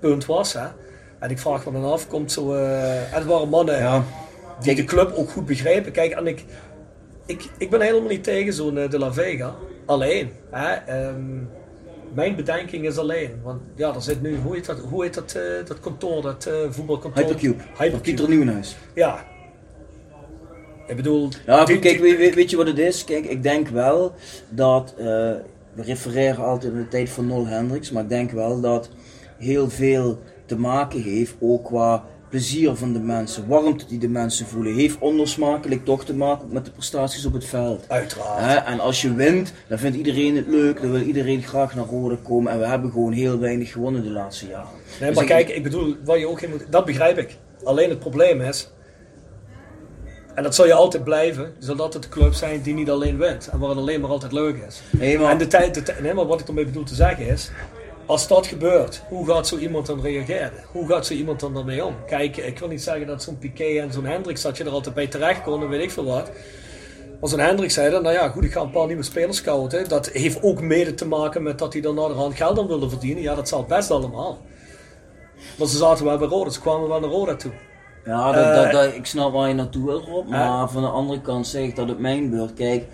punt 0.01 0.27
was. 0.27 0.53
Hè? 0.53 0.67
En 1.19 1.31
ik 1.31 1.39
vraag 1.39 1.67
me 1.67 1.73
dan 1.73 1.93
af, 1.93 2.07
komt 2.07 2.33
zo. 2.33 2.55
Uh, 2.55 2.95
en 2.95 3.15
het 3.15 3.25
waren 3.25 3.49
mannen 3.49 3.79
ja. 3.79 4.05
die 4.61 4.75
de 4.75 4.85
club 4.85 5.13
ook 5.15 5.31
goed 5.31 5.47
begrepen. 5.47 5.93
Kijk, 5.93 6.13
en 6.13 6.27
ik, 6.27 6.45
ik, 7.27 7.49
ik 7.59 7.71
ben 7.71 7.81
helemaal 7.81 8.09
niet 8.09 8.25
tegen 8.25 8.53
zo'n 8.53 8.77
uh, 8.77 8.91
De 8.91 8.99
La 8.99 9.13
Vega. 9.13 9.55
Alleen. 9.87 10.33
Hè? 10.51 11.07
Um, 11.09 11.51
mijn 12.15 12.37
bedenking 12.37 12.87
is 12.87 12.99
alleen. 12.99 13.31
Want 13.43 13.61
ja, 13.75 13.95
er 13.95 14.03
zit 14.03 14.23
nu, 14.23 14.37
hoe 14.37 14.55
heet 14.55 14.67
dat, 14.67 14.79
hoe 14.79 15.03
heet 15.03 15.15
dat, 15.15 15.35
uh, 15.37 15.67
dat 15.67 15.81
kantoor, 15.81 16.23
dat 16.23 16.49
uh, 16.49 16.55
voetbalkantoor? 16.71 17.23
Hypercube. 17.23 17.63
Hypercube. 17.69 18.01
Pieter 18.01 18.29
Nieuwenhuis. 18.29 18.77
Ja. 18.95 19.25
Ik 20.87 20.97
bedoel... 20.97 21.29
Ja, 21.47 21.65
die, 21.65 21.79
kijk, 21.79 21.99
weet, 22.01 22.35
weet, 22.35 22.51
je 22.51 22.57
wat 22.57 22.67
het 22.67 22.79
is? 22.79 23.05
Kijk, 23.05 23.25
ik 23.25 23.43
denk 23.43 23.69
wel 23.69 24.15
dat, 24.49 24.95
uh, 24.99 25.05
we 25.73 25.83
refereren 25.83 26.45
altijd 26.45 26.73
aan 26.73 26.79
de 26.79 26.89
tijd 26.89 27.11
van 27.11 27.27
Nol 27.27 27.47
Hendricks, 27.47 27.91
maar 27.91 28.03
ik 28.03 28.09
denk 28.09 28.31
wel 28.31 28.61
dat 28.61 28.91
heel 29.39 29.71
veel 29.71 30.19
te 30.47 30.59
maken 30.59 31.03
heeft, 31.03 31.35
ook 31.41 31.65
qua 31.65 32.05
plezier 32.31 32.75
van 32.75 32.93
de 32.93 32.99
mensen, 32.99 33.49
warmte 33.49 33.87
die 33.87 33.99
de 33.99 34.09
mensen 34.09 34.47
voelen, 34.47 34.75
heeft 34.75 34.99
onlosmakelijk 34.99 35.85
toch 35.85 36.05
te 36.05 36.15
maken 36.15 36.49
met 36.51 36.65
de 36.65 36.71
prestaties 36.71 37.27
op 37.27 37.33
het 37.33 37.45
veld. 37.45 37.85
Uiteraard. 37.89 38.67
en 38.67 38.81
als 38.81 39.03
je 39.03 39.15
wint, 39.15 39.53
dan 39.69 39.79
vindt 39.79 39.97
iedereen 39.97 40.37
het 40.37 40.47
leuk, 40.47 40.81
dan 40.81 40.91
wil 40.91 41.01
iedereen 41.01 41.43
graag 41.43 41.75
naar 41.75 41.87
Rode 41.87 42.17
komen 42.17 42.53
en 42.53 42.59
we 42.59 42.67
hebben 42.67 42.91
gewoon 42.91 43.13
heel 43.13 43.39
weinig 43.39 43.73
gewonnen 43.73 44.03
de 44.03 44.11
laatste 44.11 44.47
jaren. 44.47 44.69
Nee, 45.01 45.09
dus 45.09 45.19
maar 45.19 45.27
kijk, 45.27 45.49
ik 45.49 45.63
bedoel, 45.63 45.97
wat 46.05 46.19
je 46.19 46.29
ook 46.29 46.41
in 46.41 46.51
moet, 46.51 46.65
dat 46.71 46.85
begrijp 46.85 47.19
ik. 47.19 47.37
Alleen 47.65 47.91
het 47.91 47.99
probleem 47.99 48.41
is, 48.41 48.71
en 50.35 50.43
dat 50.43 50.55
zal 50.55 50.67
je 50.67 50.75
altijd 50.75 51.05
blijven, 51.05 51.53
zal 51.59 51.77
altijd 51.77 52.03
de 52.03 52.09
club 52.09 52.33
zijn 52.33 52.63
die 52.63 52.75
niet 52.75 52.91
alleen 52.91 53.19
wint 53.19 53.49
en 53.49 53.59
waar 53.59 53.69
het 53.69 53.79
alleen 53.79 54.01
maar 54.01 54.11
altijd 54.11 54.33
leuk 54.33 54.57
is. 54.69 54.81
Nee, 54.91 55.19
maar... 55.19 55.31
En 55.31 55.39
de 55.39 55.47
tijd, 55.47 55.75
de 55.87 55.95
nee, 56.03 56.15
maar 56.15 56.27
wat 56.27 56.41
ik 56.41 56.49
ermee 56.49 56.65
bedoel 56.65 56.85
te 56.85 56.95
zeggen 56.95 57.27
is, 57.27 57.51
als 58.11 58.29
dat 58.29 58.47
gebeurt, 58.47 59.03
hoe 59.09 59.27
gaat 59.27 59.47
zo 59.47 59.57
iemand 59.57 59.87
dan 59.87 60.01
reageren? 60.01 60.53
Hoe 60.73 60.87
gaat 60.87 61.07
zo 61.07 61.15
iemand 61.15 61.41
dan 61.41 61.55
daarmee 61.55 61.85
om? 61.85 61.95
Kijk, 62.07 62.37
ik 62.37 62.59
wil 62.59 62.69
niet 62.69 62.83
zeggen 62.83 63.07
dat 63.07 63.23
zo'n 63.23 63.39
Piqué 63.39 63.81
en 63.81 63.93
zo'n 63.93 64.05
Hendricks 64.05 64.43
dat 64.43 64.57
je 64.57 64.65
er 64.65 64.71
altijd 64.71 64.95
bij 64.95 65.07
terecht 65.07 65.43
kon 65.43 65.63
en 65.63 65.69
weet 65.69 65.83
ik 65.83 65.91
veel 65.91 66.05
wat. 66.05 66.31
Als 67.21 67.33
een 67.33 67.41
Hendrik 67.41 67.71
zei 67.71 67.91
dan, 67.91 68.03
nou 68.03 68.15
ja, 68.15 68.29
goed, 68.29 68.45
ik 68.45 68.53
ga 68.53 68.61
een 68.61 68.71
paar 68.71 68.87
nieuwe 68.87 69.03
spelers 69.03 69.37
scouten. 69.37 69.89
Dat 69.89 70.09
heeft 70.09 70.43
ook 70.43 70.61
mede 70.61 70.95
te 70.95 71.07
maken 71.07 71.43
met 71.43 71.59
dat 71.59 71.73
hij 71.73 71.83
dan 71.83 71.95
naderhand 71.95 72.35
geld 72.35 72.59
aan 72.59 72.67
wilde 72.67 72.89
verdienen. 72.89 73.23
Ja, 73.23 73.35
dat 73.35 73.49
zal 73.49 73.65
best 73.65 73.91
allemaal. 73.91 74.39
Maar 75.59 75.67
ze 75.67 75.77
zaten 75.77 76.05
wel 76.05 76.19
bij 76.19 76.29
Roda, 76.29 76.51
ze 76.51 76.61
kwamen 76.61 76.89
wel 76.89 77.01
naar 77.01 77.11
Roda 77.11 77.37
toe. 77.37 77.53
Ja, 78.05 78.33
dat, 78.33 78.55
dat, 78.55 78.73
dat, 78.73 78.95
ik 78.95 79.07
snap 79.07 79.33
waar 79.33 79.49
je 79.49 79.55
naartoe 79.55 79.85
wil, 79.85 80.01
Rob. 80.01 80.29
Maar 80.29 80.71
van 80.71 80.83
de 80.83 80.89
andere 80.89 81.21
kant 81.21 81.47
zeg 81.47 81.63
ik 81.63 81.77
dat 81.77 81.89
het 81.89 81.99
mijn 81.99 82.31
beurt. 82.31 82.55
Kijk, 82.55 82.85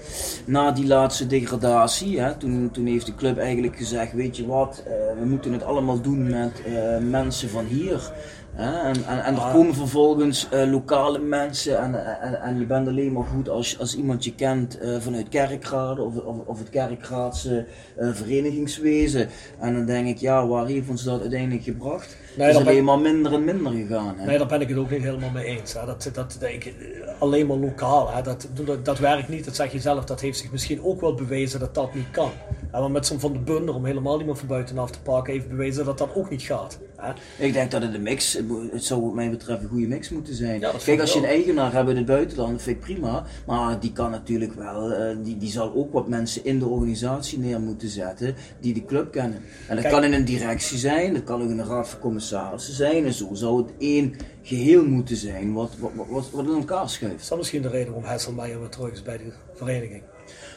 na 0.46 0.70
die 0.70 0.86
laatste 0.86 1.26
degradatie, 1.26 2.20
hè, 2.20 2.34
toen, 2.34 2.70
toen 2.72 2.86
heeft 2.86 3.06
de 3.06 3.14
club 3.14 3.38
eigenlijk 3.38 3.76
gezegd: 3.76 4.12
Weet 4.12 4.36
je 4.36 4.46
wat, 4.46 4.82
uh, 4.86 4.92
we 5.20 5.26
moeten 5.26 5.52
het 5.52 5.64
allemaal 5.64 6.00
doen 6.00 6.30
met 6.30 6.62
uh, 6.66 6.98
mensen 7.10 7.48
van 7.48 7.64
hier. 7.64 8.12
Hè? 8.52 8.88
En, 8.88 9.04
en, 9.06 9.24
en, 9.24 9.34
er 9.34 9.50
komen 9.52 9.74
vervolgens 9.74 10.48
uh, 10.52 10.70
lokale 10.70 11.18
mensen 11.18 11.78
en, 11.78 12.20
en, 12.20 12.40
en, 12.42 12.58
je 12.58 12.66
bent 12.66 12.88
alleen 12.88 13.12
maar 13.12 13.24
goed 13.24 13.48
als, 13.48 13.78
als 13.78 13.96
iemand 13.96 14.24
je 14.24 14.34
kent 14.34 14.78
vanuit 14.98 15.28
Kerkrade 15.28 16.02
of, 16.02 16.16
of, 16.16 16.36
of 16.46 16.58
het 16.58 16.70
Kerkraadse 16.70 17.66
verenigingswezen. 17.96 19.28
En 19.58 19.74
dan 19.74 19.86
denk 19.86 20.06
ik, 20.06 20.18
ja, 20.18 20.46
waar 20.46 20.66
heeft 20.66 20.88
ons 20.88 21.02
dat 21.02 21.20
uiteindelijk 21.20 21.64
gebracht? 21.64 22.16
Nee, 22.36 22.50
is 22.50 22.56
alleen 22.56 22.84
maar 22.84 22.98
minder 22.98 23.32
en 23.32 23.44
minder 23.44 23.72
gegaan. 23.72 24.14
Hè? 24.18 24.26
Nee, 24.26 24.38
daar 24.38 24.46
ben 24.46 24.60
ik 24.60 24.68
het 24.68 24.78
ook 24.78 24.90
niet 24.90 25.02
helemaal 25.02 25.30
mee 25.30 25.44
eens. 25.44 25.72
Hè? 25.72 25.86
Dat, 25.86 26.10
dat, 26.12 26.36
dat, 26.38 26.50
ik, 26.50 26.74
alleen 27.18 27.46
maar 27.46 27.56
lokaal, 27.56 28.10
hè? 28.10 28.22
Dat, 28.22 28.48
dat, 28.64 28.84
dat 28.84 28.98
werkt 28.98 29.28
niet, 29.28 29.44
dat 29.44 29.54
zeg 29.54 29.72
je 29.72 29.80
zelf. 29.80 30.04
Dat 30.04 30.20
heeft 30.20 30.38
zich 30.38 30.52
misschien 30.52 30.84
ook 30.84 31.00
wel 31.00 31.14
bewezen 31.14 31.60
dat 31.60 31.74
dat 31.74 31.94
niet 31.94 32.10
kan. 32.10 32.30
Ja, 32.76 32.82
maar 32.82 32.90
met 32.90 33.06
zo'n 33.06 33.20
Van 33.20 33.32
de 33.32 33.38
Bunder, 33.38 33.74
om 33.74 33.84
helemaal 33.84 34.20
iemand 34.20 34.38
van 34.38 34.48
buitenaf 34.48 34.90
te 34.90 35.00
pakken, 35.00 35.32
heeft 35.32 35.48
bewezen 35.48 35.84
dat 35.84 35.98
dat 35.98 36.14
ook 36.14 36.30
niet 36.30 36.42
gaat. 36.42 36.78
Hè? 36.96 37.12
Ik 37.46 37.52
denk 37.52 37.70
dat 37.70 37.82
het 37.82 37.94
een 37.94 38.02
mix, 38.02 38.38
het 38.72 38.84
zou 38.84 39.02
wat 39.02 39.14
mij 39.14 39.30
betreft 39.30 39.62
een 39.62 39.68
goede 39.68 39.86
mix 39.86 40.08
moeten 40.08 40.34
zijn. 40.34 40.60
Ja, 40.60 40.72
Kijk, 40.84 41.00
als 41.00 41.12
je 41.12 41.18
een 41.18 41.24
eigenaar 41.24 41.72
hebt 41.72 41.88
in 41.88 41.96
het 41.96 42.06
buitenland, 42.06 42.62
vind 42.62 42.76
ik 42.76 42.82
prima. 42.82 43.24
Maar 43.46 43.80
die 43.80 43.92
kan 43.92 44.10
natuurlijk 44.10 44.52
wel, 44.52 44.92
uh, 44.92 45.16
die, 45.22 45.36
die 45.36 45.50
zal 45.50 45.74
ook 45.74 45.92
wat 45.92 46.08
mensen 46.08 46.44
in 46.44 46.58
de 46.58 46.66
organisatie 46.66 47.38
neer 47.38 47.60
moeten 47.60 47.88
zetten 47.88 48.34
die 48.60 48.74
de 48.74 48.84
club 48.84 49.12
kennen. 49.12 49.38
En 49.68 49.74
dat 49.74 49.84
Kijk, 49.84 49.94
kan 49.94 50.04
in 50.04 50.12
een 50.12 50.24
directie 50.24 50.78
zijn, 50.78 51.14
dat 51.14 51.24
kan 51.24 51.42
ook 51.42 51.50
in 51.50 51.58
een 51.58 51.66
raad 51.66 51.88
van 51.88 52.00
commissarissen 52.00 52.74
zijn. 52.74 53.04
En 53.04 53.12
zo 53.12 53.28
zou 53.32 53.62
het 53.62 53.72
één 53.78 54.14
geheel 54.42 54.84
moeten 54.84 55.16
zijn 55.16 55.52
wat, 55.52 55.70
wat, 55.78 55.92
wat, 56.08 56.30
wat 56.30 56.44
in 56.44 56.52
elkaar 56.52 56.88
schuift. 56.90 57.20
Is 57.20 57.28
dat 57.28 57.38
misschien 57.38 57.62
de 57.62 57.68
reden 57.68 57.92
waarom 57.92 58.10
Hesselmeijer 58.10 58.60
weer 58.60 58.68
terug 58.68 58.92
is 58.92 59.02
bij 59.02 59.16
de 59.16 59.32
vereniging? 59.54 60.02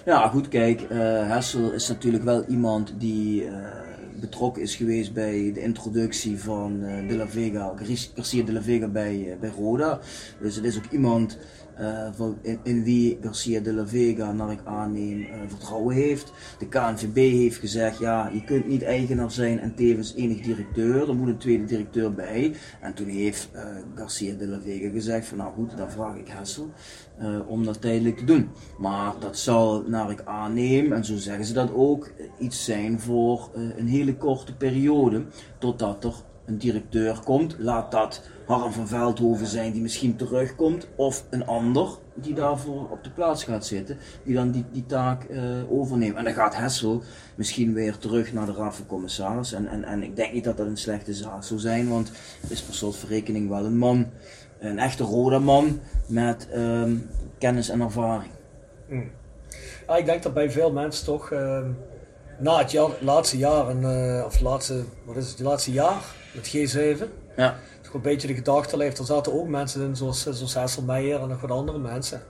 Ja, 0.09 0.27
goed, 0.27 0.47
kijk, 0.47 0.81
uh, 0.81 0.89
Hessel 1.29 1.71
is 1.71 1.87
natuurlijk 1.87 2.23
wel 2.23 2.45
iemand 2.45 2.93
die 2.97 3.43
uh, 3.43 3.51
betrokken 4.19 4.61
is 4.61 4.75
geweest 4.75 5.13
bij 5.13 5.51
de 5.53 5.61
introductie 5.61 6.39
van 6.39 6.79
uh, 6.83 7.07
De 7.07 7.15
La 7.15 7.27
Vega, 7.27 7.73
Garcia 8.15 8.43
De 8.43 8.53
La 8.53 8.61
Vega 8.61 8.87
bij, 8.87 9.37
bij 9.39 9.49
Roda. 9.57 9.99
Dus 10.41 10.55
het 10.55 10.65
is 10.65 10.77
ook 10.77 10.91
iemand 10.91 11.37
van, 12.15 12.37
in, 12.41 12.59
in, 12.63 12.83
wie 12.83 13.17
Garcia 13.21 13.59
de 13.59 13.73
la 13.73 13.87
Vega, 13.87 14.31
naar 14.31 14.51
ik 14.51 14.59
aanneem, 14.63 15.19
uh, 15.19 15.27
vertrouwen 15.47 15.95
heeft. 15.95 16.31
De 16.57 16.67
KNVB 16.67 17.15
heeft 17.15 17.57
gezegd, 17.57 17.99
ja, 17.99 18.29
je 18.33 18.43
kunt 18.43 18.67
niet 18.67 18.83
eigenaar 18.83 19.31
zijn 19.31 19.59
en 19.59 19.75
tevens 19.75 20.15
enig 20.15 20.41
directeur, 20.41 21.09
er 21.09 21.15
moet 21.15 21.27
een 21.27 21.37
tweede 21.37 21.65
directeur 21.65 22.13
bij. 22.13 22.55
En 22.81 22.93
toen 22.93 23.07
heeft 23.07 23.49
uh, 23.55 23.61
Garcia 23.95 24.35
de 24.35 24.47
la 24.47 24.59
Vega 24.61 24.89
gezegd 24.89 25.27
van, 25.27 25.37
nou 25.37 25.53
goed, 25.53 25.77
dan 25.77 25.91
vraag 25.91 26.15
ik 26.15 26.27
Hessel 26.27 26.69
om 27.47 27.65
dat 27.65 27.81
tijdelijk 27.81 28.17
te 28.17 28.23
doen. 28.23 28.49
Maar 28.77 29.13
dat 29.19 29.37
zal, 29.37 29.83
naar 29.87 30.11
ik 30.11 30.21
aanneem, 30.25 30.93
en 30.93 31.05
zo 31.05 31.17
zeggen 31.17 31.45
ze 31.45 31.53
dat 31.53 31.73
ook, 31.73 32.11
iets 32.39 32.65
zijn 32.65 32.99
voor 32.99 33.49
een 33.53 33.87
hele 33.87 34.15
korte 34.15 34.55
periode, 34.55 35.25
totdat 35.57 36.03
er 36.03 36.13
een 36.49 36.57
directeur 36.57 37.19
komt. 37.23 37.55
Laat 37.57 37.91
dat 37.91 38.21
Harm 38.45 38.71
van 38.71 38.87
Veldhoven 38.87 39.47
zijn 39.47 39.71
die 39.71 39.81
misschien 39.81 40.15
terugkomt, 40.15 40.87
of 40.95 41.23
een 41.29 41.45
ander 41.45 41.87
die 42.13 42.33
daarvoor 42.33 42.89
op 42.89 43.03
de 43.03 43.09
plaats 43.09 43.43
gaat 43.43 43.65
zitten, 43.65 43.97
die 44.23 44.35
dan 44.35 44.51
die, 44.51 44.65
die 44.71 44.85
taak 44.85 45.29
uh, 45.29 45.41
overneemt. 45.71 46.15
En 46.15 46.23
dan 46.23 46.33
gaat 46.33 46.55
Hessel 46.55 47.03
misschien 47.35 47.73
weer 47.73 47.97
terug 47.97 48.33
naar 48.33 48.45
de 48.45 48.53
raad 48.53 48.75
van 48.75 48.85
commissaris. 48.85 49.53
En, 49.53 49.67
en, 49.67 49.83
en 49.83 50.03
ik 50.03 50.15
denk 50.15 50.33
niet 50.33 50.43
dat 50.43 50.57
dat 50.57 50.67
een 50.67 50.77
slechte 50.77 51.13
zaak 51.13 51.43
zou 51.43 51.59
zijn, 51.59 51.89
want 51.89 52.11
het 52.41 52.51
is 52.51 52.61
per 52.61 52.73
slotverrekening 52.73 53.49
wel 53.49 53.65
een 53.65 53.77
man, 53.77 54.07
een 54.59 54.79
echte 54.79 55.03
rode 55.03 55.39
man 55.39 55.79
met 56.07 56.47
um, 56.55 57.09
kennis 57.37 57.69
en 57.69 57.81
ervaring. 57.81 58.31
Mm. 58.89 59.11
Ja, 59.87 59.95
ik 59.95 60.05
denk 60.05 60.23
dat 60.23 60.33
bij 60.33 60.51
veel 60.51 60.71
mensen 60.71 61.05
toch 61.05 61.31
uh, 61.31 61.65
na 62.39 62.57
het 62.57 62.71
jaar, 62.71 62.89
laatste 62.99 63.37
jaar, 63.37 63.75
uh, 63.75 64.25
of 64.25 64.39
laatste, 64.39 64.83
wat 65.05 65.15
is 65.15 65.29
het, 65.29 65.39
laatste 65.39 65.71
jaar 65.71 66.01
met 66.33 66.47
G7. 66.55 67.03
Ja 67.35 67.55
een 67.93 68.01
beetje 68.01 68.27
de 68.27 68.33
gedachte 68.33 68.77
leeft. 68.77 68.97
Er 68.97 69.05
zaten 69.05 69.33
ook 69.33 69.47
mensen 69.47 69.81
in, 69.81 69.95
zoals, 69.95 70.21
zoals 70.21 70.53
Hesselmeijer 70.53 71.21
en 71.21 71.27
nog 71.27 71.41
wat 71.41 71.51
andere 71.51 71.77
mensen. 71.77 72.21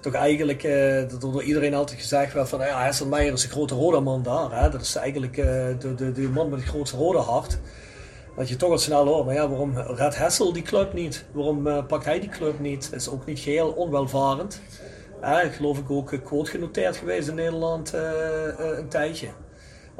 Toch 0.00 0.12
eigenlijk, 0.12 0.62
eh, 0.62 1.08
dat 1.08 1.20
door 1.20 1.42
iedereen 1.42 1.74
altijd 1.74 2.00
gezegd 2.00 2.32
werd 2.32 2.48
van 2.48 2.60
ja, 2.60 2.84
Hesselmeijer 2.84 3.32
is 3.32 3.44
een 3.44 3.50
grote 3.50 3.74
rode 3.74 4.00
man 4.00 4.22
daar. 4.22 4.62
Hè? 4.62 4.70
Dat 4.70 4.80
is 4.80 4.94
eigenlijk 4.94 5.36
uh, 5.36 5.44
de, 5.78 5.94
de, 5.96 6.12
de 6.12 6.28
man 6.28 6.48
met 6.48 6.60
het 6.60 6.68
grootste 6.68 6.96
rode 6.96 7.18
hart. 7.18 7.58
Dat 8.36 8.48
je 8.48 8.56
toch 8.56 8.70
al 8.70 8.78
snel 8.78 9.06
hoort, 9.06 9.24
maar 9.24 9.34
ja, 9.34 9.48
waarom 9.48 9.78
redt 9.78 10.16
Hessel 10.16 10.52
die 10.52 10.62
club 10.62 10.92
niet? 10.92 11.24
Waarom 11.32 11.86
pakt 11.86 12.04
hij 12.04 12.20
die 12.20 12.28
club 12.28 12.60
niet? 12.60 12.90
Is 12.92 13.08
ook 13.08 13.26
niet 13.26 13.38
geheel 13.38 13.68
onwelvarend. 13.68 14.60
Uh, 15.22 15.38
geloof 15.38 15.78
ik 15.78 15.90
ook 15.90 16.14
quote 16.24 16.50
genoteerd 16.50 16.96
geweest 16.96 17.28
in 17.28 17.34
Nederland 17.34 17.92
een 18.56 18.88
tijdje. 18.88 19.28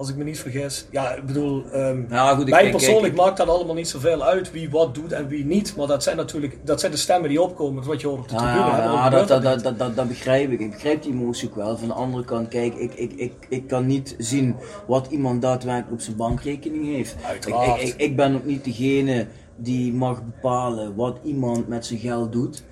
Als 0.01 0.09
ik 0.09 0.17
me 0.17 0.25
niet 0.25 0.39
vergis. 0.39 0.87
Ja, 0.91 1.15
ik 1.15 1.27
bedoel, 1.27 1.65
um, 1.75 2.09
goed, 2.11 2.47
ik, 2.47 2.51
mij 2.51 2.71
persoonlijk 2.71 3.15
maakt 3.15 3.37
dat 3.37 3.49
allemaal 3.49 3.75
niet 3.75 3.89
zoveel 3.89 4.23
uit 4.23 4.51
wie 4.51 4.71
wat 4.71 4.95
doet 4.95 5.13
en 5.13 5.29
wie 5.29 5.45
niet. 5.45 5.77
Maar 5.77 5.87
dat 5.87 6.03
zijn 6.03 6.17
natuurlijk 6.17 6.59
dat 6.65 6.81
zijn 6.81 6.93
de 6.93 6.99
stemmen 6.99 7.29
die 7.29 7.43
opkomen. 7.43 7.85
Wat 7.85 8.01
je 8.01 8.07
hoort 8.07 8.21
op 8.21 8.29
de 8.29 8.35
tribune. 8.35 8.59
Ja, 8.59 9.11
dat, 9.11 9.29
dat, 9.29 9.79
dat, 9.79 9.97
dat, 9.97 10.09
begrijp 10.09 10.51
ik. 10.51 10.61
Ik 10.61 10.71
begrijp 10.71 11.03
die 11.03 11.13
emotie 11.13 11.49
ook 11.49 11.55
wel. 11.55 11.77
Van 11.77 11.89
de 11.89 11.95
andere 11.95 12.25
kant, 12.25 12.49
kijk, 12.49 12.75
ik, 12.75 12.95
ik, 12.95 13.13
ik, 13.13 13.33
ik 13.49 13.67
kan 13.67 13.87
niet 13.87 14.15
zien 14.19 14.57
wat 14.87 15.07
iemand 15.11 15.43
daadwerkelijk 15.43 15.93
op 15.93 16.01
zijn 16.01 16.17
bankrekening 16.17 16.87
heeft. 16.87 17.17
Uiteraard. 17.27 17.83
Ik, 17.83 17.89
ik, 17.89 17.95
ik 17.97 18.17
ben 18.17 18.35
ook 18.35 18.45
niet 18.45 18.65
degene 18.65 19.27
die 19.57 19.93
mag 19.93 20.25
bepalen 20.25 20.95
wat 20.95 21.19
iemand 21.25 21.69
met 21.69 21.87
zijn 21.87 21.99
geld 21.99 22.33
doet. 22.33 22.63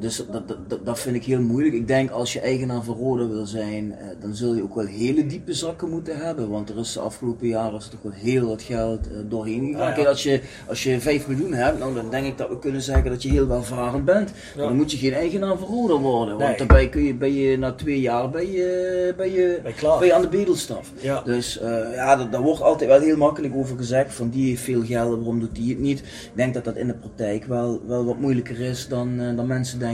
Dus 0.00 0.22
dat, 0.30 0.48
dat, 0.48 0.86
dat 0.86 0.98
vind 0.98 1.16
ik 1.16 1.24
heel 1.24 1.40
moeilijk. 1.40 1.74
Ik 1.74 1.88
denk 1.88 2.10
als 2.10 2.32
je 2.32 2.40
eigenaar 2.40 2.82
van 2.82 2.94
Roda 2.94 3.28
wil 3.28 3.46
zijn, 3.46 3.92
eh, 3.92 4.06
dan 4.20 4.34
zul 4.34 4.54
je 4.54 4.62
ook 4.62 4.74
wel 4.74 4.86
hele 4.86 5.26
diepe 5.26 5.54
zakken 5.54 5.88
moeten 5.88 6.16
hebben. 6.16 6.50
Want 6.50 6.70
er 6.70 6.78
is 6.78 6.92
de 6.92 7.00
afgelopen 7.00 7.46
jaren 7.46 7.78
is 7.78 7.88
toch 7.88 8.02
wel 8.02 8.12
heel 8.12 8.46
wat 8.46 8.62
geld 8.62 9.06
uh, 9.06 9.18
doorheen 9.28 9.72
gegaan. 9.72 9.94
Kijk, 9.94 10.06
als 10.06 10.22
je, 10.22 10.40
als 10.66 10.82
je 10.82 11.00
5 11.00 11.26
miljoen 11.28 11.52
hebt, 11.52 11.78
nou, 11.78 11.94
dan 11.94 12.10
denk 12.10 12.26
ik 12.26 12.38
dat 12.38 12.48
we 12.48 12.58
kunnen 12.58 12.82
zeggen 12.82 13.10
dat 13.10 13.22
je 13.22 13.28
heel 13.28 13.46
welvarend 13.46 14.04
bent. 14.04 14.32
Ja. 14.56 14.62
Dan 14.62 14.76
moet 14.76 14.92
je 14.92 14.96
geen 14.96 15.12
eigenaar 15.12 15.58
van 15.58 15.68
Roda 15.68 15.96
worden. 15.96 16.36
Want 16.36 16.48
nee. 16.48 16.58
daarbij 16.58 16.88
kun 16.88 17.02
je, 17.02 17.14
ben 17.14 17.34
je 17.34 17.58
na 17.58 17.72
twee 17.72 18.00
jaar 18.00 18.30
ben 18.30 18.50
je, 18.50 19.14
ben 19.16 19.30
je, 19.30 19.60
ben 19.98 20.06
je 20.06 20.14
aan 20.14 20.22
de 20.22 20.28
bedelstaf. 20.28 20.92
Ja. 21.00 21.22
Dus 21.22 21.60
uh, 21.62 21.94
ja, 21.94 22.16
daar 22.16 22.42
wordt 22.42 22.62
altijd 22.62 22.90
wel 22.90 23.00
heel 23.00 23.16
makkelijk 23.16 23.54
over 23.54 23.76
gezegd. 23.76 24.14
Van 24.14 24.28
die 24.28 24.48
heeft 24.48 24.62
veel 24.62 24.82
geld, 24.82 25.16
waarom 25.16 25.40
doet 25.40 25.54
die 25.54 25.68
het 25.68 25.78
niet? 25.78 25.98
Ik 25.98 26.30
denk 26.34 26.54
dat 26.54 26.64
dat 26.64 26.76
in 26.76 26.86
de 26.86 26.94
praktijk 26.94 27.44
wel, 27.44 27.80
wel 27.86 28.04
wat 28.04 28.18
moeilijker 28.18 28.60
is 28.60 28.88
dan, 28.88 29.36
dan 29.36 29.46
mensen 29.46 29.78
denken 29.78 29.87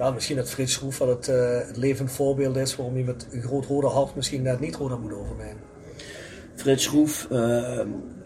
ja, 0.00 0.10
misschien 0.10 0.36
dat 0.36 0.50
Frits 0.50 0.72
Schroef 0.72 0.98
wel 0.98 1.08
het, 1.08 1.28
uh, 1.28 1.58
het 1.66 1.76
levend 1.76 2.12
voorbeeld 2.12 2.56
is 2.56 2.76
waarom 2.76 2.96
je 2.96 3.04
met 3.04 3.26
een 3.30 3.42
groot 3.42 3.66
rode 3.66 3.86
hart 3.86 4.14
misschien 4.14 4.42
net 4.42 4.60
niet 4.60 4.76
rode 4.76 4.96
moet 4.96 5.12
overnemen. 5.12 5.62
Frits 6.54 6.84
Schroef, 6.84 7.28
uh, 7.32 7.38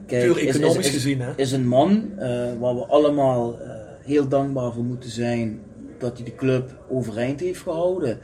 kijk, 0.06 0.24
Puur 0.24 0.36
economisch 0.36 0.76
is, 0.76 0.86
is, 0.86 0.92
gezien, 0.92 1.20
hè? 1.20 1.32
is 1.36 1.52
een 1.52 1.68
man 1.68 2.10
uh, 2.16 2.22
waar 2.58 2.74
we 2.74 2.86
allemaal 2.86 3.58
heel 4.04 4.28
dankbaar 4.28 4.72
voor 4.72 4.84
moeten 4.84 5.10
zijn 5.10 5.60
dat 5.98 6.16
hij 6.16 6.24
de 6.24 6.34
club 6.34 6.76
overeind 6.90 7.40
heeft 7.40 7.60
gehouden. 7.60 8.18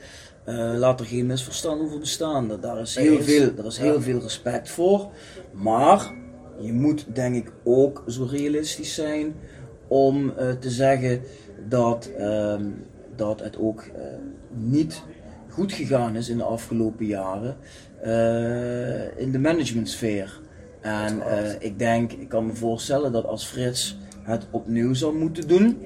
laat 0.77 1.01
er 1.01 1.07
geen 1.07 1.27
misverstand 1.27 1.83
over 1.83 1.99
bestaan. 1.99 2.61
Daar 2.61 2.81
is 2.81 2.97
heel, 2.97 3.23
veel, 3.23 3.55
daar 3.55 3.67
is 3.67 3.79
heel 3.79 3.95
ja. 3.95 4.01
veel 4.01 4.21
respect 4.21 4.71
voor. 4.71 5.09
Maar 5.53 6.13
je 6.61 6.73
moet 6.73 7.07
denk 7.15 7.35
ik 7.35 7.53
ook 7.65 8.05
zo 8.09 8.29
realistisch 8.31 8.95
zijn 8.95 9.35
om 9.89 10.33
te 10.61 10.71
zeggen 10.71 11.23
dat, 11.68 12.11
uh, 12.18 12.55
dat 13.16 13.40
het 13.40 13.59
ook 13.59 13.85
uh, 13.85 14.03
niet 14.51 15.03
goed 15.49 15.73
gegaan 15.73 16.16
is 16.16 16.29
in 16.29 16.37
de 16.37 16.44
afgelopen 16.44 17.07
jaren 17.07 17.57
uh, 18.05 19.18
in 19.18 19.33
de 19.33 19.38
managementsfeer. 19.38 20.40
En 20.81 21.20
eh, 21.27 21.55
ik 21.59 21.79
denk, 21.79 22.12
ik 22.12 22.29
kan 22.29 22.46
me 22.46 22.55
voorstellen 22.55 23.12
dat 23.12 23.25
als 23.25 23.46
Frits 23.46 23.99
het 24.23 24.46
opnieuw 24.51 24.94
zou 24.94 25.18
moeten 25.18 25.49
doen, 25.49 25.79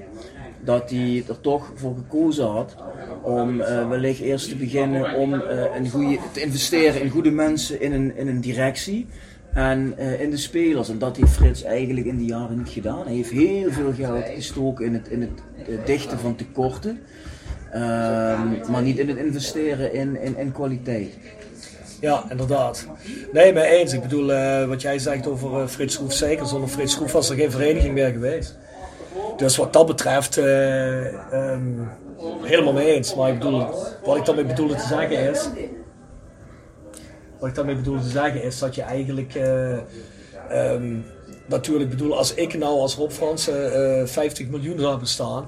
dat 0.64 0.90
hij 0.90 1.24
er 1.28 1.40
toch 1.40 1.72
voor 1.74 1.94
gekozen 1.96 2.46
had 2.46 2.76
om 3.22 3.56
wellicht 3.88 4.20
eerst 4.20 4.48
te 4.48 4.56
beginnen 4.56 5.14
om 5.14 5.32
een 5.32 5.90
goede, 5.90 6.18
te 6.32 6.40
investeren 6.40 7.00
in 7.00 7.10
goede 7.10 7.30
mensen 7.30 7.80
in 7.80 7.92
een, 7.92 8.16
in 8.16 8.28
een 8.28 8.40
directie 8.40 9.06
en 9.54 9.94
uh, 9.98 10.20
in 10.20 10.30
de 10.30 10.36
spelers. 10.36 10.88
En 10.88 10.98
dat 10.98 11.16
heeft 11.16 11.32
Frits 11.32 11.62
eigenlijk 11.62 12.06
in 12.06 12.16
die 12.16 12.28
jaren 12.28 12.58
niet 12.58 12.68
gedaan. 12.68 13.04
Hij 13.04 13.14
heeft 13.14 13.30
heel 13.30 13.70
veel 13.70 13.92
geld 13.92 14.24
gestoken 14.34 14.84
in 14.84 14.94
het, 14.94 15.08
in 15.08 15.20
het 15.20 15.86
dichten 15.86 16.18
van 16.18 16.36
tekorten. 16.36 17.00
Uh, 17.74 17.80
maar 18.70 18.82
niet 18.82 18.98
in 18.98 19.08
het 19.08 19.18
investeren 19.18 19.92
in, 19.92 20.20
in, 20.20 20.36
in 20.38 20.52
kwaliteit. 20.52 21.18
Ja, 22.00 22.24
inderdaad. 22.30 22.86
Nee, 23.32 23.52
mee 23.52 23.66
eens. 23.66 23.92
Ik 23.92 24.02
bedoel, 24.02 24.30
uh, 24.30 24.64
wat 24.64 24.82
jij 24.82 24.98
zegt 24.98 25.26
over 25.26 25.60
uh, 25.60 25.66
Frits 25.66 25.94
Schroef, 25.94 26.12
zeker 26.12 26.46
zonder 26.46 26.68
Frits 26.68 26.92
Schroef 26.92 27.12
was 27.12 27.30
er 27.30 27.36
geen 27.36 27.50
vereniging 27.50 27.94
meer 27.94 28.10
geweest. 28.10 28.56
Dus 29.36 29.56
wat 29.56 29.72
dat 29.72 29.86
betreft, 29.86 30.36
um, 30.36 31.88
helemaal 32.42 32.72
mee 32.72 32.94
eens. 32.94 33.14
Maar 33.14 33.28
ik 33.28 33.38
bedoel, 33.38 33.66
wat 34.04 34.16
ik 34.16 34.24
daarmee 34.24 34.44
bedoelde 34.44 34.74
te 34.74 34.86
zeggen 34.86 35.30
is. 35.30 35.48
Wat 37.44 37.52
ik 37.52 37.59
daarmee 37.59 37.83
bedoelde 37.83 38.02
te 38.02 38.09
zeggen 38.09 38.42
is 38.42 38.59
dat 38.59 38.74
je 38.74 38.83
eigenlijk. 38.83 39.35
eh, 39.35 39.72
ehm, 40.48 40.96
natuurlijk 41.46 41.90
bedoel, 41.90 42.16
als 42.16 42.35
ik 42.35 42.59
nou 42.59 42.80
als 42.80 42.94
Rob 42.94 43.11
Fransen 43.11 43.72
eh 44.00 44.07
50 44.07 44.48
miljoen 44.48 44.78
zou 44.78 44.98
bestaan. 44.98 45.46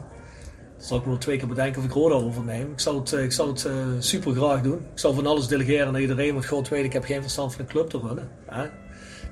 Zou 0.77 1.01
ik 1.01 1.07
wel 1.07 1.19
twee 1.19 1.39
keer 1.39 1.49
bedenken 1.49 1.79
of 1.79 1.87
ik 1.87 1.93
Roda 1.93 2.15
overneem. 2.15 2.73
Ik 2.73 2.81
zou 2.81 2.99
het, 2.99 3.13
eh, 3.13 3.23
ik 3.23 3.33
zou 3.33 3.49
het 3.49 3.65
eh, 3.65 3.73
super 3.99 4.35
graag 4.35 4.63
doen. 4.63 4.79
Ik 4.79 4.99
zou 4.99 5.15
van 5.15 5.27
alles 5.27 5.47
delegeren 5.47 5.93
naar 5.93 6.01
iedereen, 6.01 6.33
want 6.33 6.47
God 6.47 6.69
weet, 6.69 6.85
ik 6.85 6.93
heb 6.93 7.05
geen 7.05 7.23
verstand 7.23 7.53
van 7.53 7.61
een 7.61 7.67
club 7.67 7.89
te 7.89 7.99
runnen. 7.99 8.29
Hè? 8.47 8.67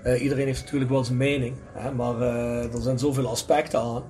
Eh, 0.05 0.23
iedereen 0.23 0.47
heeft 0.47 0.63
natuurlijk 0.63 0.91
wel 0.91 1.05
zijn 1.05 1.17
mening, 1.17 1.57
hè? 1.73 1.93
maar 1.93 2.21
eh, 2.21 2.75
er 2.75 2.83
zijn 2.83 2.99
zoveel 2.99 3.29
aspecten 3.29 3.81
aan. 3.81 4.03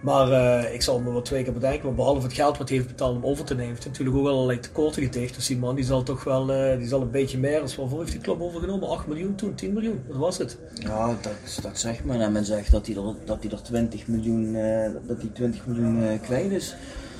Maar 0.00 0.32
eh, 0.32 0.74
ik 0.74 0.82
zal 0.82 1.00
me 1.00 1.12
wel 1.12 1.22
twee 1.22 1.42
keer 1.42 1.52
bedenken, 1.52 1.82
want 1.82 1.96
behalve 1.96 2.22
het 2.22 2.32
geld 2.32 2.58
wat 2.58 2.68
hij 2.68 2.76
heeft 2.76 2.90
betaald 2.90 3.16
om 3.16 3.24
over 3.24 3.44
te 3.44 3.54
nemen, 3.54 3.68
heeft 3.68 3.82
hij 3.82 3.90
natuurlijk 3.92 4.18
ook 4.18 4.24
wel 4.24 4.34
allerlei 4.34 4.60
tekorten 4.60 5.02
gedicht. 5.02 5.34
Dus 5.34 5.46
die 5.46 5.58
man 5.58 5.74
die 5.74 5.84
zal 5.84 6.02
toch 6.02 6.24
wel 6.24 6.52
eh, 6.52 6.78
die 6.78 6.88
zal 6.88 7.00
een 7.00 7.10
beetje 7.10 7.38
meer. 7.38 7.60
Dus 7.60 7.76
waarvoor 7.76 7.98
heeft 7.98 8.12
die 8.12 8.20
club 8.20 8.40
overgenomen? 8.40 8.88
8 8.88 9.06
miljoen 9.06 9.34
toen, 9.34 9.54
10 9.54 9.72
miljoen, 9.72 10.02
wat 10.08 10.16
was 10.16 10.38
het? 10.38 10.58
Ja, 10.74 11.06
dat, 11.06 11.62
dat 11.62 11.78
zegt 11.78 12.04
men. 12.04 12.20
En 12.20 12.32
men 12.32 12.44
zegt 12.44 12.70
dat 12.70 12.86
hij 12.86 12.96
er, 12.96 13.14
dat 13.24 13.42
hij 13.42 13.50
er 13.50 13.62
20 13.62 14.06
miljoen, 14.06 14.54
eh, 14.54 14.90
dat 15.06 15.20
hij 15.20 15.30
20 15.32 15.66
miljoen 15.66 16.20
kwijt 16.20 16.50
is. 16.50 16.74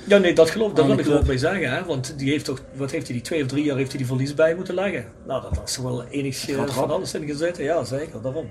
Ja, 0.09 0.19
nee, 0.19 0.35
dat 0.35 0.51
geloof 0.51 0.73
dat 0.73 0.87
wil 0.87 0.99
ik 0.99 1.07
er 1.07 1.19
ook 1.19 1.27
mee 1.27 1.39
zeggen, 1.39 1.71
hè? 1.71 1.85
want 1.85 2.19
die 2.19 2.31
heeft 2.31 2.45
toch, 2.45 2.63
wat 2.75 2.91
heeft 2.91 3.07
hij, 3.07 3.15
die 3.17 3.25
twee 3.25 3.43
of 3.43 3.49
drie 3.49 3.65
jaar 3.65 3.77
heeft 3.77 3.89
hij 3.89 3.99
die 3.99 4.07
verlies 4.07 4.35
bij 4.35 4.55
moeten 4.55 4.75
leggen. 4.75 5.05
Nou, 5.27 5.43
dat 5.43 5.57
was 5.59 5.73
toch 5.73 5.85
wel 5.85 6.05
enig 6.05 6.39
van 6.67 6.91
alles 6.91 7.15
in 7.15 7.27
gezeten, 7.27 7.65
ja 7.65 7.85
zeker, 7.85 8.23
daarom. 8.23 8.51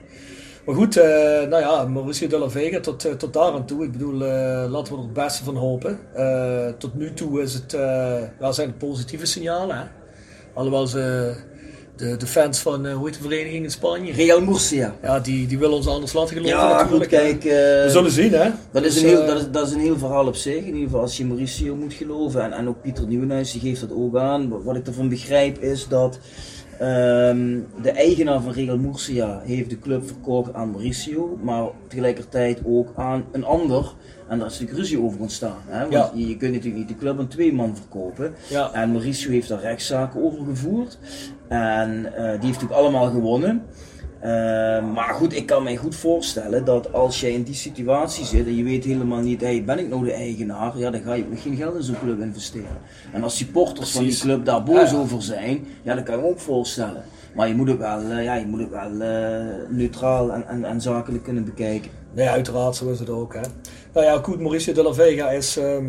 Maar 0.68 0.76
goed, 0.76 0.98
eh, 0.98 1.06
nou 1.50 1.60
ja, 1.60 1.86
Mauricio 1.86 2.28
de 2.28 2.38
la 2.38 2.50
Vega 2.50 2.80
tot, 2.80 3.06
eh, 3.06 3.12
tot 3.12 3.34
daar 3.34 3.52
aan 3.52 3.66
toe. 3.66 3.84
Ik 3.84 3.92
bedoel, 3.92 4.26
eh, 4.26 4.66
laten 4.70 4.94
we 4.94 5.00
er 5.00 5.06
het 5.06 5.14
beste 5.14 5.44
van 5.44 5.56
hopen. 5.56 6.00
Tot 6.78 6.96
nu 6.96 7.14
toe 7.14 7.42
is 7.42 7.54
het, 7.54 7.72
ja, 8.40 8.52
zijn 8.52 8.68
het 8.68 8.78
positieve 8.78 9.26
signalen. 9.26 9.78
Hè? 9.78 9.84
Alhoewel 10.54 10.88
ze, 10.88 11.34
de, 11.96 12.18
de 12.18 12.28
fans 12.28 12.60
van, 12.60 12.88
hoe 12.92 13.06
heet 13.06 13.16
de 13.16 13.22
vereniging 13.22 13.64
in 13.64 13.72
Spanje? 13.72 14.14
Real 14.14 14.42
Murcia. 14.42 14.96
Ja, 15.02 15.20
die, 15.20 15.48
die 15.48 15.60
willen 15.60 15.76
ons 15.76 15.88
anders 15.88 16.14
laten 16.14 16.36
geloven 16.36 16.58
Ja, 16.58 16.70
goed, 16.70 17.00
natuurlijk. 17.00 17.10
kijk. 17.10 17.44
We 17.44 17.88
zullen 17.90 18.12
zien, 18.12 18.32
hè. 18.32 18.50
Dat 18.72 18.84
is, 18.84 18.94
Dus, 18.94 19.04
een 19.04 19.10
heel, 19.10 19.22
eh, 19.22 19.28
dat, 19.28 19.38
is, 19.38 19.46
dat 19.52 19.68
is 19.68 19.74
een 19.74 19.80
heel 19.80 19.98
verhaal 19.98 20.28
op 20.28 20.36
zich. 20.36 20.58
In 20.58 20.66
ieder 20.66 20.82
geval 20.82 21.02
als 21.02 21.18
je 21.18 21.26
Mauricio 21.26 21.76
moet 21.76 21.94
geloven. 21.94 22.44
En, 22.44 22.52
en 22.52 22.68
ook 22.68 22.82
Pieter 22.82 23.08
Nieuwenhuis 23.08 23.52
die 23.52 23.62
geeft 23.62 23.82
dat 23.82 23.92
ook 23.92 24.18
aan. 24.18 24.64
Wat 24.64 24.76
ik 24.76 24.88
ervan 24.88 25.10
begrijp 25.10 25.62
is 25.62 25.88
dat 25.88 26.20
ehm, 26.80 27.60
de 27.82 27.92
eigenaar 27.92 28.42
van 28.42 28.52
Regal 28.54 28.78
Murcia 28.78 29.42
heeft 29.44 29.70
de 29.70 29.80
club 29.80 30.08
verkocht 30.08 30.54
aan 30.54 30.70
Mauricio. 30.72 31.38
Maar 31.44 31.64
tegelijkertijd 31.88 32.62
ook 32.66 32.94
aan 32.96 33.26
een 33.32 33.44
ander. 33.46 33.94
En 34.28 34.38
daar 34.38 34.48
is 34.48 34.54
natuurlijk 34.54 34.80
ruzie 34.80 35.02
over 35.02 35.20
ontstaan. 35.20 35.58
Hè? 35.66 35.80
Want 35.80 35.92
Ja. 35.94 36.12
je, 36.14 36.28
je 36.28 36.38
kunt 36.38 36.52
natuurlijk 36.54 36.78
niet 36.80 36.88
de 36.88 36.96
club 36.98 37.20
aan 37.20 37.28
twee 37.28 37.54
man 37.54 37.76
verkopen. 37.76 38.34
Ja. 38.50 38.74
En 38.74 38.92
Mauricio 38.92 39.32
heeft 39.32 39.48
daar 39.48 39.62
rechtszaken 39.62 40.24
over 40.24 40.46
gevoerd. 40.46 40.98
En 41.48 42.06
eh, 42.06 42.22
die 42.24 42.30
heeft 42.30 42.42
natuurlijk 42.44 42.72
allemaal 42.80 43.10
gewonnen. 43.12 43.62
Eh, 44.20 44.30
maar 44.94 45.10
goed, 45.14 45.36
ik 45.36 45.46
kan 45.46 45.64
mij 45.64 45.76
goed 45.76 45.96
voorstellen 45.96 46.66
dat 46.66 46.94
als 46.94 47.20
jij 47.20 47.32
in 47.32 47.44
die 47.44 47.56
situatie 47.56 48.26
zit 48.26 48.46
en 48.46 48.56
je 48.56 48.64
weet 48.64 48.84
helemaal 48.84 49.20
niet, 49.22 49.42
hey, 49.42 49.64
ben 49.64 49.80
ik 49.80 49.90
nou 49.90 50.06
de 50.06 50.12
eigenaar? 50.12 50.78
Ja, 50.78 50.90
dan 50.90 51.02
ga 51.02 51.14
je 51.14 51.24
ook 51.32 51.40
geen 51.40 51.56
geld 51.56 51.76
in 51.76 51.84
zo'n 51.84 52.00
club 52.00 52.20
investeren. 52.22 52.78
En 53.14 53.24
als 53.24 53.38
supporters 53.38 53.92
van 53.92 54.04
die 54.04 54.18
club 54.20 54.46
daar 54.46 54.64
boos 54.64 54.92
Ja. 54.92 54.98
over 54.98 55.22
zijn, 55.22 55.68
ja, 55.84 55.96
dat 55.96 56.04
kan 56.04 56.16
je 56.16 56.22
me 56.22 56.28
ook 56.28 56.40
voorstellen. 56.40 57.04
Maar 57.36 57.48
je 57.48 57.56
moet 57.56 57.68
het 57.68 57.78
wel, 57.78 58.02
eh, 58.02 58.24
ja, 58.24 58.34
je 58.36 58.46
moet 58.46 58.60
het 58.60 58.70
wel 58.70 59.02
eh, 59.02 59.46
neutraal 59.70 60.34
en, 60.34 60.48
en, 60.48 60.66
en 60.66 60.82
zakelijk 60.82 61.24
kunnen 61.24 61.46
bekijken. 61.46 61.92
Nee, 62.14 62.28
uiteraard, 62.30 62.76
zo 62.76 62.90
is 62.92 63.00
het 63.00 63.10
ook. 63.10 63.34
Hè. 63.34 63.42
Nou 63.94 64.06
ja, 64.06 64.18
goed, 64.18 64.40
Mauricio 64.40 64.74
de 64.74 64.84
la 64.84 64.94
Vega 64.94 65.30
is, 65.30 65.58
ehm, 65.58 65.86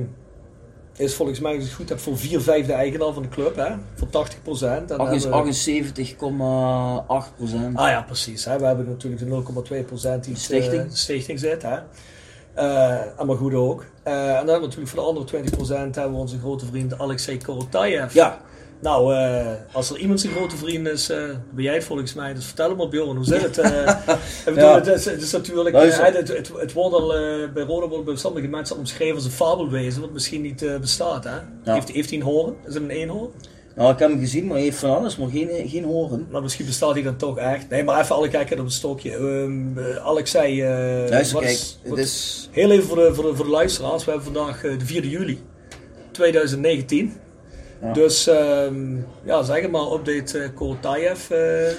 is 0.99 1.15
volgens 1.15 1.41
mij, 1.41 1.51
als 1.55 1.61
ik 1.61 1.69
het 1.69 1.77
goed 1.77 1.89
heb, 1.89 1.99
voor 1.99 2.19
4 2.19 2.41
vijfde 2.41 2.73
eigenaar 2.73 3.13
van 3.13 3.23
de 3.23 3.29
club. 3.29 3.57
Hè, 3.57 3.75
voor 3.95 4.09
80 4.11 4.43
procent. 4.43 4.91
78,8 4.91 4.97
procent. 7.37 7.77
Ah 7.77 7.89
ja, 7.89 8.03
precies. 8.03 8.45
Hè. 8.45 8.59
We 8.59 8.65
hebben 8.65 8.89
natuurlijk 8.89 9.23
de 9.23 9.83
0,2 9.83 9.85
procent 9.87 10.25
die 10.25 10.37
Stichting. 10.37 10.83
eh, 10.83 10.89
de 10.91 10.97
stichting 10.97 11.39
zit. 11.39 11.63
Hè. 11.63 11.79
Eh, 12.55 13.21
en 13.21 13.27
maar 13.27 13.37
goed 13.37 13.55
ook. 13.55 13.85
Eh, 14.03 14.13
en 14.13 14.25
dan 14.27 14.35
hebben 14.35 14.55
we 14.55 14.61
natuurlijk 14.61 14.89
voor 14.89 14.99
de 15.01 15.07
andere 15.07 15.27
20 15.27 15.51
procent 15.51 15.95
hebben 15.95 16.15
we 16.15 16.21
onze 16.21 16.39
grote 16.39 16.67
vriend 16.67 16.99
Alexei 16.99 17.39
Korotayev. 17.39 18.15
Ja, 18.15 18.41
Nou, 18.81 19.15
eh, 19.15 19.47
als 19.73 19.91
er 19.91 19.99
iemand 19.99 20.21
zijn 20.21 20.33
grote 20.33 20.57
vriend 20.57 20.87
is, 20.87 21.11
eh, 21.11 21.23
ben 21.55 21.65
jij 21.65 21.75
het 21.75 21.85
volgens 21.85 22.15
mij. 22.15 22.35
Dus 22.35 22.45
vertel 22.45 22.69
hem 22.69 22.77
maar 22.77 22.89
Bjorn, 22.89 23.17
hoe 23.17 23.25
zit 23.25 23.43
het? 23.43 23.59
Eh, 23.59 23.89
ik 24.47 24.55
bedoel, 24.55 24.61
Ja. 24.69 24.75
het, 24.75 24.87
is, 24.87 25.05
het 25.05 25.23
is 25.23 25.33
natuurlijk, 25.33 25.75
eh, 25.77 25.99
het, 25.99 26.29
het, 26.29 26.51
het 26.57 26.73
wordt 26.73 26.95
al, 26.95 27.09
bij 27.55 27.63
Roda 27.63 27.89
wordt 27.89 28.05
bij 28.05 28.17
sommige 28.17 28.47
mensen 28.47 28.75
al 28.75 28.81
omschreven 28.81 29.15
als 29.15 29.25
een 29.25 29.31
fabelwezen, 29.31 30.01
wat 30.01 30.11
misschien 30.13 30.43
niet 30.43 30.65
bestaat. 30.81 31.25
Hè? 31.25 31.39
Heeft, 31.73 31.89
heeft 31.91 32.09
hij 32.11 32.19
een 32.19 32.25
horen? 32.25 32.55
Is 32.67 32.75
het 32.75 32.83
een 32.83 32.91
eenhoorn? 32.91 33.31
nou 33.77 33.93
ik 33.93 33.99
heb 33.99 34.11
hem 34.11 34.19
gezien, 34.19 34.45
maar 34.47 34.55
hij 34.57 34.65
heeft 34.65 34.79
van 34.79 34.97
alles, 34.97 35.17
maar 35.17 35.29
geen, 35.29 35.69
geen 35.69 35.85
horen. 35.85 36.27
Maar 36.31 36.43
misschien 36.43 36.67
bestaat 36.67 36.93
hij 36.95 37.03
dan 37.03 37.17
toch 37.17 37.39
echt. 37.39 37.69
Nee, 37.69 37.85
maar 37.85 38.01
even 38.01 38.15
alle 38.17 38.29
kijken 38.29 38.59
op 38.59 38.65
een 38.65 38.71
stokje. 38.71 39.11
Eh, 39.17 40.07
Alexei, 40.07 40.63
eh, 40.63 40.69
Luister, 41.11 41.35
wat 41.35 41.43
kijk, 41.45 41.55
is- 41.57 41.79
het 41.81 41.91
wat- 41.91 41.99
is... 41.99 42.49
heel 42.53 42.71
even 42.71 42.85
voor 42.85 42.97
de, 42.97 43.15
voor, 43.15 43.25
de, 43.25 43.35
voor 43.37 43.45
de 43.45 43.51
luisteraars. 43.51 44.05
We 44.05 44.11
hebben 44.11 44.33
vandaag 44.35 44.61
de 44.61 44.85
4 44.85 45.07
juli 45.07 45.41
2019. 46.13 47.13
Ja. 47.83 47.93
Dus 47.93 48.27
ehm, 48.27 48.97
ja, 49.25 49.43
zeg 49.43 49.71
maar, 49.71 49.93
update 49.93 50.53
uh, 51.33 51.77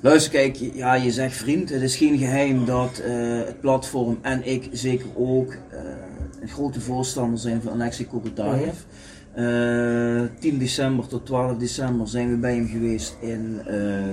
Luister, 0.00 0.32
kijk, 0.32 0.56
ja, 0.74 0.94
je 0.94 1.10
zegt 1.10 1.36
vriend, 1.36 1.70
het 1.70 1.82
is 1.82 1.96
geen 1.96 2.18
geheim 2.18 2.64
dat 2.64 2.98
eh, 2.98 3.12
het 3.46 3.60
platform 3.60 4.18
en 4.22 4.46
ik 4.46 4.68
zeker 4.72 5.06
ook 5.16 5.56
een 6.40 6.48
grote 6.48 6.80
voorstander 6.80 7.38
zijn 7.38 7.62
van 7.62 7.72
Alexei 7.72 8.08
Kokotayev. 8.08 8.74
Eh 9.34 10.22
10 10.38 10.58
december 10.58 11.06
tot 11.06 11.26
12 11.26 11.56
december 11.56 12.08
zijn 12.08 12.30
we 12.30 12.36
bij 12.36 12.54
hem 12.54 12.68
geweest 12.68 13.16
in 13.20 13.60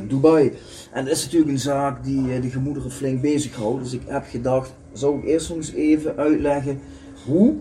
Dubai. 0.07 0.53
En 0.91 1.05
dat 1.05 1.13
is 1.13 1.23
natuurlijk 1.23 1.51
een 1.51 1.59
zaak 1.59 2.03
die 2.03 2.39
de 2.39 2.49
gemoederen 2.49 2.91
flink 2.91 3.21
bezighoudt. 3.21 3.83
Dus 3.83 3.93
ik 3.93 4.01
heb 4.05 4.25
gedacht, 4.29 4.73
zou 4.93 5.17
ik 5.17 5.25
eerst 5.25 5.49
nog 5.49 5.57
eens 5.57 5.73
even 5.73 6.17
uitleggen 6.17 6.79
hoe 7.25 7.55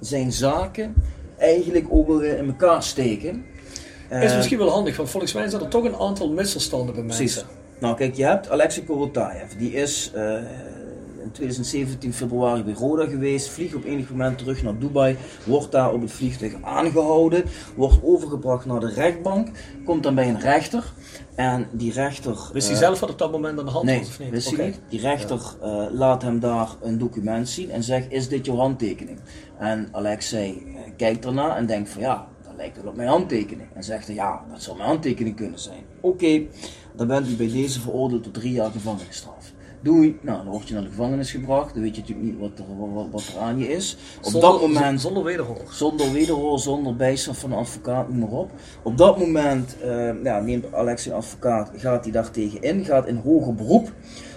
zijn 0.00 0.32
zaken 0.32 0.94
eigenlijk 1.42 1.86
ook 1.90 2.08
alweer 2.08 2.36
in 2.36 2.46
elkaar 2.46 2.82
steken. 2.82 3.44
is 4.08 4.30
Eh, 4.30 4.36
misschien 4.36 4.58
wel 4.58 4.70
handig, 4.70 4.96
want 4.96 5.10
volgens 5.10 5.32
mij 5.32 5.48
zijn 5.48 5.62
er 5.62 5.68
toch 5.68 5.84
een 5.84 5.96
aantal 5.96 6.32
misverstanden 6.32 6.94
bij 6.94 7.04
mensen. 7.04 7.24
Precies. 7.24 7.44
Nou 7.78 7.96
kijk, 7.96 8.14
je 8.14 8.24
hebt 8.24 8.50
Alexei 8.50 8.86
Korotayev. 8.86 9.52
Die 9.52 9.72
is 9.72 10.10
eh, 10.14 10.34
in 11.22 11.30
2017 11.32 12.12
februari 12.12 12.62
bij 12.62 12.72
Roda 12.72 13.06
geweest. 13.06 13.48
Vliegt 13.48 13.74
op 13.74 13.84
enig 13.84 14.10
moment 14.10 14.38
terug 14.38 14.62
naar 14.62 14.78
Dubai. 14.78 15.16
Wordt 15.44 15.72
daar 15.72 15.92
op 15.92 16.00
het 16.00 16.12
vliegtuig 16.12 16.52
aangehouden. 16.62 17.44
Wordt 17.74 17.98
overgebracht 18.02 18.66
naar 18.66 18.80
de 18.80 18.92
rechtbank. 18.92 19.48
Komt 19.84 20.02
dan 20.02 20.14
bij 20.14 20.28
een 20.28 20.40
rechter. 20.40 20.92
En 21.34 21.68
die 21.72 21.92
rechter... 21.92 22.50
Wist 22.52 22.66
hij 22.66 22.76
eh, 22.76 22.82
zelf 22.82 23.00
wat 23.00 23.10
op 23.10 23.18
dat 23.18 23.32
moment 23.32 23.58
aan 23.58 23.64
de 23.64 23.70
hand 23.70 23.84
Nee, 23.84 23.98
was 23.98 24.08
of 24.08 24.18
niet? 24.18 24.30
wist 24.30 24.56
hij 24.56 24.66
niet. 24.66 24.80
Die 24.88 25.00
rechter 25.00 25.40
eh, 25.62 25.86
laat 25.90 26.22
hem 26.22 26.40
daar 26.40 26.68
een 26.82 26.98
document 26.98 27.48
zien 27.48 27.70
en 27.70 27.82
zegt, 27.82 28.10
is 28.10 28.28
dit 28.28 28.46
jouw 28.46 28.56
handtekening? 28.56 29.18
En 29.58 29.88
Alexei 29.92 30.50
eh, 30.66 30.92
kijkt 30.96 31.24
erna 31.24 31.56
en 31.56 31.66
denkt 31.66 31.90
van 31.90 32.00
ja, 32.00 32.28
dat 32.44 32.52
lijkt 32.56 32.76
wel 32.76 32.90
op 32.90 32.96
mijn 32.96 33.08
handtekening. 33.08 33.68
En 33.74 33.84
zegt 33.84 34.06
hij, 34.06 34.14
ja, 34.14 34.44
dat 34.50 34.62
zou 34.62 34.76
mijn 34.76 34.88
handtekening 34.88 35.36
kunnen 35.36 35.58
zijn. 35.58 35.84
Oké, 36.00 36.42
dan 36.96 37.06
bent 37.06 37.28
u 37.28 37.36
bij 37.36 37.48
deze 37.50 37.80
veroordeeld 37.80 38.22
tot 38.22 38.34
drie 38.34 38.52
jaar 38.52 38.70
gevangenisstraf. 38.70 39.51
Doei. 39.82 40.18
Nou, 40.20 40.42
dan 40.42 40.52
word 40.52 40.68
je 40.68 40.74
naar 40.74 40.82
de 40.82 40.88
gevangenis 40.88 41.30
gebracht. 41.30 41.74
Dan 41.74 41.82
weet 41.82 41.94
je 41.94 42.00
natuurlijk 42.00 42.28
niet 42.28 42.38
wat 42.38 42.50
er, 42.58 42.64
wat, 42.94 43.06
wat 43.10 43.22
er 43.34 43.40
aan 43.40 43.58
je 43.58 43.68
is. 43.68 43.96
Op 44.18 44.24
Zonder- 44.24 44.40
dat 44.50 44.60
moment 44.60 45.00
Zonder 45.00 45.24
wederhoor. 45.24 45.60
zonder 45.70 46.12
wederhoor, 46.12 46.58
zonder 46.58 46.96
bijstand 46.96 47.38
van 47.38 47.52
een 47.52 47.58
advocaat, 47.58 48.08
noem 48.08 48.18
maar 48.18 48.38
op. 48.38 48.50
Op 48.82 48.96
dat 48.98 49.18
moment 49.18 49.76
eh, 49.80 50.22
ja, 50.24 50.40
neemt 50.40 50.72
Alex 50.74 51.06
een 51.06 51.12
advocaat, 51.12 51.70
gaat 51.76 52.02
hij 52.04 52.12
daar 52.12 52.30
tegen 52.30 52.62
in, 52.62 52.84
gaat 52.84 53.06
in 53.06 53.16
hoger 53.16 53.54
beroep. 53.54 53.92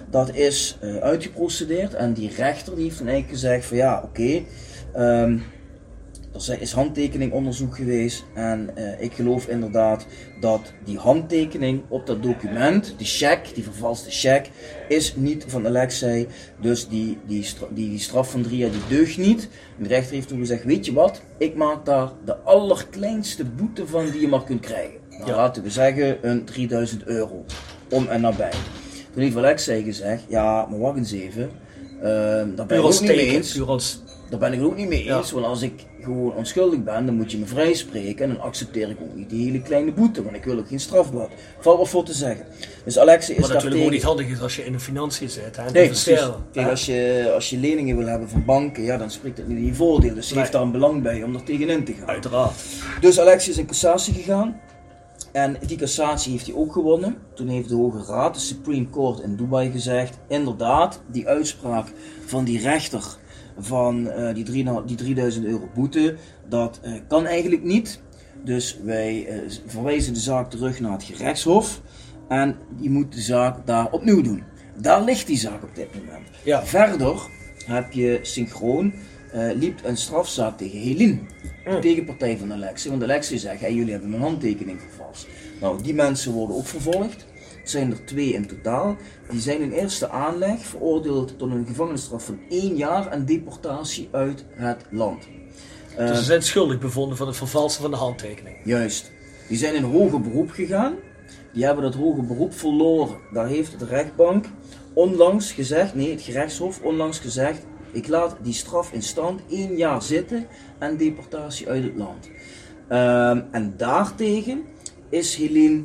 Dat 0.10 0.36
is 0.36 0.78
eh, 0.82 0.96
uitgeprocedeerd 0.96 1.94
en 1.94 2.14
die 2.14 2.30
rechter 2.36 2.76
die 2.76 2.84
heeft 2.84 2.98
dan 2.98 3.08
eigenlijk 3.08 3.40
gezegd 3.40 3.66
van 3.66 3.78
ja, 3.78 4.02
oké, 4.04 4.42
ehm, 4.94 5.38
er 6.48 6.62
is 6.62 6.72
handtekeningonderzoek 6.72 7.76
geweest 7.76 8.24
en 8.34 8.70
eh, 8.76 9.02
ik 9.04 9.14
geloof 9.14 9.48
inderdaad 9.48 10.06
dat 10.40 10.62
die 10.86 10.98
handtekening 10.98 11.82
op 11.88 12.06
dat 12.08 12.24
document, 12.24 12.94
die 12.98 13.08
cheque, 13.08 13.54
die 13.54 13.64
vervalste 13.64 14.12
cheque, 14.12 14.50
is 14.88 15.16
niet 15.16 15.46
van 15.48 15.68
Alexei. 15.68 16.28
Dus 16.62 16.88
die, 16.88 17.18
die, 17.28 17.44
stra- 17.44 17.68
die, 17.72 17.90
die 17.90 18.00
straf 18.00 18.32
van 18.32 18.42
drie 18.42 18.58
jaar 18.58 18.72
die 18.72 18.98
deugt 18.98 19.18
niet. 19.18 19.50
En 19.78 19.84
de 19.84 19.90
rechter 19.90 20.14
heeft 20.16 20.28
toen 20.28 20.40
gezegd, 20.40 20.64
weet 20.64 20.86
je 20.86 20.94
wat, 20.94 21.22
ik 21.38 21.56
maak 21.56 21.86
daar 21.86 22.12
de 22.26 22.36
allerkleinste 22.36 23.46
boete 23.46 23.88
van 23.88 24.06
die 24.12 24.22
je 24.22 24.28
maar 24.28 24.44
kunt 24.44 24.60
krijgen. 24.62 25.00
Nou, 25.10 25.26
Ja. 25.30 25.36
Laten 25.36 25.64
we 25.64 25.70
zeggen 25.70 26.18
een 26.30 26.44
3000 26.46 27.04
euro, 27.04 27.46
om 27.90 28.08
en 28.08 28.22
nabij. 28.22 28.52
Toen 29.14 29.24
heeft 29.24 29.36
Alexei 29.38 29.84
gezegd, 29.84 30.24
ja, 30.28 30.66
maar 30.70 30.80
wacht 30.80 30.98
eens 30.98 31.12
even. 31.12 31.50
Ehm, 32.02 32.56
daar 32.56 32.66
ben 32.66 32.78
ik 32.78 32.84
ook 32.84 33.02
niet 33.02 33.10
mee 33.16 33.18
eens. 33.36 33.52
Daar 34.30 34.40
ben 34.40 34.54
ik 34.54 34.60
het 34.60 34.68
ook 34.68 34.76
niet 34.76 34.88
mee 34.88 35.04
Ja. 35.04 35.18
eens, 35.18 35.32
want 35.32 35.46
als 35.46 35.62
ik 35.62 35.86
gewoon 36.02 36.34
onschuldig 36.34 36.84
ben, 36.84 37.06
dan 37.06 37.16
moet 37.16 37.32
je 37.32 37.38
me 37.38 37.46
vrijspreken 37.46 38.30
en 38.30 38.36
dan 38.36 38.44
accepteer 38.44 38.90
ik 38.90 38.98
ook 39.02 39.16
niet 39.16 39.30
die 39.30 39.46
hele 39.46 39.62
kleine 39.62 39.92
boete, 39.92 40.24
want 40.24 40.36
ik 40.36 40.44
wil 40.44 40.58
ook 40.58 40.68
geen 40.68 40.80
strafblad. 40.80 41.30
Valt 41.60 41.78
wat 41.78 41.90
voor 41.90 42.04
te 42.04 42.14
zeggen. 42.14 42.46
Dus 42.86 43.00
Alexei 43.00 43.38
is 43.38 43.42
Wat 43.44 43.50
natuurlijk 43.54 43.76
tegen. 43.78 43.94
niet 43.94 44.04
handig 44.04 44.28
is 44.28 44.42
als 44.42 44.56
je 44.56 44.66
in 44.66 44.72
de 44.72 44.80
financiën 44.80 45.30
zit. 45.30 45.56
Hè, 45.58 45.72
Nee, 45.72 45.86
precies. 45.88 46.30
Kijk, 46.52 46.70
als 46.70 46.86
je, 46.86 47.32
als 47.36 47.50
je 47.50 47.58
leningen 47.58 47.98
wil 47.98 48.08
hebben 48.08 48.30
van 48.30 48.46
banken, 48.46 48.84
ja, 48.84 48.98
dan 48.98 49.12
spreekt 49.12 49.38
het 49.38 49.48
niet 49.48 49.58
in 49.58 49.66
je 49.66 49.74
voordeel. 49.74 50.14
Dus 50.14 50.30
Nee. 50.30 50.40
heeft 50.40 50.52
daar 50.52 50.62
een 50.62 50.72
belang 50.72 51.02
bij 51.04 51.24
om 51.24 51.36
er 51.36 51.44
tegenin 51.44 51.84
te 51.84 51.94
gaan. 51.94 52.08
Uiteraard. 52.08 52.54
Dus 53.02 53.20
Alexei 53.20 53.52
is 53.52 53.58
in 53.58 53.66
cassatie 53.66 54.14
gegaan. 54.14 54.60
En 55.32 55.58
die 55.68 55.78
cassatie 55.78 56.32
heeft 56.32 56.46
hij 56.46 56.56
ook 56.56 56.74
gewonnen. 56.74 57.18
Toen 57.34 57.48
heeft 57.48 57.70
de 57.70 57.76
Hoge 57.76 58.04
Raad, 58.08 58.34
de 58.34 58.40
Supreme 58.40 58.90
Court 58.90 59.20
in 59.20 59.36
Dubai, 59.36 59.72
gezegd: 59.72 60.18
inderdaad, 60.28 61.02
die 61.12 61.28
uitspraak 61.28 61.88
van 62.26 62.44
die 62.44 62.60
rechter 62.60 63.04
van 63.58 64.10
eh, 64.10 64.34
die, 64.34 64.44
drie, 64.44 64.66
die 64.86 64.96
3000 64.96 65.46
euro 65.46 65.70
boete, 65.74 66.16
dat 66.50 66.80
eh, 66.84 66.94
kan 67.08 67.26
eigenlijk 67.26 67.64
niet. 67.64 68.00
Dus 68.44 68.80
wij 68.84 69.28
eh, 69.28 69.38
verwijzen 69.66 70.14
de 70.14 70.20
zaak 70.20 70.50
terug 70.50 70.80
naar 70.80 70.92
het 70.92 71.04
gerechtshof. 71.04 71.82
En 72.28 72.56
die 72.80 72.90
moet 72.90 73.14
de 73.14 73.22
zaak 73.22 73.68
daar 73.68 73.92
opnieuw 73.92 74.22
doen. 74.22 74.44
Daar 74.78 75.04
ligt 75.04 75.28
die 75.28 75.38
zaak 75.38 75.64
op 75.64 75.76
dit 75.76 75.88
moment. 75.96 76.28
Ja. 76.44 76.66
Verder 76.66 77.28
heb 77.66 77.92
je 77.92 78.20
synchroon, 78.22 78.94
liep 79.56 79.80
een 79.84 79.98
strafzaak 79.98 80.58
tegen 80.58 80.80
Helene. 80.80 81.20
De 81.64 81.72
Mm. 81.72 81.82
tegenpartij 81.82 82.38
van 82.38 82.54
Alexei. 82.54 82.90
Want 82.90 83.04
Alexei 83.04 83.40
zegt, 83.40 83.60
hey, 83.60 83.74
jullie 83.74 83.92
hebben 83.92 84.10
mijn 84.10 84.22
handtekening 84.22 84.80
vervalst. 84.82 85.28
Nou, 85.62 85.84
die 85.84 85.94
mensen 85.94 86.32
worden 86.32 86.56
ook 86.56 86.66
vervolgd. 86.66 87.26
Zijn 87.70 87.92
er 87.92 88.06
twee 88.06 88.34
in 88.34 88.48
totaal. 88.48 88.98
Die 89.30 89.40
zijn 89.40 89.62
in 89.62 89.72
eerste 89.72 90.10
aanleg 90.10 90.60
veroordeeld 90.60 91.38
tot 91.38 91.52
een 91.52 91.66
gevangenisstraf 91.68 92.26
van 92.26 92.40
één 92.50 92.76
jaar 92.76 93.08
en 93.08 93.26
deportatie 93.26 94.10
uit 94.12 94.46
het 94.52 94.86
land. 94.90 95.24
Eh, 95.98 96.08
Dus 96.08 96.18
ze 96.18 96.24
zijn 96.24 96.42
schuldig 96.44 96.80
bevonden 96.80 97.18
van 97.18 97.28
het 97.28 97.38
vervalsen 97.38 97.82
van 97.82 97.92
de 97.92 97.98
handtekening. 97.98 98.58
Juist. 98.64 99.12
Die 99.48 99.58
zijn 99.58 99.76
in 99.76 99.84
hoger 99.84 100.22
beroep 100.22 100.52
gegaan. 100.52 100.96
Die 101.54 101.66
hebben 101.66 101.84
dat 101.84 101.94
hoger 101.94 102.26
beroep 102.26 102.54
verloren. 102.54 103.16
Daar 103.34 103.48
heeft 103.48 103.80
de 103.80 103.86
rechtbank 103.86 104.46
onlangs 104.94 105.52
gezegd, 105.52 105.96
nee, 105.96 106.12
het 106.12 106.22
gerechtshof 106.22 106.82
onlangs 106.82 107.20
gezegd, 107.20 107.66
ik 107.92 108.08
laat 108.08 108.36
die 108.42 108.54
straf 108.54 108.92
in 108.92 109.02
stand 109.02 109.42
één 109.50 109.78
jaar 109.78 110.02
zitten 110.02 110.48
en 110.80 110.98
deportatie 110.98 111.70
uit 111.70 111.84
het 111.84 111.96
land. 111.96 112.30
Ehm, 112.88 113.42
en 113.52 113.74
daartegen 113.78 114.64
is 115.10 115.36
Helene 115.36 115.84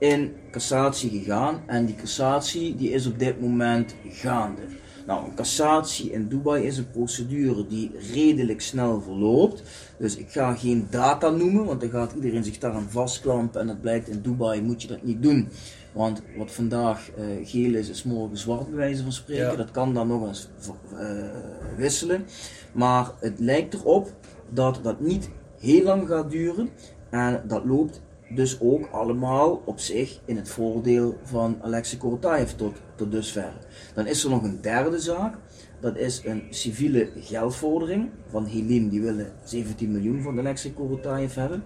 in 0.00 0.32
cassatie 0.50 1.10
gegaan 1.10 1.60
en 1.66 1.86
die 1.86 1.94
cassatie 1.94 2.74
die 2.74 2.90
is 2.90 3.06
op 3.06 3.18
dit 3.18 3.40
moment 3.40 3.94
gaande. 4.08 4.62
Nou, 5.06 5.24
een 5.24 5.34
cassatie 5.34 6.10
in 6.10 6.28
Dubai 6.28 6.66
is 6.66 6.78
een 6.78 6.90
procedure 6.90 7.66
die 7.66 7.90
redelijk 8.12 8.60
snel 8.60 9.00
verloopt. 9.00 9.62
Dus 9.98 10.16
ik 10.16 10.30
ga 10.30 10.54
geen 10.54 10.86
data 10.90 11.30
noemen, 11.30 11.64
want 11.64 11.80
dan 11.80 11.90
gaat 11.90 12.12
iedereen 12.12 12.44
zich 12.44 12.58
daaraan 12.58 12.90
vastklampen. 12.90 13.60
En 13.60 13.68
het 13.68 13.80
blijkt 13.80 14.08
in 14.08 14.20
Dubai 14.22 14.62
moet 14.62 14.82
je 14.82 14.88
dat 14.88 15.02
niet 15.02 15.22
doen. 15.22 15.48
Want 15.92 16.22
wat 16.36 16.50
vandaag 16.50 17.10
eh, 17.10 17.24
geel 17.44 17.74
is, 17.74 17.88
is 17.88 18.02
morgen 18.02 18.36
zwart 18.36 18.68
bij 18.68 18.76
wijze 18.76 19.02
van 19.02 19.12
spreken. 19.12 19.50
Ja. 19.50 19.56
Dat 19.56 19.70
kan 19.70 19.94
dan 19.94 20.08
nog 20.08 20.26
eens 20.26 20.48
eh, 20.98 21.06
wisselen. 21.76 22.26
Maar 22.72 23.10
het 23.20 23.38
lijkt 23.38 23.74
erop 23.74 24.12
dat 24.50 24.80
dat 24.82 25.00
niet 25.00 25.30
heel 25.58 25.82
lang 25.82 26.08
gaat 26.08 26.30
duren. 26.30 26.68
En 27.10 27.42
dat 27.46 27.64
loopt 27.64 28.00
dus 28.34 28.60
ook 28.60 28.88
allemaal 28.92 29.62
op 29.64 29.80
zich 29.80 30.20
in 30.24 30.36
het 30.36 30.48
voordeel 30.48 31.18
van 31.22 31.58
Alexei 31.62 32.00
Korotayev 32.00 32.50
tot, 32.50 32.76
tot 32.94 33.10
dusver. 33.10 33.52
Dan 33.94 34.06
is 34.06 34.24
er 34.24 34.30
nog 34.30 34.42
een 34.42 34.60
derde 34.60 34.98
zaak. 34.98 35.34
Dat 35.80 35.96
is 35.96 36.22
een 36.24 36.42
civiele 36.50 37.10
geldvordering 37.16 38.10
van 38.28 38.44
Helene. 38.44 38.88
Die 38.88 39.00
willen 39.00 39.32
17 39.44 39.92
miljoen 39.92 40.22
van 40.22 40.38
Alexei 40.38 40.74
Korotayev 40.74 41.34
hebben. 41.34 41.64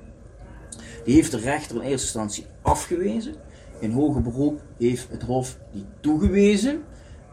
Die 1.05 1.15
heeft 1.15 1.31
de 1.31 1.39
rechter 1.39 1.77
in 1.77 1.83
eerste 1.83 2.07
instantie 2.07 2.47
afgewezen. 2.63 3.35
In 3.79 3.91
hoger 3.91 4.23
beroep 4.23 4.61
heeft 4.79 5.11
het 5.11 5.23
Hof 5.23 5.59
die 5.73 5.85
toegewezen. 6.01 6.83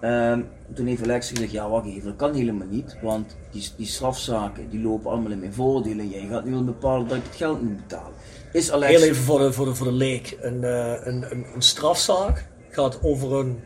Ehm, 0.01 0.41
toen 0.73 0.85
heeft 0.85 1.03
Alexei 1.03 1.35
gezegd, 1.35 1.51
ja 1.51 1.69
wacht 1.69 1.85
even, 1.85 2.03
dat 2.03 2.15
kan 2.15 2.33
helemaal 2.33 2.67
niet. 2.67 2.97
Want 3.01 3.37
die, 3.51 3.69
die 3.77 3.85
strafzaken 3.85 4.69
die 4.69 4.81
lopen 4.81 5.11
allemaal 5.11 5.31
in 5.31 5.39
mijn 5.39 5.53
voordeel. 5.53 5.99
En 5.99 6.09
jij 6.09 6.27
gaat 6.27 6.45
nu 6.45 6.51
wel 6.51 6.63
bepalen 6.63 7.07
dat 7.07 7.17
ik 7.17 7.23
het 7.23 7.35
geld 7.35 7.61
moet 7.61 7.75
betalen. 7.75 8.13
Is 8.51 8.71
Alexei... 8.71 8.97
Heel 8.99 9.09
even 9.09 9.23
voor 9.23 9.39
de, 9.39 9.53
voor 9.53 9.65
de, 9.65 9.75
voor 9.75 9.87
de 9.87 9.93
leek. 9.93 10.37
Een, 10.41 10.63
eh, 10.63 10.93
een, 11.03 11.25
een, 11.29 11.45
een 11.55 11.61
strafzaak 11.61 12.45
gaat 12.69 12.99
over 13.01 13.33
een, 13.39 13.59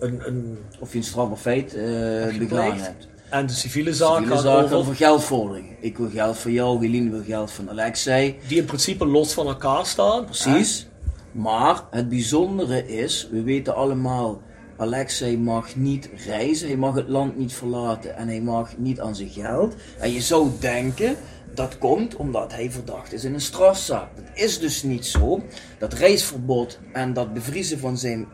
een, 0.00 0.26
een 0.26 0.58
Of 0.80 0.92
je 0.92 0.98
een 0.98 1.04
strafbaar 1.04 1.36
feit 1.38 1.74
eh 1.74 1.82
gepleegd. 1.82 2.38
begaan 2.48 2.78
hebt. 2.78 3.08
en 3.30 3.46
de 3.46 3.52
civiele 3.52 3.94
zaak 3.94 4.16
Civiele 4.16 4.36
gaat 4.36 4.46
over, 4.64 4.76
over 4.76 4.94
geldvordering. 4.94 5.76
Ik 5.80 5.96
wil 5.98 6.08
geld 6.10 6.38
van 6.38 6.52
jou, 6.52 6.86
Helene 6.86 7.10
wil 7.10 7.22
geld 7.26 7.50
van 7.50 7.70
Alexei. 7.70 8.38
die 8.48 8.58
in 8.58 8.64
principe 8.64 9.06
los 9.06 9.32
van 9.32 9.46
elkaar 9.46 9.86
staan. 9.86 10.24
Precies. 10.24 10.88
Maar 11.32 11.82
het 11.90 12.08
bijzondere 12.08 12.86
is, 12.86 13.28
we 13.30 13.42
weten 13.42 13.74
allemaal, 13.74 14.40
Alexei 14.76 15.38
mag 15.38 15.76
niet 15.76 16.08
reizen, 16.26 16.68
hij 16.68 16.76
mag 16.76 16.94
het 16.94 17.08
land 17.08 17.36
niet 17.36 17.52
verlaten 17.52 18.16
en 18.16 18.28
hij 18.28 18.40
mag 18.40 18.76
niet 18.76 19.00
aan 19.00 19.16
zijn 19.16 19.28
geld. 19.28 19.74
En 19.98 20.12
je 20.12 20.20
zou 20.20 20.48
denken, 20.60 21.16
dat 21.54 21.78
komt 21.78 22.16
omdat 22.16 22.52
hij 22.52 22.70
verdacht 22.70 23.12
is 23.12 23.24
in 23.24 23.34
een 23.34 23.40
strafzaak. 23.40 24.16
Dat 24.16 24.24
is 24.34 24.58
dus 24.58 24.82
niet 24.82 25.06
zo. 25.06 25.42
Dat 25.78 25.92
reisverbod 25.92 26.78
en 26.92 27.12
dat 27.12 27.32
bevriezen 27.34 27.78
van 27.78 27.98
zijn 27.98 28.26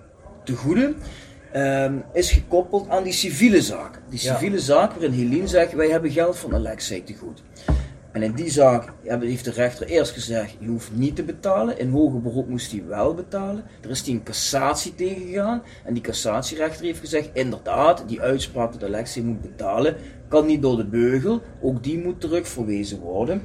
tegoeden 0.44 0.96
ehm, 1.52 1.94
is 2.12 2.30
gekoppeld 2.30 2.88
aan 2.88 3.02
die 3.02 3.12
civiele 3.12 3.62
zaak. 3.62 4.00
Die 4.08 4.22
Ja. 4.22 4.32
civiele 4.34 4.58
zaak 4.60 4.90
waarin 4.92 5.12
Helene 5.12 5.46
zegt, 5.46 5.72
wij 5.72 5.88
hebben 5.88 6.10
geld 6.10 6.36
van 6.36 6.54
Alexei 6.54 7.04
te 7.04 7.14
goed. 7.14 7.42
En 8.12 8.22
in 8.22 8.32
die 8.32 8.50
zaak 8.50 8.92
heeft 9.04 9.44
de 9.44 9.50
rechter 9.50 9.86
eerst 9.86 10.12
gezegd, 10.12 10.56
je 10.58 10.66
hoeft 10.66 10.90
niet 10.92 11.16
te 11.16 11.22
betalen. 11.22 11.78
In 11.78 11.90
hoger 11.90 12.20
beroep 12.20 12.48
moest 12.48 12.70
hij 12.70 12.82
wel 12.86 13.14
betalen. 13.14 13.64
Er 13.82 13.90
is 13.90 14.02
hij 14.02 14.14
een 14.14 14.22
cassatie 14.22 14.94
tegengegaan. 14.94 15.62
En 15.84 15.94
die 15.94 16.02
cassatierechter 16.02 16.84
heeft 16.84 16.98
gezegd, 17.00 17.28
inderdaad, 17.32 18.04
die 18.06 18.20
uitspraak 18.20 18.72
dat 18.72 18.84
Alexei 18.84 19.24
moet 19.24 19.40
betalen, 19.40 19.96
kan 20.28 20.46
niet 20.46 20.62
door 20.62 20.76
de 20.76 20.86
beugel. 20.86 21.42
Ook 21.60 21.82
die 21.82 21.98
moet 21.98 22.20
terugverwezen 22.20 22.98
worden. 22.98 23.42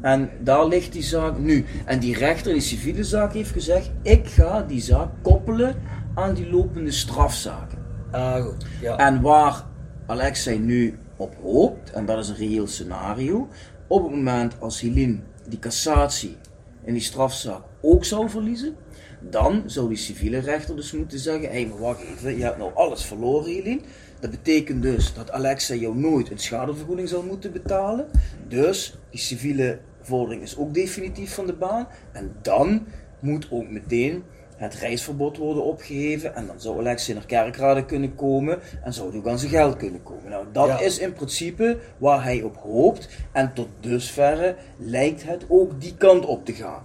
En 0.00 0.30
daar 0.40 0.66
ligt 0.66 0.92
die 0.92 1.02
zaak 1.02 1.38
nu. 1.38 1.64
En 1.84 1.98
die 1.98 2.16
rechter 2.16 2.46
in 2.46 2.58
die 2.58 2.66
civiele 2.66 3.04
zaak 3.04 3.32
heeft 3.32 3.50
gezegd, 3.50 3.90
ik 4.02 4.26
ga 4.26 4.62
die 4.62 4.80
zaak 4.80 5.08
koppelen 5.22 5.74
aan 6.14 6.34
die 6.34 6.50
lopende 6.50 6.90
strafzaken. 6.90 7.78
Ah, 8.10 8.44
goed. 8.44 8.66
Ja. 8.80 8.96
En 8.96 9.20
waar 9.20 9.64
Alexei 10.06 10.58
nu 10.58 10.98
op 11.16 11.34
hoopt, 11.42 11.90
en 11.90 12.06
dat 12.06 12.18
is 12.18 12.28
een 12.28 12.36
reëel 12.36 12.66
scenario, 12.66 13.48
op 13.86 14.02
het 14.02 14.10
moment 14.14 14.54
als 14.60 14.80
Helene 14.80 15.18
die 15.48 15.58
cassatie 15.58 16.36
in 16.84 16.92
die 16.92 17.02
strafzaak 17.02 17.62
ook 17.80 18.04
zou 18.04 18.30
verliezen, 18.30 18.76
dan 19.20 19.62
zou 19.66 19.88
die 19.88 19.96
civiele 19.96 20.38
rechter 20.38 20.76
dus 20.76 20.92
moeten 20.92 21.18
zeggen, 21.18 21.50
hé 21.50 21.60
hey, 21.60 21.66
maar 21.66 21.78
wacht 21.78 22.02
even, 22.02 22.36
je 22.36 22.42
hebt 22.42 22.58
nou 22.58 22.70
alles 22.74 23.04
verloren 23.04 23.50
Helene. 23.52 23.80
Dat 24.22 24.30
betekent 24.30 24.82
dus 24.82 25.14
dat 25.14 25.30
Alexei 25.30 25.80
jou 25.80 25.96
nooit 25.96 26.30
een 26.30 26.38
schadevergoeding 26.38 27.08
zal 27.08 27.22
moeten 27.22 27.52
betalen. 27.52 28.06
Dus 28.48 28.98
die 29.10 29.20
civiele 29.20 29.78
vordering 30.02 30.42
is 30.42 30.56
ook 30.56 30.74
definitief 30.74 31.34
van 31.34 31.46
de 31.46 31.52
baan. 31.52 31.86
En 32.12 32.32
dan 32.42 32.86
moet 33.20 33.48
ook 33.50 33.68
meteen 33.70 34.22
het 34.56 34.74
reisverbod 34.74 35.36
worden 35.36 35.64
opgeheven. 35.64 36.34
En 36.34 36.46
dan 36.46 36.60
zou 36.60 36.78
Alexei 36.78 37.16
naar 37.16 37.26
kerkraden 37.26 37.86
kunnen 37.86 38.14
komen 38.14 38.58
en 38.84 38.92
zou 38.92 39.08
hij 39.10 39.18
ook 39.18 39.28
aan 39.28 39.38
zijn 39.38 39.50
geld 39.50 39.76
kunnen 39.76 40.02
komen. 40.02 40.30
Nou, 40.30 40.44
dat 40.52 40.66
Ja. 40.66 40.80
is 40.80 40.98
in 40.98 41.12
principe 41.12 41.78
waar 41.98 42.22
hij 42.24 42.42
op 42.42 42.56
hoopt. 42.56 43.08
En 43.32 43.52
tot 43.54 43.68
dusverre 43.80 44.56
lijkt 44.76 45.22
het 45.24 45.44
ook 45.48 45.80
die 45.80 45.94
kant 45.96 46.26
op 46.26 46.44
te 46.44 46.52
gaan. 46.52 46.84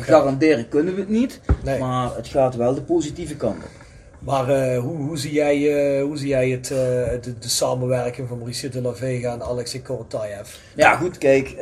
Garanderen 0.00 0.68
kunnen 0.68 0.94
we 0.94 1.00
het 1.00 1.08
niet, 1.10 1.40
Nee. 1.64 1.78
maar 1.78 2.16
het 2.16 2.26
gaat 2.28 2.54
wel 2.56 2.74
de 2.74 2.82
positieve 2.82 3.36
kant 3.36 3.56
op. 3.64 3.70
Maar 4.18 4.48
eh, 4.48 4.78
hoe, 4.80 4.96
hoe, 4.96 5.18
zie 5.18 5.32
jij, 5.32 5.56
eh, 5.96 6.02
hoe 6.02 6.16
zie 6.16 6.28
jij 6.28 6.48
het, 6.50 6.70
eh, 6.70 6.76
de, 7.22 7.34
de 7.38 7.48
samenwerking 7.48 8.28
van 8.28 8.36
Mauricio 8.36 8.68
de 8.68 8.80
la 8.80 8.92
Vega 8.94 9.32
en 9.32 9.42
Alexei 9.42 9.82
Korotayev? 9.82 10.54
Ja, 10.76 10.96
goed, 10.96 11.18
kijk. 11.18 11.54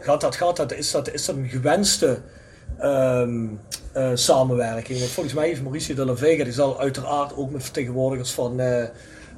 Gaat 0.00 0.20
dat, 0.20 0.36
gaat 0.36 0.56
dat, 0.56 0.72
is, 0.72 0.90
dat, 0.90 1.12
is 1.12 1.24
dat 1.24 1.36
een 1.36 1.48
gewenste 1.48 2.18
ehm, 2.78 3.46
eh, 3.92 4.10
samenwerking? 4.14 4.98
Want 4.98 5.10
volgens 5.10 5.34
mij 5.34 5.46
heeft 5.46 5.62
Mauricio 5.62 5.94
de 5.94 6.04
la 6.04 6.16
Vega, 6.16 6.44
die 6.44 6.52
zal 6.52 6.80
uiteraard 6.80 7.36
ook 7.36 7.50
met 7.50 7.62
vertegenwoordigers 7.62 8.30
van 8.30 8.60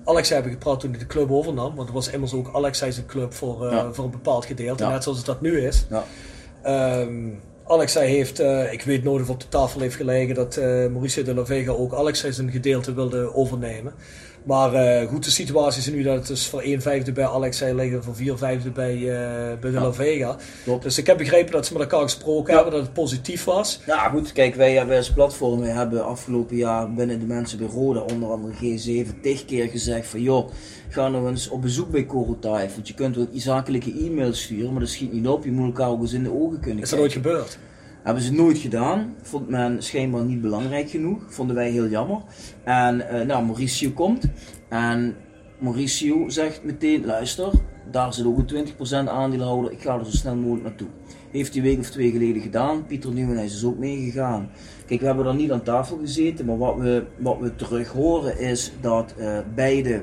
Alexei 0.04 0.34
hebben 0.40 0.52
gepraat 0.58 0.80
toen 0.80 0.90
hij 0.90 0.98
de 0.98 1.06
club 1.06 1.30
overnam. 1.30 1.74
Want 1.74 1.86
het 1.88 1.96
was 1.96 2.08
immers 2.10 2.32
ook 2.34 2.50
Alexei 2.52 2.92
zijn 2.92 3.06
club 3.06 3.34
voor, 3.34 3.70
Ja. 3.70 3.92
voor 3.92 4.04
een 4.04 4.10
bepaald 4.10 4.44
gedeelte, 4.44 4.84
Ja. 4.84 4.90
net 4.90 5.02
zoals 5.02 5.18
het 5.18 5.26
dat 5.26 5.40
nu 5.40 5.60
is. 5.60 5.86
ja. 5.90 6.04
Ehm, 6.62 7.28
Alexei 7.68 8.08
heeft, 8.08 8.40
eh, 8.40 8.72
ik 8.72 8.82
weet 8.82 9.04
nooit 9.04 9.22
of 9.22 9.30
op 9.30 9.40
de 9.40 9.48
tafel 9.48 9.80
heeft 9.80 9.94
gelegen 9.94 10.34
dat 10.34 10.56
eh, 10.56 10.64
Mauricio 10.64 11.22
de 11.22 11.34
la 11.34 11.44
Vega 11.44 11.70
ook 11.70 11.94
Alexei 11.94 12.32
zijn 12.32 12.50
gedeelte 12.50 12.94
wilde 12.94 13.34
overnemen. 13.34 13.92
Maar 14.48 15.02
uh, 15.02 15.08
goed, 15.08 15.24
de 15.24 15.30
situatie 15.30 15.80
is 15.80 15.90
nu 15.90 16.02
dat 16.02 16.14
het 16.14 16.26
dus 16.26 16.46
voor 16.46 16.60
1 16.60 16.82
vijfde 16.82 17.12
bij 17.12 17.26
Alexei 17.26 17.74
liggen, 17.74 18.04
voor 18.04 18.14
4 18.14 18.38
vijfde 18.38 18.70
bij, 18.70 18.96
uh, 18.96 19.10
bij 19.60 19.70
de 19.70 19.80
La 19.80 19.92
Vega. 19.92 20.36
Klopt. 20.64 20.82
Dus 20.82 20.98
ik 20.98 21.06
heb 21.06 21.18
begrepen 21.18 21.52
dat 21.52 21.66
ze 21.66 21.72
met 21.72 21.82
elkaar 21.82 22.00
gesproken 22.00 22.54
hebben, 22.54 22.72
dat 22.72 22.82
het 22.82 22.92
positief 22.92 23.44
was. 23.44 23.80
Ja 23.86 24.08
goed, 24.08 24.32
kijk, 24.32 24.54
wij 24.54 24.74
hebben 24.74 24.96
als 24.96 25.12
platform, 25.12 25.60
wij 25.60 25.70
hebben 25.70 26.04
afgelopen 26.04 26.56
jaar 26.56 26.92
binnen 26.92 27.18
de 27.18 27.26
mensen 27.26 27.58
bij 27.58 27.66
Roda, 27.66 28.00
onder 28.00 28.30
andere 28.30 28.54
G7, 28.54 29.20
tig 29.22 29.44
keer 29.44 29.68
gezegd 29.68 30.06
van 30.06 30.22
joh, 30.22 30.50
ga 30.88 31.08
nog 31.08 31.28
eens 31.28 31.48
op 31.48 31.62
bezoek 31.62 31.90
bij 31.90 32.04
Korotai. 32.04 32.68
Want 32.74 32.88
je 32.88 32.94
kunt 32.94 33.16
wel 33.16 33.28
zakelijke 33.32 33.92
e-mails 33.92 34.42
sturen, 34.42 34.70
maar 34.70 34.80
dat 34.80 34.88
schiet 34.88 35.12
niet 35.12 35.28
op, 35.28 35.44
je 35.44 35.50
moet 35.50 35.66
elkaar 35.66 35.88
ook 35.88 36.00
eens 36.00 36.12
in 36.12 36.22
de 36.22 36.32
ogen 36.32 36.60
kunnen 36.60 36.82
Is 36.82 36.90
dat 36.90 36.98
ooit 36.98 37.12
gebeurd? 37.12 37.58
Hebben 38.08 38.26
ze 38.26 38.32
nooit 38.32 38.58
gedaan. 38.58 39.14
Vond 39.22 39.48
men 39.48 39.82
schijnbaar 39.82 40.24
niet 40.24 40.40
belangrijk 40.40 40.90
genoeg. 40.90 41.22
Vonden 41.28 41.56
wij 41.56 41.70
heel 41.70 41.88
jammer. 41.88 42.20
En 42.64 42.96
uh, 43.12 43.20
nou, 43.20 43.44
Mauricio 43.44 43.90
komt. 43.90 44.24
En 44.68 45.16
Mauricio 45.58 46.28
zegt 46.28 46.64
meteen, 46.64 47.04
luister, 47.04 47.52
daar 47.90 48.14
zit 48.14 48.26
ook 48.26 48.38
een 48.38 48.66
20% 49.06 49.08
aandeelhouder. 49.08 49.72
Ik 49.72 49.82
ga 49.82 49.98
er 49.98 50.04
zo 50.04 50.10
snel 50.10 50.36
mogelijk 50.36 50.64
naartoe. 50.64 50.88
Heeft 51.30 51.54
hij 51.54 51.62
week 51.62 51.78
of 51.78 51.90
twee 51.90 52.10
geleden 52.10 52.42
gedaan. 52.42 52.86
Pieter 52.86 53.12
Nieuwenhuis 53.12 53.54
is 53.54 53.64
ook 53.64 53.78
meegegaan. 53.78 54.50
Kijk, 54.86 55.00
we 55.00 55.06
hebben 55.06 55.24
daar 55.24 55.34
niet 55.34 55.52
aan 55.52 55.62
tafel 55.62 55.98
gezeten. 55.98 56.46
Maar 56.46 56.58
wat 56.58 56.76
we, 56.76 57.04
wat 57.18 57.38
we 57.38 57.56
terug 57.56 57.88
horen 57.88 58.38
is 58.38 58.72
dat 58.80 59.14
uh, 59.18 59.38
beide 59.54 60.02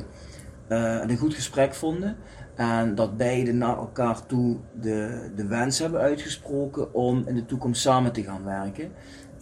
uh, 0.69 1.01
een 1.07 1.17
goed 1.17 1.33
gesprek 1.33 1.73
vonden. 1.73 2.15
En 2.55 2.95
dat 2.95 3.17
beide 3.17 3.53
naar 3.53 3.77
elkaar 3.77 4.25
toe 4.25 4.57
de, 4.81 5.29
de 5.35 5.47
wens 5.47 5.79
hebben 5.79 5.99
uitgesproken 5.99 6.93
om 6.93 7.23
in 7.25 7.35
de 7.35 7.45
toekomst 7.45 7.81
samen 7.81 8.11
te 8.11 8.23
gaan 8.23 8.43
werken. 8.45 8.91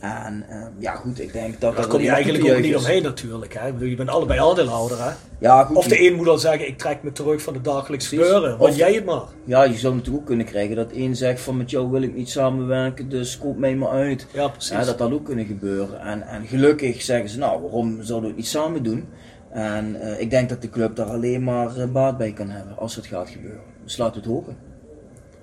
En 0.03 0.45
uh, 0.49 0.65
ja, 0.77 0.95
goed, 0.95 1.19
ik 1.19 1.33
denk 1.33 1.61
dat 1.61 1.75
Daar 1.75 1.87
kom 1.87 2.01
je 2.01 2.09
eigenlijk 2.09 2.55
ook 2.55 2.61
niet 2.61 2.75
omheen 2.75 3.03
natuurlijk. 3.03 3.53
Hè? 3.53 3.67
Ik 3.67 3.73
bedoel, 3.73 3.89
je 3.89 3.95
bent 3.95 4.09
allebei 4.09 4.39
aandeelhouder. 4.39 5.03
Hè? 5.03 5.11
Ja, 5.39 5.63
goed, 5.63 5.75
of 5.75 5.87
de 5.87 6.07
een 6.07 6.13
moet 6.15 6.25
dan 6.25 6.39
zeggen, 6.39 6.67
ik 6.67 6.77
trek 6.77 7.03
me 7.03 7.11
terug 7.11 7.41
van 7.41 7.53
het 7.53 7.63
dagelijks 7.63 8.07
gebeuren. 8.07 8.57
Want 8.57 8.75
jij 8.75 8.93
het 8.93 9.05
maar. 9.05 9.21
Ja, 9.43 9.63
je 9.63 9.77
zou 9.77 9.95
natuurlijk 9.95 10.21
ook 10.21 10.27
kunnen 10.27 10.45
krijgen 10.45 10.75
dat 10.75 10.91
één 10.91 11.15
zegt 11.15 11.41
van 11.41 11.57
met 11.57 11.69
jou 11.69 11.91
wil 11.91 12.01
ik 12.01 12.15
niet 12.15 12.29
samenwerken, 12.29 13.09
dus 13.09 13.37
koop 13.37 13.57
mij 13.57 13.75
maar 13.75 13.89
uit. 13.89 14.27
Ja, 14.33 14.47
precies. 14.47 14.71
Ja, 14.71 14.85
dat 14.85 14.99
had 14.99 15.11
ook 15.11 15.25
kunnen 15.25 15.45
gebeuren. 15.45 16.01
En, 16.01 16.21
en 16.21 16.45
gelukkig 16.47 17.01
zeggen 17.01 17.29
ze, 17.29 17.37
nou 17.37 17.61
waarom 17.61 18.03
zouden 18.03 18.21
we 18.21 18.27
het 18.27 18.35
niet 18.35 18.47
samen 18.47 18.83
doen? 18.83 19.07
En 19.53 19.95
uh, 19.95 20.19
ik 20.19 20.29
denk 20.29 20.49
dat 20.49 20.61
de 20.61 20.69
club 20.69 20.95
daar 20.95 21.05
alleen 21.05 21.43
maar 21.43 21.77
uh, 21.77 21.85
baat 21.85 22.17
bij 22.17 22.31
kan 22.31 22.49
hebben 22.49 22.77
als 22.77 22.95
het 22.95 23.05
gaat 23.05 23.29
gebeuren. 23.29 23.61
Dus 23.83 23.97
laten 23.97 24.13
we 24.13 24.19
het 24.19 24.35
hopen. 24.35 24.57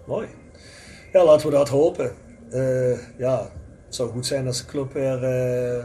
Mooi. 0.06 0.28
Ja, 1.12 1.24
laten 1.24 1.46
we 1.46 1.52
dat 1.52 1.68
hopen. 1.68 2.12
Uh, 2.52 2.98
ja, 3.16 3.50
het 3.86 3.94
zou 3.94 4.10
goed 4.10 4.26
zijn 4.26 4.46
als 4.46 4.58
de 4.58 4.64
club 4.64 4.92
weer 4.92 5.84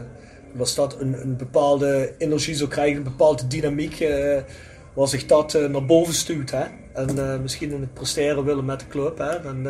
was 0.52 0.74
dat 0.74 1.00
een, 1.00 1.20
een, 1.20 1.36
bepaalde 1.36 2.14
energie 2.18 2.54
zou 2.54 2.70
krijgen, 2.70 2.96
een 2.96 3.02
bepaalde 3.02 3.46
dynamiek 3.46 4.06
waar 4.94 5.08
zich 5.08 5.26
dat 5.26 5.52
naar 5.52 5.84
boven 5.84 6.14
stuurt. 6.14 6.50
Hè? 6.50 6.64
En 6.92 7.42
misschien 7.42 7.72
in 7.72 7.80
het 7.80 7.94
presteren 7.94 8.44
willen 8.44 8.64
met 8.64 8.80
de 8.80 8.86
club. 8.86 9.40
Dan 9.42 9.62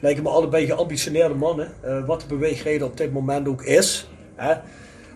lijken 0.00 0.22
me 0.22 0.28
allebei 0.28 0.66
geambitioneerde 0.66 1.34
mannen. 1.34 1.72
wat 2.06 2.20
de 2.20 2.26
beweegreden 2.26 2.86
op 2.86 2.96
dit 2.96 3.12
moment 3.12 3.48
ook 3.48 3.62
is. 3.62 4.08
Hè? 4.34 4.54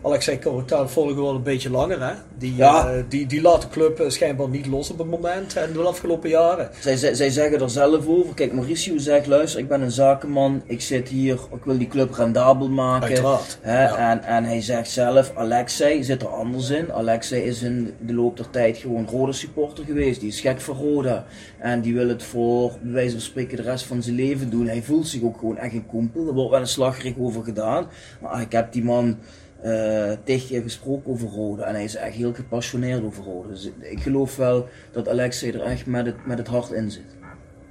Alexei 0.05 0.39
Korotan 0.39 0.91
volgen 0.91 1.15
we 1.15 1.23
wel 1.23 1.35
een 1.35 1.43
beetje 1.43 1.71
langer. 1.71 2.07
Hè? 2.07 2.15
Die, 2.39 2.55
ja. 2.57 2.95
uh, 2.95 3.03
die, 3.09 3.27
die 3.27 3.41
laat 3.41 3.63
de 3.63 3.69
club 3.69 4.01
uh, 4.01 4.09
schijnbaar 4.09 4.49
niet 4.49 4.67
los 4.67 4.91
op 4.91 4.99
het 4.99 5.11
moment 5.11 5.57
en 5.57 5.73
de 5.73 5.79
afgelopen 5.79 6.31
jaren. 6.31 6.71
Zij, 6.81 6.97
zij, 6.97 7.15
zij, 7.15 7.31
zeggen 7.31 7.61
er 7.61 7.71
zelf 7.71 8.07
over. 8.07 8.35
Kijk, 8.35 8.53
Mauricio 8.53 8.99
zegt: 8.99 9.27
luister, 9.27 9.61
ik 9.61 9.69
ben 9.69 9.81
een 9.81 9.91
zakenman. 9.91 10.63
Ik 10.67 10.81
zit 10.81 11.09
hier, 11.09 11.35
ik 11.35 11.65
wil 11.65 11.79
die 11.79 11.89
club 11.89 12.15
rendabel 12.15 12.69
maken. 12.69 13.09
Uiteraard. 13.09 13.59
Hè? 13.61 13.83
Ja. 13.83 14.11
En, 14.11 14.25
en 14.25 14.45
hij 14.45 14.61
zegt 14.61 14.91
zelf: 14.91 15.33
Alexei 15.35 16.05
zit 16.05 16.23
er 16.23 16.29
anders 16.29 16.71
in. 16.71 16.93
Alexei 16.93 17.43
is 17.43 17.63
in 17.63 17.95
de 18.01 18.15
loop 18.15 18.37
der 18.37 18.51
tijd 18.51 18.77
gewoon 18.77 19.07
rode 19.11 19.33
supporter 19.33 19.85
geweest. 19.85 20.21
Die 20.21 20.29
is 20.29 20.41
gek 20.41 20.61
voor 20.61 20.75
Roda. 20.75 21.25
En 21.59 21.81
die 21.81 21.95
wil 21.95 22.09
het 22.09 22.23
voor, 22.23 22.73
bij 22.83 22.93
wijze 22.93 23.13
van 23.13 23.21
spreken, 23.21 23.57
de 23.57 23.63
rest 23.63 23.85
van 23.85 24.03
zijn 24.03 24.17
leven 24.17 24.51
doen. 24.51 24.67
Hij 24.67 24.83
voelt 24.83 25.09
zich 25.09 25.23
ook 25.23 25.39
gewoon 25.39 25.59
echt 25.59 25.75
een 25.75 25.87
kompel. 25.87 26.27
Er 26.27 26.35
wordt 26.35 26.51
wel 26.51 26.61
een 26.61 26.67
slagrig 26.67 27.15
over 27.19 27.45
gedaan. 27.45 27.87
Maar 28.21 28.41
ik 28.41 28.53
heb 28.53 28.73
die 28.73 28.85
man 28.85 29.19
uh, 29.65 30.12
tegen 30.25 30.47
keer 30.47 30.62
gesproken 30.62 31.12
over 31.12 31.29
Rode 31.29 31.62
en 31.62 31.75
hij 31.75 31.85
is 31.85 31.95
echt 31.95 32.15
heel 32.15 32.35
gepassioneerd 32.35 33.05
over 33.05 33.25
Rode. 33.25 33.49
Dus 33.49 33.71
ik 33.81 34.01
geloof 34.01 34.37
wel 34.37 34.69
dat 34.93 35.09
Alexei 35.09 35.53
er 35.53 35.62
echt 35.62 35.87
met 35.87 36.07
het, 36.07 36.27
met 36.27 36.39
het 36.39 36.47
hart 36.47 36.71
in 36.71 36.91
zit. 36.91 37.17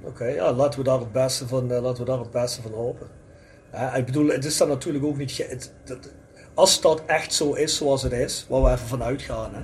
Oké, 0.02 0.24
ja, 0.24 0.52
laten 0.52 0.78
we 0.78 0.84
daar 0.84 0.98
het 0.98 1.12
beste 1.12 1.48
van, 1.48 1.72
uh, 1.72 1.82
laten 1.82 2.04
we 2.04 2.10
daar 2.10 2.18
het 2.18 2.30
beste 2.30 2.62
van 2.62 2.72
hopen. 2.72 3.06
Ja, 3.72 3.94
ik 3.94 4.06
bedoel, 4.06 4.28
het 4.28 4.44
is 4.44 4.56
dan 4.56 4.68
natuurlijk 4.68 5.04
ook 5.04 5.16
niet. 5.16 5.36
Het, 5.36 5.72
als 6.54 6.80
dat 6.80 7.02
echt 7.06 7.32
zo 7.32 7.52
is 7.52 7.76
zoals 7.76 8.02
het 8.02 8.12
is, 8.12 8.46
waar 8.48 8.62
we 8.62 8.70
even 8.70 8.86
van 8.86 9.02
uitgaan, 9.02 9.54
hè, 9.54 9.60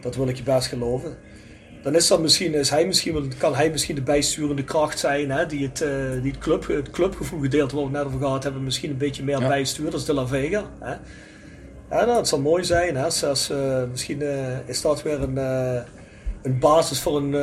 dat 0.00 0.16
wil 0.16 0.28
ik 0.28 0.36
je 0.36 0.42
best 0.42 0.66
geloven. 0.66 1.16
Dan 1.82 1.94
is 1.94 2.06
dat 2.06 2.20
misschien, 2.20 2.54
is 2.54 2.70
hij 2.70 2.86
misschien, 2.86 3.32
kan 3.38 3.54
hij 3.54 3.70
misschien 3.70 3.94
de 3.94 4.02
bijsturende 4.02 4.64
kracht 4.64 4.98
zijn 4.98 5.30
hè, 5.30 5.46
die, 5.46 5.66
het, 5.66 5.78
die 6.22 6.30
het, 6.30 6.40
club, 6.40 6.66
het 6.66 6.90
clubgevoel 6.90 7.40
gedeeld 7.40 7.72
waar 7.72 7.80
we 7.80 7.88
het 7.88 7.96
net 7.96 8.06
over 8.06 8.18
gehad 8.18 8.42
hebben, 8.42 8.64
misschien 8.64 8.90
een 8.90 8.96
beetje 8.96 9.24
meer 9.24 9.40
ja. 9.40 9.48
bijstuurt 9.48 9.92
als 9.92 10.04
de 10.04 10.12
La 10.12 10.26
Vega. 10.26 10.70
Hè. 10.80 10.96
Ja, 11.90 12.04
nou, 12.04 12.16
het 12.16 12.28
zal 12.28 12.40
mooi 12.40 12.64
zijn. 12.64 12.96
Hè? 12.96 13.10
Zelfs, 13.10 13.50
uh, 13.50 13.82
misschien 13.90 14.20
uh, 14.20 14.68
is 14.68 14.80
dat 14.80 15.02
weer 15.02 15.22
een, 15.22 15.34
uh, 15.34 15.80
een 16.42 16.58
basis 16.58 17.00
voor 17.00 17.16
een 17.16 17.34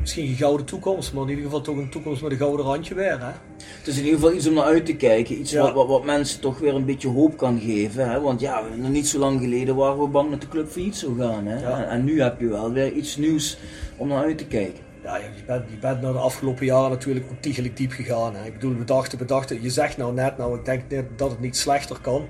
misschien 0.00 0.28
een 0.28 0.36
gouden 0.36 0.66
toekomst. 0.66 1.12
Maar 1.12 1.22
in 1.22 1.28
ieder 1.28 1.44
geval 1.44 1.60
toch 1.60 1.76
een 1.76 1.90
toekomst 1.90 2.22
met 2.22 2.30
een 2.30 2.38
gouden 2.38 2.66
randje 2.66 2.94
weer. 2.94 3.20
Hè? 3.20 3.32
Het 3.78 3.86
is 3.86 3.98
in 3.98 4.04
ieder 4.04 4.20
geval 4.20 4.34
iets 4.34 4.46
om 4.46 4.54
naar 4.54 4.64
uit 4.64 4.86
te 4.86 4.96
kijken. 4.96 5.40
Iets 5.40 5.50
ja. 5.50 5.62
wat, 5.62 5.72
wat, 5.74 5.86
wat, 5.86 6.04
mensen 6.04 6.40
toch 6.40 6.58
weer 6.58 6.74
een 6.74 6.84
beetje 6.84 7.08
hoop 7.08 7.36
kan 7.36 7.60
geven. 7.60 8.10
Hè? 8.10 8.20
Want 8.20 8.40
ja, 8.40 8.62
nog 8.76 8.90
niet 8.90 9.08
zo 9.08 9.18
lang 9.18 9.40
geleden 9.40 9.76
waren 9.76 10.00
we 10.00 10.06
bang 10.06 10.30
dat 10.30 10.40
de 10.40 10.48
club 10.48 10.68
failliet 10.68 10.96
zou 10.96 11.18
gaan. 11.18 11.46
Hè? 11.46 11.60
Ja. 11.60 11.82
En, 11.82 11.88
en, 11.88 12.04
nu 12.04 12.22
heb 12.22 12.40
je 12.40 12.48
wel 12.48 12.72
weer 12.72 12.92
iets 12.92 13.16
nieuws 13.16 13.58
om 13.96 14.08
naar 14.08 14.24
uit 14.24 14.38
te 14.38 14.46
kijken. 14.46 14.84
Ja, 15.02 15.16
je 15.16 15.28
bent, 15.46 15.64
je 15.70 15.76
bent 15.76 16.00
na 16.00 16.12
de 16.12 16.18
afgelopen 16.18 16.66
jaren 16.66 16.90
natuurlijk 16.90 17.26
ontiegelijk 17.30 17.76
diep 17.76 17.92
gegaan. 17.92 18.34
Hè? 18.34 18.46
Ik 18.46 18.52
bedoel, 18.52 18.76
we 18.76 18.84
dachten, 18.84 19.18
we 19.18 19.24
dachten, 19.24 19.62
je 19.62 19.70
zegt 19.70 19.96
nou 19.96 20.14
net, 20.14 20.36
nou 20.36 20.58
ik 20.58 20.64
denk 20.64 20.82
net 20.88 21.04
dat 21.16 21.30
het 21.30 21.40
niet 21.40 21.56
slechter 21.56 21.98
kan. 22.00 22.28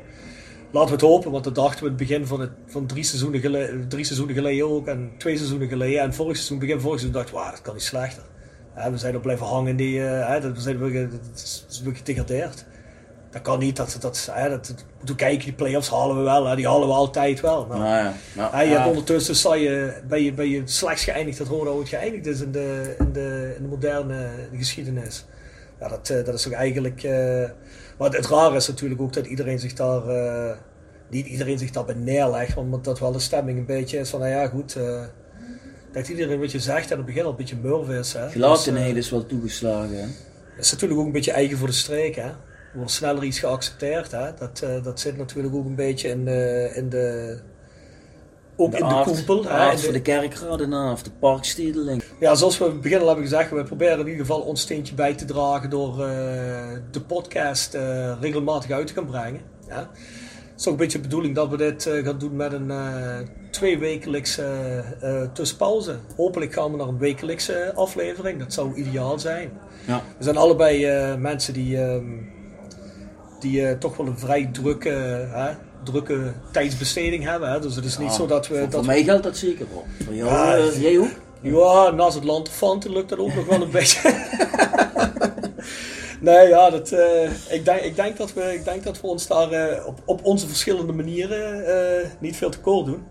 Laten 0.72 0.88
we 0.88 0.94
het 0.94 1.12
hopen, 1.12 1.30
want 1.30 1.44
dat 1.44 1.54
dachten 1.54 1.82
we 1.82 1.88
het 1.88 1.96
begin 1.96 2.26
van, 2.26 2.40
het, 2.40 2.50
van 2.66 2.86
drie, 2.86 3.04
seizoenen 3.04 3.40
geleden, 3.40 3.88
drie 3.88 4.04
seizoenen 4.04 4.34
geleden 4.34 4.66
ook. 4.70 4.86
En 4.86 5.12
twee 5.18 5.36
seizoenen 5.36 5.68
geleden. 5.68 6.00
En 6.00 6.14
vorig 6.14 6.36
seizoen, 6.36 6.58
begin 6.58 6.80
vorig 6.80 7.00
seizoen 7.00 7.20
dachten 7.20 7.34
we, 7.34 7.40
wow, 7.40 7.50
dat 7.50 7.62
kan 7.62 7.74
niet 7.74 7.82
slechter. 7.82 8.22
we 8.90 8.98
zijn 8.98 9.14
er 9.14 9.20
blijven 9.20 9.46
hangen. 9.46 9.76
Die, 9.76 10.00
we 10.00 10.52
zijn 10.56 10.78
we, 10.78 11.08
dat 11.08 11.64
is 11.68 11.80
weer 11.84 11.96
gedegradeerd. 11.96 12.64
Dat 13.30 13.42
kan 13.42 13.58
niet. 13.58 13.76
Dat, 13.76 13.96
dat, 14.00 14.28
hè, 14.32 14.48
dat, 14.48 14.74
toen 15.04 15.16
kijken, 15.16 15.44
die 15.44 15.52
play-offs 15.52 15.90
halen 15.90 16.16
we 16.16 16.22
wel. 16.22 16.46
Hè, 16.46 16.56
die 16.56 16.68
halen 16.68 16.88
we 16.88 16.94
altijd 16.94 17.40
wel. 17.40 17.66
Nou 17.66 17.84
ja, 17.84 18.14
nou, 18.34 18.64
je 18.64 18.74
hebt 18.74 18.88
ondertussen 18.88 19.36
sta 19.36 19.54
je, 19.54 20.00
ben, 20.08 20.22
je, 20.22 20.32
ben 20.32 20.48
je 20.48 20.62
slechts 20.64 21.04
geëindigd 21.04 21.38
dat 21.38 21.46
Roda 21.46 21.70
ooit 21.70 21.88
geëindigd 21.88 22.26
is 22.26 22.40
in 22.40 22.52
de, 22.52 22.94
in 22.98 23.12
de, 23.12 23.54
in 23.56 23.62
de 23.62 23.68
moderne 23.68 24.28
geschiedenis. 24.56 25.24
Ja, 25.80 25.88
dat, 25.88 26.06
dat 26.06 26.34
is 26.34 26.42
toch 26.42 26.52
eigenlijk... 26.52 27.02
Uh, 27.02 27.44
maar 27.99 28.11
het 28.11 28.26
rare 28.26 28.57
is 28.57 28.68
natuurlijk 28.68 29.01
ook 29.01 29.12
dat 29.12 29.26
iedereen 29.26 29.59
zich 29.59 29.72
daar, 29.72 30.09
uh, 30.09 30.57
niet 31.11 31.26
iedereen 31.26 31.59
zich 31.59 31.70
daarbij 31.70 31.95
neerlegt, 31.95 32.55
want 32.55 32.84
dat 32.84 32.99
wel 32.99 33.12
de 33.12 33.18
stemming 33.18 33.59
een 33.59 33.66
beetje 33.66 33.99
is 33.99 34.11
van, 34.11 34.20
nou 34.20 34.32
ja 34.32 34.49
goed, 34.49 34.76
uh, 34.76 35.01
dat 35.93 36.09
iedereen 36.09 36.40
wat 36.40 36.53
je 36.53 36.61
zegt 36.61 36.90
aan 36.90 36.97
het 36.97 37.07
begin 37.07 37.24
al 37.24 37.30
een 37.30 37.36
beetje 37.36 37.57
murf 37.62 37.88
is. 37.88 38.12
Hè. 38.12 38.30
Gelatenheid 38.30 38.95
dus, 38.95 39.05
is 39.05 39.11
wel 39.11 39.26
toegeslagen. 39.26 39.97
Hè? 39.97 40.07
is 40.59 40.72
natuurlijk 40.72 41.01
ook 41.01 41.07
een 41.07 41.12
beetje 41.12 41.32
eigen 41.32 41.59
voor 41.59 41.68
de 41.68 41.74
streek. 41.74 42.14
Hè. 42.14 42.22
Er 42.22 42.78
wordt 42.78 42.90
sneller 42.90 43.24
iets 43.24 43.38
geaccepteerd. 43.38 44.11
Hè. 44.11 44.34
Dat, 44.38 44.64
dat 44.84 45.01
zit 45.01 45.16
natuurlijk 45.16 45.55
ook 45.55 45.64
een 45.64 45.74
beetje 45.74 46.09
in 46.09 46.24
de, 46.24 46.72
in 46.74 46.88
de 46.88 47.38
ook 48.62 48.70
de 48.70 48.78
in 48.78 48.88
de 48.88 49.02
koepel. 49.04 49.42
De 49.42 49.72
voor 49.76 49.92
de 49.92 50.02
kerkraden 50.02 50.90
of 50.92 51.02
de 51.02 51.10
parkstedeling. 51.18 52.02
Ja, 52.20 52.34
zoals 52.34 52.58
we 52.58 52.64
in 52.64 52.70
het 52.70 52.80
begin 52.80 53.00
al 53.00 53.06
hebben 53.06 53.24
gezegd, 53.24 53.50
we 53.50 53.62
proberen 53.62 53.98
in 53.98 54.06
ieder 54.06 54.26
geval 54.26 54.40
ons 54.40 54.60
steentje 54.60 54.94
bij 54.94 55.14
te 55.14 55.24
dragen 55.24 55.70
door 55.70 55.92
uh, 55.92 56.06
de 56.90 57.00
podcast 57.06 57.74
uh, 57.74 58.12
regelmatig 58.20 58.70
uit 58.70 58.86
te 58.86 58.92
gaan 58.92 59.06
brengen. 59.06 59.40
Ja. 59.68 59.90
Het 60.50 60.60
is 60.60 60.66
ook 60.66 60.72
een 60.72 60.78
beetje 60.78 60.98
de 60.98 61.08
bedoeling 61.08 61.34
dat 61.34 61.48
we 61.48 61.56
dit 61.56 61.86
uh, 61.86 62.04
gaan 62.04 62.18
doen 62.18 62.36
met 62.36 62.52
een 62.52 62.72
tweewekelijkse 63.50 64.44
tussenpauze. 65.32 65.96
Hopelijk 66.16 66.52
gaan 66.52 66.70
we 66.70 66.76
naar 66.76 66.88
een 66.88 66.98
wekelijkse 66.98 67.72
aflevering, 67.74 68.38
dat 68.38 68.52
zou 68.52 68.74
ideaal 68.74 69.18
zijn. 69.18 69.50
Ja. 69.86 70.02
We 70.18 70.24
zijn 70.24 70.36
allebei 70.36 71.16
mensen 71.16 71.54
die, 71.54 71.82
ehm, 71.82 72.04
die 73.40 73.78
toch 73.78 73.96
wel 73.96 74.06
een 74.06 74.18
vrij 74.18 74.48
drukke 74.52 75.28
drukke 75.83 76.33
tijdsbesteding 76.51 77.24
hebben. 77.24 77.51
Hè? 77.51 77.61
Dus 77.61 77.76
het 77.76 77.85
is 77.85 77.99
niet 77.99 78.12
zo 78.12 78.26
dat 78.26 78.49
we... 78.49 78.55
Voor, 78.55 78.64
dat 78.64 78.74
voor 78.74 78.85
mij 78.85 79.05
geldt 79.05 79.22
dat 79.22 79.37
zeker 79.37 79.66
wel. 79.72 79.85
Voor 80.05 80.14
jou, 80.14 80.30
ja, 80.30 80.59
uh, 80.59 80.83
jij 80.83 80.99
ook? 80.99 81.11
Ja, 81.41 81.91
naast 81.91 82.14
het 82.14 82.24
lanterfanten 82.24 82.93
lukt 82.93 83.09
dat 83.09 83.18
ook 83.18 83.35
nog 83.35 83.47
wel 83.47 83.62
een 83.62 83.70
beetje. 83.80 84.14
nee, 86.20 86.49
ja, 86.49 86.70
dat, 86.70 86.93
uh, 86.93 87.24
ik, 87.49 87.64
denk, 87.64 87.80
ik, 87.80 87.97
denk 87.97 88.16
dat 88.16 88.33
we, 88.33 88.55
ik 88.55 88.64
denk 88.64 88.85
dat 88.85 89.01
we 89.01 89.07
ons 89.07 89.26
daar 89.26 89.53
uh, 89.53 89.87
op, 89.87 90.03
op 90.05 90.24
onze 90.24 90.49
verschillende 90.49 90.93
manieren 90.93 91.64
niet 92.18 92.37
veel 92.37 92.51
tekort 92.51 92.87
doen. 92.87 93.05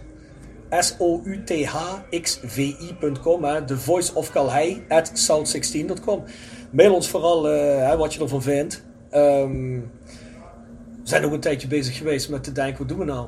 S-O-U-T-H-X-V-I.com. 0.70 3.66
The 3.66 3.78
Voice 3.78 4.14
of 4.14 4.32
Calhei 4.32 4.86
at 4.90 5.12
sound16.com. 5.14 6.24
Mail 6.72 6.94
ons 6.94 7.10
vooral 7.10 7.54
uh, 7.54 7.96
wat 7.96 8.14
je 8.14 8.22
ervan 8.22 8.42
vindt. 8.42 8.84
Um, 9.12 9.92
we 11.04 11.14
zijn 11.14 11.26
ook 11.26 11.32
een 11.32 11.40
tijdje 11.40 11.68
bezig 11.68 11.98
geweest 11.98 12.30
met 12.30 12.44
te 12.44 12.52
denken, 12.52 12.78
wat 12.78 12.88
doen 12.88 12.98
we 12.98 13.06
nou? 13.06 13.28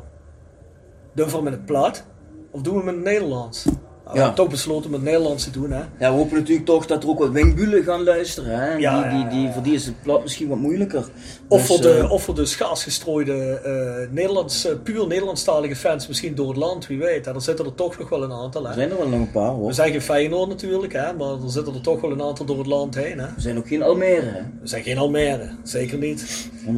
Doen 1.14 1.44
met 1.44 1.54
het 1.54 1.66
plat? 1.66 2.06
Of 2.52 2.62
doen 2.62 2.78
we 2.78 2.84
met 2.84 2.96
het 2.96 3.04
Nederlands? 3.04 3.66
Nou, 3.66 4.22
we 4.22 4.26
hebben 4.26 4.46
toch 4.46 4.54
besloten 4.54 4.92
met 4.92 5.00
het 5.00 5.10
Nederlands 5.10 5.44
te 5.44 5.52
doen. 5.52 5.72
Hè? 5.72 5.80
Ja, 5.80 6.12
we 6.12 6.18
hopen 6.18 6.38
natuurlijk 6.38 6.66
toch 6.66 6.86
dat 6.86 7.04
er 7.04 7.10
ook 7.10 7.20
wat 7.20 7.30
wingbulen 7.30 7.84
gaan 7.84 8.04
luisteren. 8.04 8.60
Hè? 8.60 8.74
Ja, 8.74 9.10
die, 9.10 9.28
die, 9.28 9.40
die, 9.40 9.52
voor 9.52 9.64
die 9.64 9.74
is 9.74 9.86
het 9.86 10.02
plat 10.02 10.22
misschien 10.22 10.48
wat 10.48 10.58
moeilijker. 10.58 11.06
Of, 11.48 11.60
dus, 11.60 11.68
voor, 11.68 11.82
de, 11.82 11.98
uh, 11.98 12.12
of 12.12 12.24
voor 12.24 12.36
de 12.36 12.46
schaars 12.46 12.84
gestrooide 12.84 13.62
uh, 13.66 14.14
Nederlands, 14.14 14.66
uh, 14.66 14.72
puur 14.84 15.08
Nederlandstalige 15.08 15.76
fans 15.76 16.08
misschien 16.08 16.36
door 16.36 16.48
het 16.48 16.58
land, 16.58 16.88
wie 16.88 16.98
weet. 16.98 17.26
Hè? 17.26 17.34
Er 17.34 17.42
zitten 17.42 17.66
er 17.66 17.76
toch 17.76 18.00
nog 18.00 18.10
wel 18.10 18.24
een 18.24 18.32
aantal. 18.32 18.64
Hè? 18.64 18.70
Er 18.70 18.76
zijn 18.76 18.92
er 18.92 18.98
wel 18.98 19.08
nog 19.08 19.20
een 19.20 19.32
paar 19.32 19.50
hoor. 19.50 19.68
We 19.68 19.74
zijn 19.74 19.92
geen 19.92 20.02
Feyenoord 20.02 20.50
natuurlijk, 20.50 20.94
hè? 20.94 21.14
maar 21.14 21.32
er 21.32 21.50
zitten 21.50 21.74
er 21.74 21.82
toch 21.82 22.02
wel 22.02 22.12
een 22.12 22.22
aantal 22.22 22.46
door 22.46 22.58
het 22.58 22.68
land 22.68 22.96
heen. 22.96 23.20
Hè? 23.20 23.28
We 23.36 23.42
zijn 23.42 23.58
ook 23.58 23.68
geen 23.68 23.84
Almere. 23.84 24.26
Hè? 24.26 24.42
We 24.62 24.68
zijn 24.68 24.84
geen 24.84 24.98
Almere, 24.98 25.50
zeker 25.64 25.98
niet. 25.98 26.50
100%. 26.66 26.70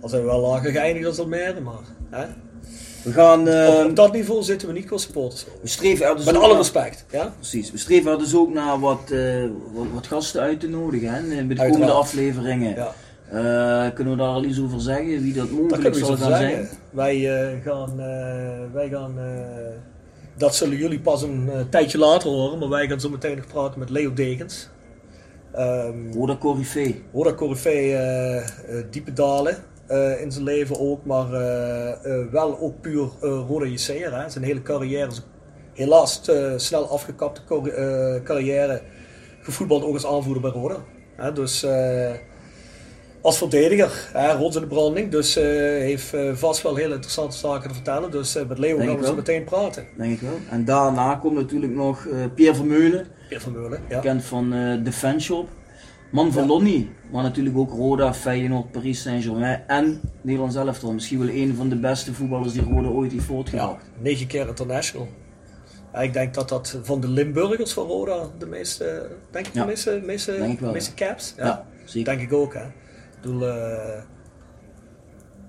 Al 0.00 0.08
zijn 0.08 0.22
we 0.22 0.28
wel 0.28 0.40
lager 0.40 0.70
geëindigd 0.70 1.06
als 1.06 1.18
Almere, 1.18 1.60
maar... 1.60 1.82
Hè? 2.10 2.26
We 3.02 3.12
gaan, 3.12 3.48
uh, 3.48 3.68
op, 3.68 3.84
op, 3.84 3.96
dat 3.96 4.12
niveau 4.12 4.42
zitten 4.42 4.68
we 4.68 4.74
niet 4.74 4.84
qua 4.84 4.96
supporters. 4.96 5.46
We 5.62 5.68
streven 5.68 6.06
er 6.06 6.16
dus 6.16 6.24
Met 6.24 6.36
alle 6.36 6.56
respect. 6.56 7.04
Ja? 7.10 7.32
Precies. 7.36 7.70
We 7.70 7.78
streven 7.78 8.12
er 8.12 8.18
dus 8.18 8.34
ook 8.34 8.52
naar 8.52 8.80
wat, 8.80 9.00
uh, 9.10 9.44
wat, 9.72 9.86
wat, 9.94 10.06
gasten 10.06 10.40
uit 10.40 10.60
te 10.60 10.68
nodigen. 10.68 11.08
Hè? 11.08 11.20
Bij 11.20 11.28
de 11.28 11.42
Uiteraard. 11.42 11.72
komende 11.72 11.92
afleveringen. 11.92 12.74
Ja. 12.74 12.94
Uh, 13.32 13.94
kunnen 13.94 14.12
we 14.12 14.18
daar 14.18 14.32
al 14.32 14.44
iets 14.44 14.60
over 14.60 14.80
zeggen? 14.80 15.22
Wie 15.22 15.32
dat 15.32 15.50
mogelijk 15.50 15.94
zal 15.96 16.16
gaan 16.16 16.36
zijn? 16.36 16.68
Wij 16.90 17.20
gaan... 17.64 17.96
wij 18.72 18.88
gaan 18.88 19.14
dat 20.36 20.54
zullen 20.54 20.76
jullie 20.76 21.00
pas 21.00 21.22
een 21.22 21.50
tijdje 21.70 21.98
later 21.98 22.30
horen. 22.30 22.58
Maar 22.58 22.68
wij 22.68 22.88
gaan 22.88 23.00
zo 23.00 23.08
meteen 23.08 23.36
nog 23.36 23.46
praten 23.46 23.78
met 23.78 23.90
Leo 23.90 24.12
Degens. 24.12 24.68
Um, 25.58 26.38
Corrivé. 26.38 26.94
Roda 27.12 27.32
Corrivé 27.32 27.96
diepe 28.90 29.12
dalen. 29.12 29.56
Uh, 29.90 30.20
in 30.20 30.32
zijn 30.32 30.44
leven 30.44 30.80
ook, 30.80 31.04
maar 31.04 31.32
uh, 31.32 31.88
uh, 32.06 32.26
wel 32.30 32.58
ook 32.58 32.80
puur 32.80 33.08
Rode 33.20 33.72
JC'er. 33.72 34.24
Zijn 34.28 34.44
hele 34.44 34.62
carrière, 34.62 35.10
helaas 35.72 36.20
snel 36.56 36.88
afgekapte 36.88 37.40
carrière, 38.24 38.82
gevoetbald 39.42 39.84
ook 39.84 39.94
als 39.94 40.06
aanvoerder 40.06 40.42
bij 40.42 40.50
Roda. 40.50 40.76
Dus 41.30 41.66
als 43.20 43.38
verdediger, 43.38 44.08
hè, 44.12 44.32
rots 44.32 44.56
in 44.56 44.62
de 44.62 44.68
branding, 44.68 45.10
dus 45.10 45.34
heeft 45.34 46.14
vast 46.32 46.62
wel 46.62 46.76
heel 46.76 46.92
interessante 46.92 47.36
zaken 47.36 47.68
te 47.68 47.74
vertellen. 47.74 48.10
Dus 48.10 48.34
met 48.48 48.58
Leo 48.58 48.78
gaan 48.78 48.98
we 48.98 49.06
zo 49.06 49.14
meteen 49.14 49.44
praten. 49.44 49.86
Denk 49.96 50.12
ik 50.12 50.20
wel. 50.20 50.38
En 50.50 50.64
daarna 50.64 51.14
komt 51.14 51.34
natuurlijk 51.34 51.72
nog 51.72 52.06
Pierre 52.34 52.56
Vermeulen. 52.56 53.06
Pierre 53.28 53.44
Vermeulen, 53.44 53.80
ja. 53.88 53.96
Bekend 53.96 54.24
van 54.24 54.50
de 54.84 54.92
Fanshop. 54.92 55.48
Man 56.10 56.32
van. 56.32 56.46
Lonnie, 56.46 56.90
maar 57.10 57.22
natuurlijk 57.22 57.58
ook 57.58 57.70
Roda, 57.70 58.14
Feyenoord, 58.14 58.72
Paris 58.72 59.02
Saint-Germain 59.02 59.62
en 59.66 60.00
Nederland 60.20 60.52
zelf. 60.52 60.82
Misschien 60.82 61.18
wel 61.18 61.28
een 61.28 61.54
van 61.54 61.68
de 61.68 61.76
beste 61.76 62.14
voetballers 62.14 62.52
die 62.52 62.62
Roda 62.62 62.88
ooit 62.88 63.12
heeft 63.12 63.24
voortgebracht. 63.24 63.84
Ja, 63.94 64.02
negen 64.02 64.26
keer 64.26 64.48
international. 64.48 65.08
ik 66.00 66.12
denk 66.12 66.34
dat 66.34 66.48
dat 66.48 66.78
van 66.82 67.00
de 67.00 67.08
Limburgers 67.08 67.72
van 67.72 67.86
Roda 67.86 68.30
de 68.38 68.46
meeste, 68.46 69.10
denk 69.30 69.46
ik, 69.46 69.52
de 69.54 69.64
meeste, 69.64 70.00
meeste, 70.04 70.36
denk 70.36 70.60
wel, 70.60 70.72
meeste 70.72 70.94
caps. 70.94 71.34
Ja, 71.36 71.66
ja 71.86 72.04
denk 72.04 72.20
ik 72.20 72.32
ook. 72.32 72.54
Hè. 72.54 72.64
Ik 72.64 73.20
bedoel, 73.22 73.48
uh, 73.48 74.02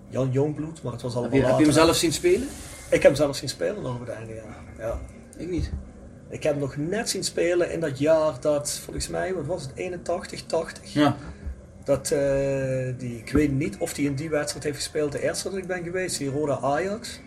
Jan 0.09 0.31
Jongbloed, 0.31 0.83
maar 0.83 0.91
het 0.91 1.01
was 1.01 1.15
al. 1.15 1.23
Heb 1.23 1.31
je, 1.31 1.45
heb 1.45 1.57
je 1.57 1.63
hem 1.63 1.73
zelf 1.73 1.95
zien 1.95 2.13
spelen? 2.13 2.47
Ik 2.89 3.01
heb 3.01 3.03
hem 3.03 3.15
zelf 3.15 3.35
zien 3.35 3.49
spelen 3.49 3.81
nog 3.81 3.93
op 3.93 3.99
het 3.99 4.09
einde, 4.09 4.33
ja. 4.33 4.43
ja. 4.77 4.99
Ik 5.37 5.49
niet. 5.49 5.71
Ik 6.29 6.43
heb 6.43 6.51
hem 6.53 6.61
nog 6.61 6.77
net 6.77 7.09
zien 7.09 7.23
spelen 7.23 7.71
in 7.71 7.79
dat 7.79 7.99
jaar 7.99 8.39
dat, 8.39 8.71
volgens 8.83 9.07
mij, 9.07 9.33
wat 9.33 9.45
was 9.45 9.61
het, 9.61 9.71
81, 9.75 10.45
80? 10.45 10.93
Ja. 10.93 11.17
Dat, 11.83 12.11
uh, 12.11 12.19
die, 12.97 13.17
ik 13.17 13.31
weet 13.31 13.51
niet 13.51 13.77
of 13.77 13.95
hij 13.95 14.05
in 14.05 14.15
die 14.15 14.29
wedstrijd 14.29 14.63
heeft 14.63 14.77
gespeeld, 14.77 15.11
de 15.11 15.23
eerste 15.23 15.49
dat 15.49 15.57
ik 15.57 15.67
ben 15.67 15.83
geweest, 15.83 16.17
die 16.17 16.29
Roda 16.29 16.59
Ajax. 16.59 17.19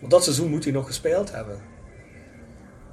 Maar 0.00 0.10
dat 0.10 0.24
seizoen 0.24 0.50
moet 0.50 0.64
hij 0.64 0.72
nog 0.72 0.86
gespeeld 0.86 1.32
hebben. 1.32 1.58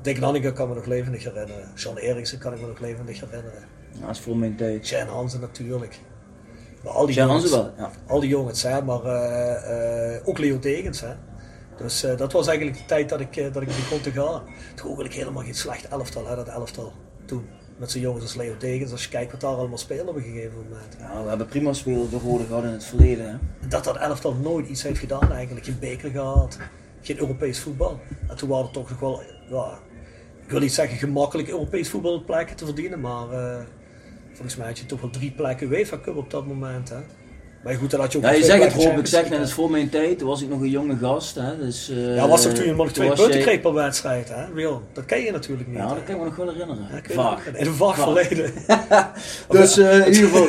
Dick 0.01 0.19
Nanninga 0.19 0.51
kan 0.51 0.69
me 0.69 0.75
nog 0.75 0.85
levendig 0.85 1.23
herinneren. 1.23 1.71
Sean 1.73 1.97
Eriksen 1.97 2.39
kan 2.39 2.53
ik 2.53 2.61
me 2.61 2.67
nog 2.67 2.79
levendig 2.79 3.19
herinneren. 3.19 3.67
Ja, 3.91 4.05
dat 4.05 4.15
is 4.15 4.19
voor 4.19 4.37
mijn 4.37 4.55
tijd. 4.55 4.89
Jan 4.89 5.07
Hansen 5.07 5.39
natuurlijk. 5.39 5.99
Maar 6.83 6.93
al 6.93 7.05
die 7.05 7.15
Jan 7.15 7.27
jongens, 7.27 7.49
wel, 7.49 7.73
ja. 7.77 7.91
Al 8.07 8.19
die 8.19 8.29
jongens, 8.29 8.63
hè, 8.63 8.81
maar 8.81 9.05
uh, 9.05 10.13
uh, 10.15 10.27
ook 10.27 10.37
Leo 10.37 10.59
Degens. 10.59 11.01
Hè. 11.01 11.13
Dus 11.79 12.03
uh, 12.03 12.17
dat 12.17 12.31
was 12.31 12.47
eigenlijk 12.47 12.77
de 12.77 12.85
tijd 12.85 13.09
dat 13.09 13.19
ik, 13.19 13.35
uh, 13.35 13.53
dat 13.53 13.61
ik 13.61 13.67
begon 13.67 14.01
te 14.01 14.11
gaan. 14.11 14.41
Het 14.45 14.75
was 14.75 14.85
eigenlijk 14.85 15.13
helemaal 15.13 15.43
geen 15.43 15.55
slecht 15.55 15.87
elftal, 15.87 16.27
hè, 16.27 16.35
dat 16.35 16.47
elftal 16.47 16.93
toen. 17.25 17.45
Met 17.77 17.91
zo'n 17.91 18.01
jongens 18.01 18.23
als 18.23 18.35
Leo 18.35 18.57
Degens, 18.57 18.91
als 18.91 19.03
je 19.03 19.09
kijkt 19.09 19.31
wat 19.31 19.41
daar 19.41 19.55
allemaal 19.55 19.77
spelen 19.77 20.07
op 20.07 20.15
een 20.15 20.21
gegeven 20.21 20.57
moment. 20.63 20.95
Ja, 20.99 21.23
we 21.23 21.29
hebben 21.29 21.47
prima 21.47 21.73
spelers 21.73 22.09
behoorlijk 22.09 22.49
gehad 22.49 22.63
in 22.63 22.69
het 22.69 22.85
verleden. 22.85 23.29
Hè? 23.29 23.67
Dat 23.67 23.83
dat 23.83 23.97
elftal 23.97 24.33
nooit 24.33 24.67
iets 24.67 24.83
heeft 24.83 24.99
gedaan 24.99 25.31
eigenlijk. 25.31 25.65
Geen 25.65 25.79
beker 25.79 26.09
gehad, 26.11 26.57
geen 27.01 27.19
Europees 27.19 27.59
voetbal. 27.59 27.99
En 28.27 28.35
toen 28.35 28.49
waren 28.49 28.65
er 28.65 28.71
toch 28.71 28.89
nog 28.89 28.99
wel, 28.99 29.21
ja, 29.49 29.79
ik 30.43 30.49
wil 30.49 30.59
niet 30.59 30.73
zeggen 30.73 30.97
gemakkelijk 30.97 31.49
Europees 31.49 31.89
voetbal 31.89 32.13
op 32.13 32.25
plekken 32.25 32.55
te 32.55 32.65
verdienen, 32.65 32.99
maar 32.99 33.31
uh, 33.31 33.59
volgens 34.27 34.55
mij 34.55 34.67
had 34.67 34.79
je 34.79 34.85
toch 34.85 35.01
wel 35.01 35.09
drie 35.09 35.31
plekken 35.31 35.71
UEFA 35.71 35.99
Cup 35.99 36.15
op 36.15 36.29
dat 36.29 36.47
moment. 36.47 36.89
Hè? 36.89 36.99
Maar 37.63 37.73
goed, 37.73 37.91
dan 37.91 37.99
had 37.99 38.11
je 38.11 38.17
ook 38.17 38.23
ja, 38.23 38.31
je 38.31 38.43
zegt 38.43 38.63
het 38.63 38.83
Rob, 38.83 38.97
ik 38.97 39.07
zeg 39.07 39.29
net, 39.29 39.41
is 39.41 39.53
voor 39.53 39.71
mijn 39.71 39.89
tijd, 39.89 40.17
toen 40.17 40.27
was 40.27 40.41
ik 40.41 40.49
nog 40.49 40.61
een 40.61 40.69
jonge 40.69 40.97
gast. 40.97 41.35
Hè, 41.35 41.57
dus, 41.57 41.89
uh, 41.89 42.15
ja, 42.15 42.27
was 42.27 42.45
er 42.45 42.53
toen 42.53 42.65
je 42.65 42.73
nog 42.73 42.91
twee 42.91 43.11
punten 43.11 43.41
kreeg 43.41 43.61
per 43.61 43.73
wedstrijd. 43.73 44.29
Hè? 44.29 44.53
Wil, 44.53 44.81
dat 44.93 45.05
ken 45.05 45.21
je 45.21 45.31
natuurlijk 45.31 45.67
niet. 45.67 45.77
Ja, 45.77 45.87
hè? 45.87 45.93
dat 45.93 46.03
kan 46.03 46.15
ik 46.15 46.19
me 46.19 46.25
nog 46.25 46.35
wel 46.35 46.49
herinneren. 46.49 46.87
Ja, 46.91 47.13
vaag. 47.13 47.47
In 47.47 47.65
een 47.65 47.73
vaag 47.73 47.95
verleden. 47.95 48.53
dus 49.49 49.77
uh, 49.77 50.07
in, 50.07 50.13
ieder 50.13 50.29
geval, 50.29 50.47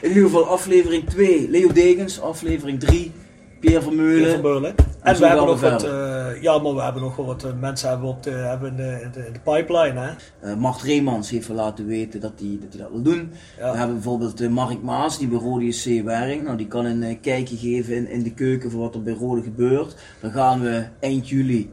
in 0.00 0.08
ieder 0.08 0.22
geval 0.22 0.46
aflevering 0.46 1.10
2, 1.10 1.50
Leo 1.50 1.72
Degens, 1.72 2.20
aflevering 2.20 2.80
3, 2.80 3.12
Pierre 3.60 3.82
Vermeulen. 3.82 4.14
Pierre 4.14 4.32
Vermeulen. 4.32 4.74
En, 5.02 5.16
we 5.18 5.26
hebben 5.26 5.46
nog 5.46 5.60
wat, 5.60 5.84
uh, 5.84 6.42
ja, 6.42 6.58
maar 6.58 6.74
we 6.74 6.82
hebben 6.82 7.02
nog 7.02 7.16
wel 7.16 7.26
wat 7.26 7.54
mensen 7.60 7.88
hebben 7.88 8.08
op 8.08 8.22
de, 8.22 8.30
hebben 8.30 8.70
in, 8.70 8.76
de, 8.76 9.00
in, 9.02 9.10
de, 9.12 9.26
in 9.26 9.32
de 9.32 9.40
pipeline. 9.40 10.00
Hè? 10.00 10.10
Uh, 10.50 10.56
Mart 10.56 10.82
Reemans 10.82 11.30
heeft 11.30 11.48
laten 11.48 11.86
weten 11.86 12.20
dat 12.20 12.32
hij 12.36 12.58
dat, 12.60 12.78
dat 12.80 12.90
wil 12.90 13.02
doen. 13.02 13.32
Ja. 13.58 13.72
We 13.72 13.78
hebben 13.78 13.96
bijvoorbeeld 13.96 14.48
Mark 14.48 14.82
Maas, 14.82 15.18
die 15.18 15.28
bij 15.28 15.38
Rode 15.38 15.72
SC 15.72 16.02
werkt. 16.04 16.42
Nou, 16.42 16.56
die 16.56 16.66
kan 16.66 16.84
een 16.84 17.20
kijkje 17.20 17.56
geven 17.56 17.96
in, 17.96 18.08
in 18.08 18.22
de 18.22 18.34
keuken 18.34 18.70
voor 18.70 18.80
wat 18.80 18.94
er 18.94 19.02
bij 19.02 19.14
Rode 19.14 19.42
gebeurt. 19.42 19.96
Dan 20.20 20.30
gaan 20.30 20.60
we 20.60 20.84
eind 21.00 21.28
juli, 21.28 21.70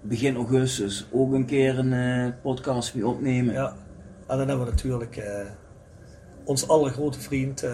begin 0.00 0.36
augustus, 0.36 1.06
ook 1.12 1.32
een 1.32 1.46
keer 1.46 1.78
een 1.78 2.34
podcast 2.42 2.94
mee 2.94 3.06
opnemen. 3.06 3.54
Ja, 3.54 3.74
en 4.26 4.38
dan 4.38 4.48
hebben 4.48 4.66
we 4.66 4.70
natuurlijk 4.70 5.22
ons 6.44 6.68
allergrote 6.68 7.20
vriend 7.20 7.64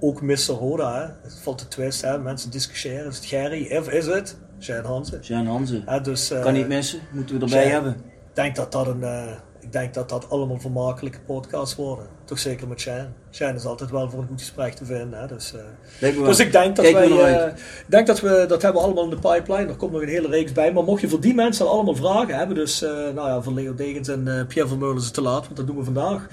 ook 0.00 0.22
Mr. 0.22 0.36
Roda, 0.36 0.94
hè. 0.94 1.28
het 1.28 1.38
valt 1.42 1.58
de 1.58 1.68
twist, 1.68 2.02
hè. 2.02 2.18
mensen 2.18 2.50
discussiëren, 2.50 3.06
is 3.06 3.16
het 3.16 3.26
Gerry 3.26 3.76
of 3.76 3.90
is 3.90 4.06
het 4.06 4.36
Jan 4.58 4.84
Hansen? 4.84 5.18
Jan 5.22 5.46
Hansen, 5.46 5.82
ja, 5.86 5.98
dus, 5.98 6.32
kan 6.42 6.52
niet 6.52 6.68
missen, 6.68 7.00
moeten 7.10 7.38
we 7.38 7.44
erbij 7.44 7.66
hebben. 7.66 7.92
Ik 8.28 8.34
denk 8.44 8.56
dat 8.56 8.72
dat, 8.72 8.86
een, 8.86 9.00
uh, 9.00 9.32
ik 9.60 9.72
denk 9.72 9.94
dat 9.94 10.08
dat 10.08 10.30
allemaal 10.30 10.60
vermakelijke 10.60 11.20
podcasts 11.26 11.76
worden, 11.76 12.06
toch 12.24 12.38
zeker 12.38 12.68
met 12.68 12.80
Shane. 12.80 13.08
Shane 13.30 13.54
is 13.54 13.64
altijd 13.64 13.90
wel 13.90 14.10
voor 14.10 14.20
een 14.20 14.26
goed 14.26 14.40
gesprek 14.40 14.72
te 14.72 14.84
vinden, 14.84 15.20
hè. 15.20 15.26
dus, 15.26 15.54
uh, 16.00 16.24
dus 16.24 16.38
ik 16.38 16.52
denk 16.52 16.76
dat 16.76 16.84
Kijk 16.84 17.08
wij, 17.08 17.54
denk 17.86 18.06
dat 18.06 18.20
we, 18.20 18.44
dat 18.48 18.62
hebben 18.62 18.80
we 18.80 18.86
allemaal 18.86 19.04
in 19.04 19.10
de 19.10 19.28
pipeline, 19.28 19.68
er 19.68 19.76
komt 19.76 19.92
nog 19.92 20.02
een 20.02 20.08
hele 20.08 20.28
reeks 20.28 20.52
bij, 20.52 20.72
maar 20.72 20.84
mocht 20.84 21.00
je 21.00 21.08
voor 21.08 21.20
die 21.20 21.34
mensen 21.34 21.68
allemaal 21.68 21.94
vragen 21.94 22.36
hebben, 22.36 22.56
dus 22.56 22.80
nou 22.80 23.14
ja, 23.14 23.42
voor 23.42 23.52
Leo 23.52 23.74
Degens 23.74 24.08
en 24.08 24.46
Pierre 24.48 24.68
Vermeulen 24.68 24.96
is 24.96 25.04
het 25.04 25.14
te 25.14 25.22
laat, 25.22 25.44
want 25.44 25.56
dat 25.56 25.66
doen 25.66 25.76
we 25.76 25.84
vandaag. 25.84 26.28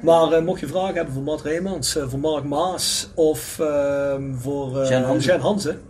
Maar 0.00 0.32
uh, 0.32 0.44
mocht 0.44 0.60
je 0.60 0.66
vragen 0.66 0.94
hebben 0.94 1.14
voor 1.14 1.22
Matt 1.22 1.42
Reemans, 1.42 1.96
uh, 1.96 2.08
voor 2.08 2.18
Mark 2.18 2.44
Maas 2.44 3.08
of 3.14 3.58
uh, 3.60 4.14
voor 4.38 4.86
Jan 4.86 5.02
Hansen, 5.02 5.32
Jan 5.32 5.40
Hansen 5.40 5.80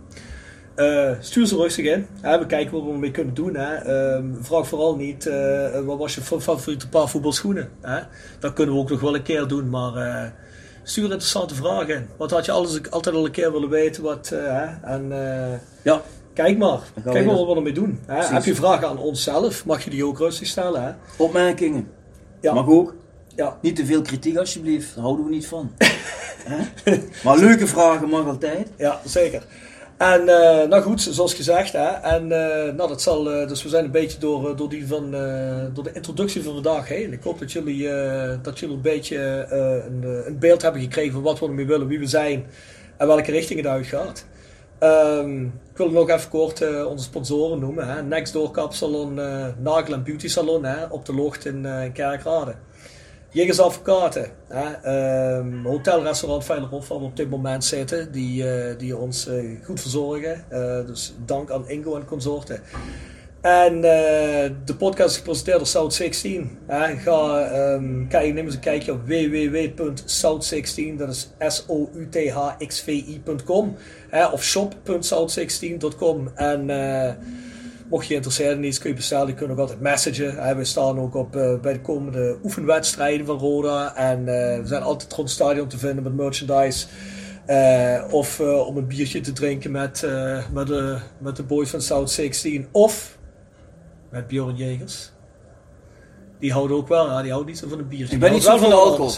stuur 1.19 1.45
ze 1.45 1.55
rustig 1.55 1.85
in. 1.85 2.07
we 2.21 2.45
kijken 2.47 2.73
wat 2.73 2.83
we 2.83 2.91
ermee 2.91 3.11
kunnen 3.11 3.33
doen. 3.33 3.55
Hè. 3.55 3.75
Ehm, 3.75 4.25
vraag 4.41 4.67
vooral 4.67 4.95
niet 4.95 5.29
wat 5.85 5.97
was 5.97 6.15
je 6.15 6.21
favoriete 6.21 6.89
paar 6.89 7.09
voetbalschoenen. 7.09 7.69
Hè. 7.81 7.99
Dat 8.39 8.53
kunnen 8.53 8.75
we 8.75 8.81
ook 8.81 8.89
nog 8.89 8.99
wel 8.99 9.15
een 9.15 9.21
keer 9.21 9.47
doen, 9.47 9.69
maar 9.69 10.33
stuur 10.83 11.03
interessante 11.03 11.55
vragen 11.55 11.95
in. 11.95 12.07
Wat 12.17 12.31
had 12.31 12.45
je 12.45 12.51
alles, 12.51 12.91
altijd 12.91 13.15
al 13.15 13.25
een 13.25 13.31
keer 13.31 13.51
willen 13.51 13.69
weten? 13.69 14.03
Wat, 14.03 14.35
en, 14.83 15.11
ja. 15.81 16.01
Kijk 16.33 16.57
maar, 16.57 16.79
kijk 17.03 17.25
maar 17.25 17.35
wat 17.35 17.47
we 17.47 17.55
ermee 17.55 17.73
doen. 17.73 17.99
Hè. 18.05 18.23
Heb 18.23 18.43
je 18.43 18.55
vragen 18.55 18.87
aan 18.87 18.97
onszelf, 18.97 19.65
mag 19.65 19.83
je 19.83 19.89
die 19.89 20.05
ook 20.05 20.17
rustig 20.17 20.47
stellen. 20.47 20.83
Hè. 20.83 20.91
Opmerkingen, 21.17 21.87
ja. 22.41 22.53
mag 22.53 22.67
ook. 22.67 22.93
Ja. 23.39 23.57
Niet 23.61 23.75
te 23.75 23.85
veel 23.85 24.01
kritiek 24.01 24.37
alsjeblieft, 24.37 24.95
daar 24.95 25.03
houden 25.03 25.25
we 25.25 25.31
niet 25.31 25.47
van. 25.47 25.71
maar 27.23 27.37
leuke 27.37 27.67
vragen 27.67 28.09
mag 28.09 28.25
altijd. 28.25 28.67
Ja, 28.77 29.01
zeker. 29.05 29.43
En 29.97 30.21
uh, 30.21 30.63
nou 30.63 30.81
goed, 30.81 31.01
zoals 31.01 31.33
gezegd, 31.33 31.73
hè, 31.73 31.87
en 31.87 32.23
uh, 32.23 32.29
nou, 32.75 32.87
dat 32.87 33.01
zal, 33.01 33.41
uh, 33.41 33.47
dus 33.47 33.63
we 33.63 33.69
zijn 33.69 33.85
een 33.85 33.91
beetje 33.91 34.19
door, 34.19 34.55
door, 34.55 34.69
die 34.69 34.87
van, 34.87 35.11
door 35.73 35.83
de 35.83 35.91
introductie 35.93 36.43
van 36.43 36.53
vandaag 36.53 36.87
heen. 36.87 37.13
Ik 37.13 37.23
hoop 37.23 37.39
dat 37.39 37.51
jullie, 37.51 37.89
dat 38.41 38.59
jullie 38.59 38.75
een 38.75 38.81
beetje 38.81 39.17
een, 39.49 40.03
een, 40.25 40.39
beeld 40.39 40.61
hebben 40.61 40.81
gekregen 40.81 41.13
van 41.13 41.21
wat 41.21 41.39
we 41.39 41.45
ermee 41.45 41.67
willen, 41.67 41.87
wie 41.87 41.99
we 41.99 42.07
zijn 42.07 42.45
en 42.97 43.07
welke 43.07 43.31
richting 43.31 43.59
het 43.59 43.69
uitgaat. 43.69 44.25
Um, 44.79 45.45
ik 45.45 45.77
wil 45.77 45.89
nog 45.89 46.09
even 46.09 46.29
kort 46.29 46.85
onze 46.85 47.03
sponsoren 47.03 47.59
noemen. 47.59 47.87
Hè. 47.87 48.03
Next 48.03 48.33
Door 48.33 48.51
Kapsalon, 48.51 49.13
Nagel 49.59 50.01
Beauty 50.01 50.27
Salon 50.27 50.63
hè, 50.63 50.85
op 50.85 51.05
de 51.05 51.13
Locht 51.13 51.45
in, 51.45 51.65
in 51.65 51.91
Kerkrade. 51.91 52.55
Jegers 53.31 53.59
Advocaten, 53.59 54.31
hè, 54.47 55.37
um, 55.37 55.65
hotel, 55.65 56.03
restaurant 56.03 56.43
Veilerhof 56.43 56.87
waar 56.87 56.99
we 56.99 57.05
op 57.05 57.15
dit 57.15 57.29
moment 57.29 57.63
zitten, 57.63 58.11
die, 58.11 58.43
uh, 58.43 58.77
die 58.77 58.97
ons 58.97 59.27
uh, 59.27 59.57
goed 59.63 59.81
verzorgen. 59.81 60.45
Uh, 60.51 60.85
dus 60.85 61.13
dank 61.25 61.51
aan 61.51 61.69
Ingo 61.69 61.95
en 61.95 62.05
consorten. 62.05 62.61
En 63.41 63.81
de 63.81 64.75
podcast 64.77 65.09
is 65.09 65.17
gepresenteerd 65.17 65.57
door 65.57 65.67
South 65.67 65.93
16. 65.93 66.57
Hè. 66.67 66.95
Ga, 66.95 67.51
um, 67.73 68.07
kijk, 68.07 68.33
neem 68.33 68.45
eens 68.45 68.53
een 68.53 68.59
kijkje 68.59 68.91
op 68.91 69.01
www.south16, 69.05 70.95
dat 70.97 71.09
is 71.09 71.29
S-O-U-T-H-X-V-I.com 71.47 72.65
of 74.31 74.43
shop.south16.com 74.43 76.31
en 76.35 76.69
Mocht 77.89 78.03
je 78.03 78.09
geïnteresseerd 78.09 78.57
in 78.57 78.63
iets, 78.63 78.77
kun 78.77 78.89
je 78.89 78.95
bestellen. 78.95 79.27
Je 79.27 79.33
kunt 79.33 79.51
ook 79.51 79.57
altijd 79.57 79.79
messagen. 79.79 80.57
We 80.57 80.63
staan 80.63 80.99
ook 80.99 81.15
op, 81.15 81.35
uh, 81.35 81.59
bij 81.59 81.73
de 81.73 81.81
komende 81.81 82.37
oefenwedstrijden 82.43 83.25
van 83.25 83.37
Roda. 83.37 83.95
En 83.95 84.19
uh, 84.19 84.25
we 84.25 84.61
zijn 84.63 84.83
altijd 84.83 85.13
rond 85.13 85.27
het 85.27 85.37
stadion 85.37 85.67
te 85.67 85.77
vinden 85.77 86.03
met 86.03 86.15
merchandise. 86.15 86.87
Uh, 87.47 88.13
of 88.13 88.39
om 88.39 88.77
een 88.77 88.87
biertje 88.87 89.21
te 89.21 89.33
drinken 89.33 89.71
met, 89.71 90.07
met, 90.53 90.67
de, 90.67 90.97
met 91.17 91.35
de 91.35 91.43
boys 91.43 91.69
van 91.69 91.81
South 91.81 92.11
16. 92.11 92.67
Of 92.71 93.17
met 94.09 94.27
Bjorn 94.27 94.55
Jegers. 94.55 95.11
Die 96.39 96.51
houden 96.51 96.77
ook 96.77 96.87
wel, 96.87 97.05
ja, 97.05 97.21
die 97.21 97.31
houden 97.31 97.51
niet 97.51 97.61
zo 97.61 97.67
van 97.67 97.79
een 97.79 97.87
biertje. 97.87 98.13
Ik 98.13 98.19
ben 98.19 98.31
niet 98.31 98.43
zo 98.43 98.57
van 98.57 98.69
de 98.69 98.75
alcohol. 98.75 99.13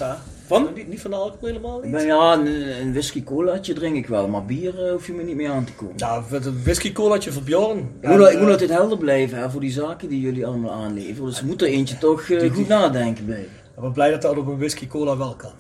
Van? 0.52 0.70
Niet, 0.76 0.88
niet, 0.88 1.02
van 1.02 1.12
de 1.12 1.18
alcohol 1.18 1.48
helemaal 1.48 1.80
niet? 1.80 1.92
Ben, 1.92 2.06
ja, 2.06 2.34
een, 2.34 2.82
een 2.82 2.92
whisky 2.92 3.24
colaatje 3.24 3.74
drink 3.74 3.96
ik 3.96 4.08
wel, 4.08 4.28
maar 4.28 4.46
bier 4.46 4.86
uh, 4.86 4.92
hoef 4.92 5.08
je 5.08 5.14
me 5.14 5.24
niet 5.24 5.36
mee 5.36 5.50
aan 5.50 5.66
te 5.66 5.74
komen. 5.74 5.94
Ja, 5.98 6.24
een 6.32 6.64
whisky 6.64 6.92
colaatje 6.92 7.32
voor 7.32 7.42
Bjorn. 7.44 7.78
Ik 8.02 8.10
moet, 8.10 8.30
ik 8.30 8.40
moet 8.40 8.50
altijd 8.50 8.70
helder 8.70 8.98
blijven 8.98 9.38
hè, 9.38 9.50
voor 9.50 9.62
die 9.62 9.72
zaken 9.72 10.10
die 10.10 10.20
jullie 10.22 10.46
allemaal 10.46 10.72
aanleveren. 10.72 11.26
Dus 11.26 11.42
moet 11.42 11.62
er 11.62 11.68
eentje 11.68 11.98
toch 11.98 12.28
uh, 12.28 12.54
goed 12.54 12.68
nadenken 12.68 13.26
bij. 13.26 13.48
Ik 13.76 13.82
ben 13.82 13.92
blij 13.92 14.12
dat 14.12 14.22
dat 14.22 14.38
op 14.38 14.48
een 14.48 14.58
whisky 14.58 14.88
cola 14.88 15.18
wel 15.18 15.36
kan. 15.36 15.54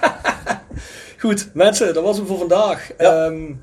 goed, 1.22 1.50
mensen, 1.54 1.94
dat 1.94 2.04
was 2.04 2.18
het 2.18 2.26
voor 2.26 2.38
vandaag. 2.38 2.90
Ja. 2.98 3.26
Um, 3.26 3.60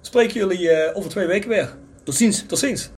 spreken 0.00 0.34
jullie 0.34 0.70
uh, 0.70 0.96
over 0.96 1.10
twee 1.10 1.26
weken 1.26 1.48
weer. 1.48 1.76
Tot 2.02 2.14
ziens. 2.14 2.46
Tot 2.46 2.58
ziens. 2.58 2.90